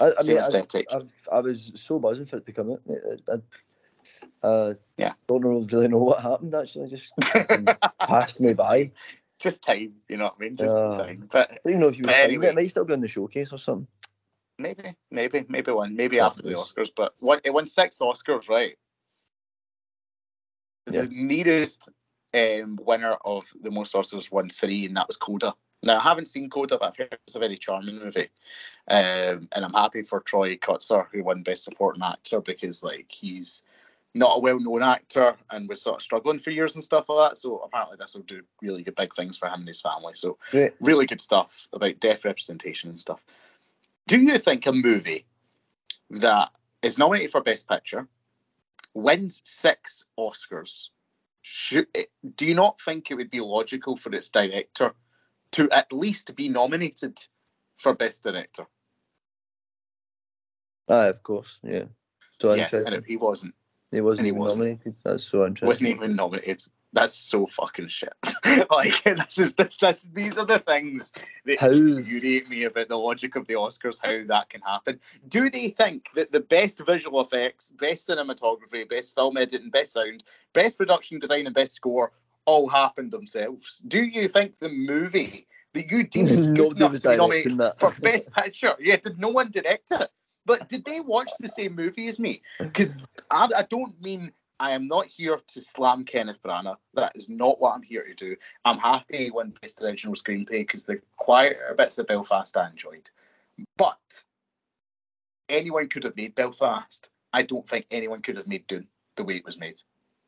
I, 0.00 0.12
I 0.18 0.22
mean, 0.24 0.36
I, 0.36 0.40
aesthetic. 0.40 0.86
I've, 0.92 1.28
I 1.30 1.40
was 1.40 1.70
so 1.76 1.98
buzzing 2.00 2.24
for 2.26 2.38
it 2.38 2.46
to 2.46 2.52
come 2.52 2.72
out. 2.72 2.80
I, 3.28 3.32
I, 3.32 4.46
uh, 4.46 4.74
Yeah. 4.96 5.12
Don't 5.28 5.42
really 5.42 5.88
know 5.88 5.98
what 5.98 6.20
happened. 6.20 6.54
Actually, 6.54 6.88
just 6.88 7.12
passed 8.00 8.40
me 8.40 8.54
by. 8.54 8.90
Just 9.38 9.62
time, 9.62 9.94
you 10.08 10.16
know 10.16 10.24
what 10.26 10.36
I 10.38 10.42
mean? 10.42 10.56
Just 10.56 10.76
Uh, 10.76 10.96
time. 10.98 11.28
But 11.30 11.48
don't 11.64 11.72
even 11.72 11.80
know 11.80 11.88
if 11.88 11.98
you 11.98 12.02
were 12.04 12.08
But 12.08 12.20
anyway. 12.20 12.46
it. 12.48 12.54
Might 12.54 12.70
still 12.70 12.84
be 12.84 12.92
on 12.94 13.00
the 13.00 13.08
showcase 13.08 13.52
or 13.52 13.58
something. 13.58 13.86
Maybe, 14.58 14.94
maybe, 15.10 15.44
maybe 15.48 15.72
one, 15.72 15.96
maybe 15.96 16.20
after 16.20 16.42
the. 16.42 16.50
Oscars. 16.50 16.90
But 16.94 17.14
what 17.18 17.40
it 17.44 17.52
won 17.52 17.66
six 17.66 17.98
Oscars, 17.98 18.48
right? 18.48 18.76
Yeah. 20.90 21.02
The 21.02 21.08
nearest 21.10 21.88
um, 22.34 22.78
winner 22.82 23.16
of 23.24 23.44
the 23.60 23.70
most 23.70 23.94
Oscars 23.94 24.30
won 24.30 24.48
three, 24.48 24.86
and 24.86 24.96
that 24.96 25.08
was 25.08 25.16
Coda. 25.16 25.54
Now 25.84 25.98
I 25.98 26.02
haven't 26.02 26.28
seen 26.28 26.50
Coda, 26.50 26.78
but 26.78 26.86
I've 26.86 26.96
heard 26.96 27.18
it's 27.26 27.36
a 27.36 27.40
very 27.40 27.56
charming 27.56 27.98
movie, 27.98 28.28
um, 28.88 29.48
and 29.54 29.64
I'm 29.64 29.74
happy 29.74 30.02
for 30.02 30.20
Troy 30.20 30.56
Kotsur 30.56 31.06
who 31.12 31.24
won 31.24 31.42
Best 31.42 31.64
Supporting 31.64 32.02
Actor 32.02 32.40
because 32.40 32.82
like 32.82 33.10
he's 33.10 33.62
not 34.14 34.36
a 34.36 34.40
well-known 34.40 34.82
actor 34.82 35.36
and 35.50 35.68
was 35.68 35.82
sort 35.82 35.96
of 35.96 36.02
struggling 36.02 36.38
for 36.38 36.52
years 36.52 36.76
and 36.76 36.84
stuff 36.84 37.08
like 37.08 37.30
that. 37.30 37.36
So 37.36 37.58
apparently 37.58 37.96
this 37.98 38.14
will 38.14 38.22
do 38.22 38.42
really 38.62 38.84
good 38.84 38.94
big 38.94 39.12
things 39.12 39.36
for 39.36 39.48
him 39.48 39.60
and 39.60 39.68
his 39.68 39.80
family. 39.80 40.12
So 40.14 40.38
really 40.80 41.04
good 41.06 41.20
stuff 41.20 41.66
about 41.72 41.98
deaf 41.98 42.24
representation 42.24 42.90
and 42.90 43.00
stuff. 43.00 43.20
Do 44.06 44.20
you 44.20 44.36
think 44.38 44.66
a 44.66 44.72
movie 44.72 45.26
that 46.10 46.50
is 46.82 46.98
nominated 46.98 47.30
for 47.30 47.40
Best 47.40 47.68
Picture 47.68 48.06
wins 48.92 49.40
six 49.44 50.04
Oscars? 50.18 50.88
Should, 51.42 51.86
do 52.36 52.46
you 52.46 52.54
not 52.54 52.80
think 52.80 53.10
it 53.10 53.14
would 53.14 53.30
be 53.30 53.40
logical 53.40 53.96
for 53.96 54.14
its 54.14 54.28
director 54.28 54.94
to 55.52 55.70
at 55.70 55.92
least 55.92 56.34
be 56.36 56.48
nominated 56.48 57.18
for 57.76 57.94
Best 57.94 58.22
Director? 58.22 58.66
Aye, 60.88 61.06
of 61.06 61.22
course. 61.22 61.60
Yeah. 61.62 61.84
So 62.40 62.54
yeah, 62.54 62.68
and 62.72 63.04
he 63.04 63.16
wasn't. 63.16 63.54
He 63.90 64.00
wasn't 64.00 64.26
he 64.26 64.28
even 64.30 64.40
wasn't. 64.40 64.64
nominated. 64.64 64.96
That's 65.04 65.24
so 65.24 65.46
interesting. 65.46 65.68
Wasn't 65.68 65.90
even 65.90 66.16
nominated. 66.16 66.62
That's 66.94 67.14
so 67.14 67.46
fucking 67.48 67.88
shit. 67.88 68.12
like 68.70 69.02
this 69.04 69.38
is 69.38 69.54
the, 69.54 69.68
this, 69.80 70.04
these 70.14 70.38
are 70.38 70.46
the 70.46 70.60
things 70.60 71.10
that 71.44 71.58
How- 71.58 71.70
infuriate 71.70 72.48
me 72.48 72.64
about 72.64 72.88
the 72.88 72.96
logic 72.96 73.34
of 73.34 73.46
the 73.48 73.54
Oscars. 73.54 73.98
How 74.00 74.24
that 74.28 74.48
can 74.48 74.60
happen? 74.60 75.00
Do 75.28 75.50
they 75.50 75.68
think 75.70 76.10
that 76.14 76.30
the 76.30 76.40
best 76.40 76.80
visual 76.86 77.20
effects, 77.20 77.72
best 77.72 78.08
cinematography, 78.08 78.88
best 78.88 79.14
film 79.14 79.36
editing, 79.36 79.70
best 79.70 79.92
sound, 79.92 80.22
best 80.52 80.78
production 80.78 81.18
design, 81.18 81.46
and 81.46 81.54
best 81.54 81.74
score 81.74 82.12
all 82.46 82.68
happened 82.68 83.10
themselves? 83.10 83.82
Do 83.88 84.04
you 84.04 84.28
think 84.28 84.58
the 84.58 84.68
movie 84.68 85.46
that 85.72 85.90
you 85.90 86.04
deemed 86.04 86.28
good 86.56 86.56
Nobody 86.56 86.76
enough 86.76 86.92
to 87.00 87.08
be 87.08 87.16
nominated 87.16 87.60
for 87.76 87.90
best 88.02 88.32
picture? 88.32 88.76
Yeah, 88.78 88.96
did 89.02 89.18
no 89.18 89.30
one 89.30 89.50
direct 89.50 89.90
it? 89.90 90.10
But 90.46 90.68
did 90.68 90.84
they 90.84 91.00
watch 91.00 91.30
the 91.40 91.48
same 91.48 91.74
movie 91.74 92.06
as 92.06 92.20
me? 92.20 92.42
Because 92.58 92.96
I, 93.30 93.48
I 93.56 93.62
don't 93.62 94.00
mean 94.00 94.30
I 94.60 94.72
am 94.72 94.86
not 94.86 95.06
here 95.06 95.36
to 95.36 95.60
slam 95.60 96.04
Kenneth 96.04 96.42
Branagh. 96.42 96.76
That 96.94 97.12
is 97.14 97.28
not 97.28 97.60
what 97.60 97.74
I'm 97.74 97.82
here 97.82 98.04
to 98.04 98.14
do. 98.14 98.36
I'm 98.64 98.78
happy 98.78 99.30
when 99.30 99.52
best 99.60 99.80
original 99.82 100.14
screenplay 100.14 100.60
because 100.60 100.84
the 100.84 101.00
quieter 101.16 101.74
bits 101.76 101.98
of 101.98 102.06
Belfast 102.06 102.56
I 102.56 102.68
enjoyed. 102.68 103.10
But 103.76 104.22
anyone 105.48 105.88
could 105.88 106.04
have 106.04 106.16
made 106.16 106.34
Belfast. 106.34 107.08
I 107.32 107.42
don't 107.42 107.68
think 107.68 107.86
anyone 107.90 108.22
could 108.22 108.36
have 108.36 108.46
made 108.46 108.66
Dune 108.66 108.86
the 109.16 109.24
way 109.24 109.34
it 109.34 109.44
was 109.44 109.58
made. 109.58 109.80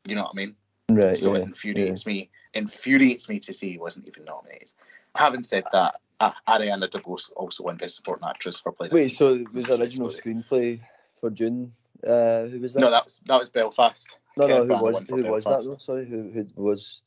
You 0.07 0.15
know 0.15 0.23
what 0.23 0.31
I 0.33 0.37
mean? 0.37 0.55
Right. 0.89 1.17
So 1.17 1.33
yeah. 1.33 1.41
it 1.41 1.43
infuriates 1.43 2.05
me. 2.05 2.29
Infuriates 2.53 3.29
me 3.29 3.39
to 3.39 3.53
see 3.53 3.71
he 3.71 3.77
wasn't 3.77 4.07
even 4.07 4.25
nominated. 4.25 4.73
Having 5.17 5.43
said 5.43 5.63
that, 5.71 5.95
uh, 6.19 6.31
Ariana 6.47 6.87
DeBose 6.87 7.31
also 7.35 7.63
won 7.63 7.77
Best 7.77 7.95
Supporting 7.95 8.27
Actress 8.27 8.59
for 8.59 8.71
playing. 8.71 8.93
Wait, 8.93 9.09
so 9.09 9.35
it 9.35 9.53
was 9.53 9.79
original 9.79 10.09
screenplay 10.09 10.79
for 11.19 11.29
Dune. 11.29 11.73
Uh, 12.05 12.45
who 12.47 12.59
was 12.59 12.73
that? 12.73 12.81
No, 12.81 12.91
that 12.91 13.03
was 13.03 13.21
that 13.25 13.39
was 13.39 13.49
Belfast. 13.49 14.15
no, 14.37 14.47
no. 14.47 14.65
Who 14.65 14.83
was 14.83 15.09
who 15.09 15.15
was 15.23 15.43
that? 15.45 15.49
Belfast. 15.59 15.81
Sorry, 15.85 16.05
who, 16.07 16.29
who 16.31 16.45
was 16.55 17.03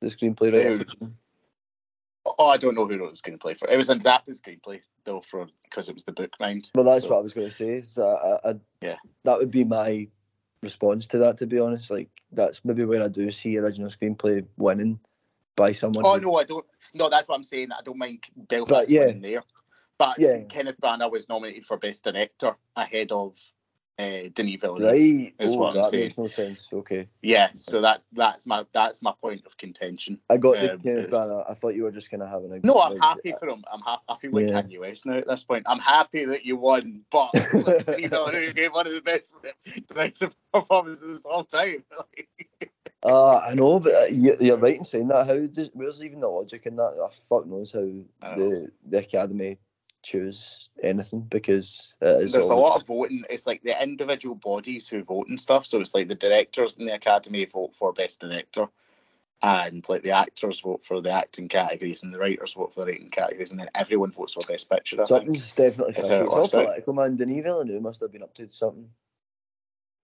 the 0.00 0.08
screenplay 0.08 0.52
writer? 0.52 0.70
Who? 0.70 0.78
for 0.78 0.84
Dune? 0.84 1.16
Oh, 2.38 2.46
I 2.48 2.56
don't 2.56 2.74
know 2.76 2.86
who 2.86 2.98
wrote 2.98 3.10
the 3.10 3.16
screenplay 3.16 3.56
for. 3.56 3.68
It 3.68 3.76
was 3.76 3.90
an 3.90 3.98
adapted 3.98 4.34
screenplay 4.36 4.80
though, 5.04 5.20
for 5.20 5.46
because 5.64 5.88
it 5.88 5.94
was 5.94 6.04
the 6.04 6.12
book 6.12 6.30
mind. 6.38 6.70
Well, 6.74 6.84
that's 6.84 7.04
So, 7.04 7.10
what 7.10 7.18
I 7.18 7.22
was 7.22 7.34
going 7.34 7.48
to 7.50 7.82
say. 7.82 8.02
I, 8.02 8.50
I, 8.50 8.54
Yeah. 8.80 8.96
that 9.24 9.38
would 9.38 9.50
be 9.50 9.64
my 9.64 10.08
response 10.62 11.06
to 11.08 11.18
that. 11.18 11.38
To 11.38 11.46
be 11.46 11.58
honest, 11.58 11.90
like 11.90 12.08
that's 12.30 12.64
maybe 12.64 12.84
where 12.84 13.02
I 13.02 13.08
do 13.08 13.30
see 13.30 13.58
original 13.58 13.90
screenplay 13.90 14.46
winning 14.56 15.00
by 15.56 15.72
someone. 15.72 16.04
Oh 16.06 16.14
who- 16.14 16.20
no, 16.20 16.36
I 16.36 16.44
don't. 16.44 16.64
No, 16.94 17.08
that's 17.08 17.28
what 17.28 17.36
I'm 17.36 17.42
saying. 17.42 17.72
I 17.72 17.80
don't 17.82 17.98
mind 17.98 18.22
Belfast 18.36 18.90
yeah. 18.90 19.06
winning 19.06 19.22
there, 19.22 19.42
but 19.98 20.18
Yeah. 20.18 20.38
Kenneth 20.48 20.80
Branagh 20.80 21.10
was 21.10 21.28
nominated 21.28 21.64
for 21.64 21.76
best 21.76 22.04
director 22.04 22.54
ahead 22.76 23.10
of 23.12 23.36
uh, 23.98 24.28
Denis 24.34 24.60
Villeneuve. 24.62 24.90
Right. 24.90 25.34
is 25.38 25.54
oh, 25.54 25.58
what 25.58 25.68
I'm 25.70 25.74
that 25.76 25.86
saying. 25.86 26.02
makes 26.04 26.18
no 26.18 26.26
sense. 26.28 26.68
Okay. 26.72 27.06
Yeah, 27.22 27.50
so 27.54 27.80
that's 27.80 28.08
that's 28.12 28.46
my 28.46 28.64
that's 28.72 29.02
my 29.02 29.12
point 29.20 29.44
of 29.46 29.56
contention. 29.58 30.18
I 30.30 30.38
got 30.38 30.54
the 30.56 30.72
Um, 30.72 30.78
Kenneth 30.78 31.04
it's- 31.04 31.12
Branagh. 31.12 31.44
I 31.50 31.54
thought 31.54 31.74
you 31.74 31.84
were 31.84 31.90
just 31.92 32.10
kind 32.10 32.22
of 32.22 32.28
having 32.30 32.52
a. 32.52 32.60
No, 32.66 32.80
I'm 32.80 32.92
like, 32.92 33.00
happy 33.02 33.34
for 33.38 33.48
him. 33.48 33.62
I'm 33.72 33.80
happy. 33.82 34.02
I 34.08 34.16
feel 34.16 34.32
like 34.32 34.48
Yeah. 34.48 34.62
Kanye 34.62 34.80
West 34.80 35.06
now 35.06 35.18
at 35.18 35.26
this 35.28 35.44
point. 35.44 35.64
I'm 35.66 35.78
happy 35.78 36.24
that 36.24 36.44
you 36.44 36.56
won, 36.56 37.02
but 37.10 37.30
like, 37.54 37.86
Denis 37.86 38.10
Villeneuve 38.10 38.54
gave 38.54 38.72
one 38.72 38.86
of 38.86 38.94
the 38.94 39.02
best 39.02 39.34
director 39.88 40.30
performances 40.52 41.24
of 41.26 41.32
all 41.32 41.44
time. 41.44 41.84
Uh, 43.04 43.36
I 43.46 43.54
know, 43.54 43.78
but 43.80 43.92
uh, 43.94 44.04
you- 44.06 44.36
you're 44.40 44.56
right 44.56 44.76
in 44.78 44.84
saying 44.84 45.08
that. 45.08 45.26
How 45.26 45.38
does 45.46 45.70
where's 45.74 46.02
even 46.04 46.20
the 46.20 46.28
logic 46.28 46.66
in 46.66 46.76
that? 46.76 46.94
I 47.04 47.08
fuck 47.10 47.46
knows 47.46 47.72
how 47.72 47.80
the 48.36 48.68
the 48.86 48.98
academy 48.98 49.58
choose 50.02 50.68
anything 50.82 51.20
because 51.22 51.94
There's 52.00 52.34
a 52.34 52.54
lot 52.54 52.76
of 52.76 52.86
voting. 52.86 53.24
It's 53.30 53.46
like 53.46 53.62
the 53.62 53.80
individual 53.82 54.34
bodies 54.34 54.88
who 54.88 55.02
vote 55.04 55.28
and 55.28 55.40
stuff. 55.40 55.66
So 55.66 55.80
it's 55.80 55.94
like 55.94 56.08
the 56.08 56.14
directors 56.14 56.78
in 56.78 56.86
the 56.86 56.94
academy 56.94 57.44
vote 57.44 57.74
for 57.74 57.92
best 57.92 58.20
director, 58.20 58.68
and 59.42 59.88
like 59.88 60.02
the 60.02 60.10
actors 60.10 60.60
vote 60.60 60.84
for 60.84 61.00
the 61.00 61.10
acting 61.10 61.48
categories, 61.48 62.02
and 62.02 62.12
the 62.12 62.18
writers 62.18 62.54
vote 62.54 62.74
for 62.74 62.80
the 62.82 62.92
writing 62.92 63.10
categories, 63.10 63.50
and 63.50 63.60
then 63.60 63.70
everyone 63.74 64.12
votes 64.12 64.34
for 64.34 64.42
best 64.46 64.68
picture. 64.68 64.96
I 64.96 65.04
think. 65.04 65.08
something's 65.08 65.52
definitely 65.52 65.94
That's 65.94 66.08
fishy. 66.08 66.20
it 66.20 66.26
It's 66.26 66.34
all 66.34 66.48
political, 66.48 66.92
man. 66.94 67.16
Denis 67.16 67.44
Villeneuve 67.44 67.82
must 67.82 68.00
have 68.00 68.12
been 68.12 68.22
up 68.22 68.34
to 68.34 68.48
something. 68.48 68.88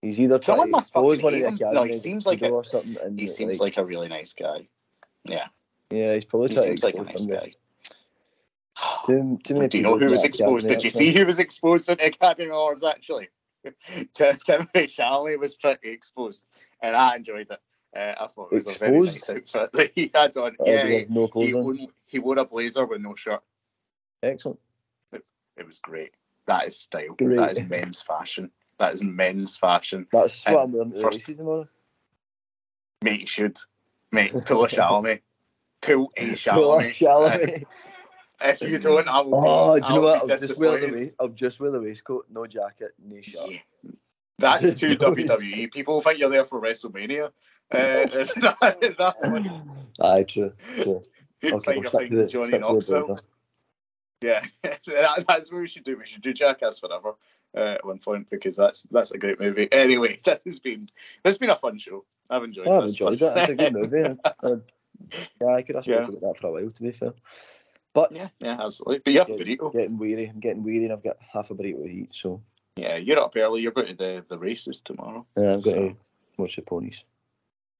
He's 0.01 0.19
either 0.19 0.41
Someone 0.41 0.71
must 0.71 0.89
expose 0.89 1.21
one 1.21 1.33
of 1.33 1.41
the 1.41 1.47
him. 1.47 1.73
No, 1.73 1.83
he 1.83 1.93
seems 1.93 2.25
like 2.25 2.41
a- 2.41 2.49
or 2.49 2.63
something, 2.63 2.97
and 3.03 3.19
He 3.19 3.27
seems 3.27 3.59
like, 3.59 3.77
like 3.77 3.85
a 3.85 3.87
really 3.87 4.07
nice 4.07 4.33
guy. 4.33 4.67
Yeah, 5.25 5.47
yeah, 5.91 6.15
he's 6.15 6.25
probably 6.25 6.49
he 6.49 6.55
trying 6.55 6.67
seems 6.67 6.83
like 6.83 6.95
a 6.95 7.03
nice 7.03 7.25
guy. 7.25 7.53
Too, 9.05 9.39
too 9.43 9.53
many 9.55 9.67
Do 9.67 9.77
you 9.77 9.83
know 9.83 9.97
who 9.97 10.05
was 10.07 10.23
exposed? 10.23 10.67
Did 10.67 10.83
you 10.83 10.91
see 10.91 11.13
who 11.13 11.25
was 11.25 11.39
exposed 11.39 11.89
in 11.89 11.97
the 11.97 12.05
Academy 12.07 12.49
Awards? 12.49 12.83
Actually, 12.83 13.29
Tim- 13.63 13.73
Timothée 14.47 14.85
Chalamet 14.85 15.39
was 15.39 15.55
pretty 15.55 15.89
exposed, 15.89 16.47
and 16.81 16.95
I 16.95 17.15
enjoyed 17.15 17.49
it. 17.49 17.59
Uh, 17.95 18.13
I 18.23 18.27
thought 18.27 18.49
it 18.51 18.55
was 18.55 18.67
a 18.67 18.77
very 18.79 18.99
nice 18.99 19.15
Exposed? 19.29 19.55
outfit 19.55 19.71
that 19.73 19.91
he 19.95 20.11
had 20.13 20.37
on. 20.37 20.55
Oh, 20.59 20.65
yeah, 20.71 21.03
no 21.09 21.23
he, 21.25 21.27
clothes 21.31 21.53
on. 21.55 21.87
he 22.05 22.19
wore 22.19 22.37
a 22.37 22.45
blazer 22.45 22.85
with 22.85 23.01
no 23.01 23.15
shirt. 23.15 23.41
Excellent. 24.21 24.59
It 25.11 25.65
was 25.65 25.79
great. 25.79 26.15
That 26.45 26.65
is 26.67 26.79
style. 26.79 27.15
Great. 27.17 27.37
That 27.37 27.51
is 27.53 27.61
men's 27.63 28.01
fashion. 28.01 28.51
That 28.77 28.93
is 28.93 29.03
men's 29.03 29.57
fashion. 29.57 30.05
That's 30.11 30.45
what 30.45 30.53
And 30.53 30.57
I'm 30.63 30.71
wearing 30.71 30.89
to 30.91 30.95
the 30.95 31.01
first- 31.01 31.17
races 31.19 31.37
tomorrow. 31.37 31.67
Mate, 33.03 33.21
you 33.21 33.27
should. 33.27 33.57
Mate, 34.11 34.31
pull 34.45 34.63
a 34.63 34.67
Chalamet. 34.69 35.21
Pull 35.81 36.11
a 36.17 36.27
Pull 36.27 36.35
Chalamet. 36.35 36.85
a 36.85 36.89
Chalamet. 36.91 37.65
If 38.41 38.61
you 38.61 38.77
don't, 38.77 39.07
I 39.07 39.21
will 39.21 39.35
Oh, 39.35 39.75
be, 39.75 39.81
do 39.81 39.87
you 39.87 39.95
know 39.95 40.01
what? 40.01 40.21
I'll 40.21 40.27
just 40.27 40.57
wear 40.57 40.79
the 40.79 40.93
waist. 40.93 41.11
I'll 41.19 41.27
just 41.29 41.59
wear 41.59 41.71
the 41.71 41.81
waistcoat, 41.81 42.25
no 42.29 42.45
jacket, 42.45 42.93
no 43.03 43.21
shirt. 43.21 43.49
Yeah. 43.49 43.91
That's 44.39 44.79
too 44.79 44.95
WWE. 44.95 45.71
People 45.71 45.99
think 46.01 46.19
you're 46.19 46.29
there 46.29 46.45
for 46.45 46.61
WrestleMania. 46.61 47.25
Uh, 47.71 48.05
that's 48.07 48.35
what 49.27 49.45
Aye, 50.01 50.23
true. 50.23 50.53
true. 50.81 51.03
Okay, 51.41 51.53
like 51.55 51.65
we'll 51.67 51.75
you're 51.75 51.85
stick 51.85 52.09
the, 52.09 52.25
Johnny 52.25 52.47
stick 52.47 52.51
to 52.51 52.51
the 52.51 52.73
Knoxville. 52.73 53.19
Yeah, 54.21 54.41
that, 54.63 55.23
that's 55.25 55.51
what 55.53 55.61
we 55.61 55.67
should 55.69 55.85
do. 55.85 55.97
We 55.97 56.05
should 56.05 56.21
do 56.21 56.33
Jackass 56.33 56.79
forever 56.79 57.13
uh, 57.55 57.75
at 57.75 57.85
one 57.85 57.99
point 57.99 58.29
because 58.29 58.57
that's 58.57 58.83
that's 58.91 59.11
a 59.11 59.17
great 59.17 59.39
movie. 59.39 59.71
Anyway, 59.71 60.19
that 60.25 60.41
has 60.43 60.59
been 60.59 60.89
that's 61.23 61.37
been 61.37 61.49
a 61.49 61.55
fun 61.55 61.79
show. 61.79 62.03
I've 62.29 62.43
enjoyed. 62.43 62.67
Oh, 62.67 62.79
I've 62.79 62.89
enjoyed 62.89 63.13
it. 63.13 63.21
It's 63.21 63.49
a 63.49 63.55
good 63.55 63.73
movie. 63.73 64.19
Uh, 64.43 64.55
yeah, 65.41 65.47
I 65.47 65.61
could 65.61 65.75
have 65.77 65.87
Yeah. 65.87 66.03
spoken 66.03 66.17
about 66.17 66.33
that 66.33 66.41
for 66.41 66.47
a 66.47 66.51
while, 66.51 66.69
to 66.71 66.81
be 66.81 66.91
fair. 66.91 67.13
But 67.99 68.11
Yeah, 68.13 68.27
yeah, 68.39 68.57
absolutely. 68.65 68.99
But 69.03 69.13
you 69.13 69.19
have 69.19 69.29
a 69.29 69.33
burrito. 69.33 69.73
getting 69.73 69.97
weary. 69.97 70.25
I'm 70.27 70.39
getting 70.39 70.63
weary, 70.63 70.85
and 70.85 70.93
I've 70.93 71.03
got 71.03 71.17
half 71.33 71.51
a 71.51 71.55
burrito 71.55 71.83
to 71.83 71.89
eat. 71.89 72.15
So 72.15 72.41
Yeah, 72.77 72.95
you're 72.95 73.19
up 73.19 73.35
early. 73.35 73.61
You're 73.61 73.73
going 73.73 73.87
to 73.87 73.95
the 73.95 74.25
the 74.29 74.37
races 74.37 74.81
tomorrow. 74.81 75.25
uh, 75.37 75.41
I'm 75.41 75.45
going 75.59 75.61
So- 75.61 75.73
to 75.89 75.95
watch 76.37 76.55
the 76.55 76.61
ponies. 76.61 77.03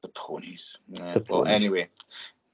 The 0.01 0.09
ponies. 0.09 0.77
Yeah, 0.89 1.13
The 1.13 1.25
Well, 1.29 1.43
ponies. 1.43 1.53
anyway, 1.63 1.89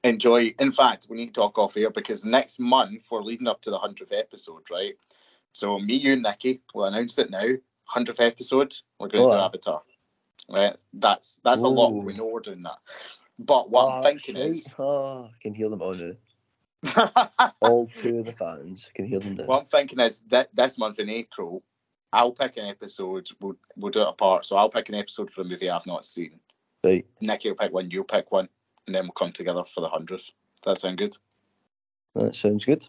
enjoy. 0.04 0.54
In 0.60 0.70
fact, 0.72 1.06
we 1.10 1.16
need 1.16 1.26
to 1.34 1.40
talk 1.40 1.58
off 1.58 1.74
here 1.74 1.90
because 1.90 2.24
next 2.24 2.58
month 2.60 3.08
we're 3.10 3.22
leading 3.22 3.48
up 3.48 3.60
to 3.62 3.70
the 3.70 3.78
hundredth 3.78 4.12
episode, 4.12 4.70
right? 4.70 4.94
So 5.52 5.78
me, 5.80 5.94
you, 5.94 6.12
and 6.12 6.22
Nikki 6.22 6.60
will 6.74 6.84
announce 6.84 7.18
it 7.18 7.30
now. 7.30 7.48
hundredth 7.88 8.20
episode, 8.20 8.74
we're 8.98 9.08
going 9.08 9.24
to 9.24 9.30
Oh, 9.34 9.36
do. 9.38 9.42
Avatar. 9.44 9.82
Right, 10.48 10.76
that's 10.92 11.40
that's 11.44 11.62
a 11.62 11.68
lot. 11.68 11.92
We 11.92 12.14
know 12.14 12.26
we're 12.26 12.40
doing 12.40 12.62
that. 12.62 12.78
But 13.38 13.70
what 13.70 13.88
I'm 13.90 13.98
Oh, 13.98 14.02
thinking 14.02 14.34
that's 14.36 14.66
is. 14.68 14.74
Oh, 14.78 15.24
I 15.24 15.30
can 15.40 15.52
hear 15.54 15.68
them 15.68 15.82
all 15.82 15.94
now. 15.94 16.12
What 16.94 17.54
All 17.60 17.88
two 17.98 18.20
of 18.20 18.26
the 18.26 18.32
fans 18.32 18.90
I 18.90 18.96
can 18.96 19.06
hear 19.06 19.20
them 19.20 19.34
now. 19.34 19.52
I'm 19.52 19.64
thinking 19.64 20.00
is 20.00 20.20
that 20.28 20.54
this 20.54 20.78
month 20.78 20.98
in 20.98 21.08
April, 21.08 21.62
I'll 22.12 22.32
pick 22.32 22.56
an 22.56 22.66
episode. 22.66 23.28
We'll 23.40 23.56
we'll 23.76 23.90
do 23.90 24.02
it 24.02 24.08
apart. 24.08 24.46
So 24.46 24.56
I'll 24.56 24.68
pick 24.68 24.88
an 24.88 24.94
episode 24.94 25.30
for 25.30 25.42
a 25.42 25.44
movie 25.44 25.70
I've 25.70 25.86
not 25.86 26.04
seen. 26.04 26.40
Right. 26.84 27.06
Nicky 27.20 27.48
will 27.48 27.56
pick 27.56 27.72
one. 27.72 27.90
You'll 27.90 28.04
pick 28.04 28.30
one, 28.30 28.48
and 28.86 28.94
then 28.94 29.04
we'll 29.04 29.12
come 29.12 29.32
together 29.32 29.64
for 29.64 29.80
the 29.80 29.88
hundredth. 29.88 30.30
That 30.64 30.78
sound 30.78 30.98
good? 30.98 31.16
That 32.14 32.34
sounds 32.34 32.64
good. 32.64 32.88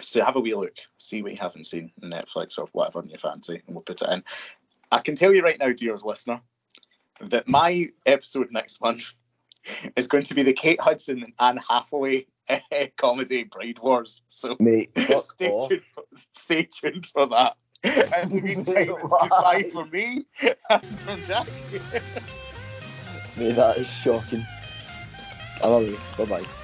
So 0.00 0.24
have 0.24 0.36
a 0.36 0.40
wee 0.40 0.54
look, 0.54 0.76
see 0.98 1.22
what 1.22 1.32
you 1.32 1.38
haven't 1.38 1.66
seen 1.66 1.90
on 2.02 2.10
Netflix 2.10 2.58
or 2.58 2.68
whatever 2.72 3.02
in 3.02 3.08
your 3.08 3.18
fancy, 3.18 3.62
and 3.66 3.74
we'll 3.74 3.82
put 3.82 4.00
it 4.00 4.10
in. 4.10 4.22
I 4.92 4.98
can 4.98 5.16
tell 5.16 5.34
you 5.34 5.42
right 5.42 5.58
now, 5.58 5.72
dear 5.72 5.98
listener, 5.98 6.40
that 7.20 7.48
my 7.48 7.88
episode 8.06 8.48
next 8.52 8.80
month 8.80 9.12
is 9.96 10.06
going 10.06 10.22
to 10.24 10.34
be 10.34 10.42
the 10.42 10.52
Kate 10.52 10.80
Hudson 10.80 11.22
and 11.22 11.32
Anne 11.40 11.62
Hathaway 11.68 12.26
comedy 12.96 13.44
Bride 13.44 13.78
Wars. 13.78 14.22
So 14.28 14.56
Mate, 14.58 14.90
stay 15.22 15.48
off. 15.48 15.68
tuned, 15.68 15.82
for, 15.94 16.04
stay 16.14 16.62
tuned 16.64 17.06
for 17.06 17.26
that. 17.26 17.56
In 17.84 18.28
the 18.28 18.40
meantime, 18.42 18.96
it's 19.00 19.14
goodbye 19.20 19.68
for 19.72 19.86
me 19.86 20.26
and 20.70 21.00
from 21.00 21.22
Jack. 21.22 21.46
Mate, 23.36 23.56
that 23.56 23.78
is 23.78 23.88
shocking. 23.88 24.44
I 25.62 25.68
love 25.68 25.88
you. 25.88 25.98
Bye 26.16 26.24
bye. 26.24 26.57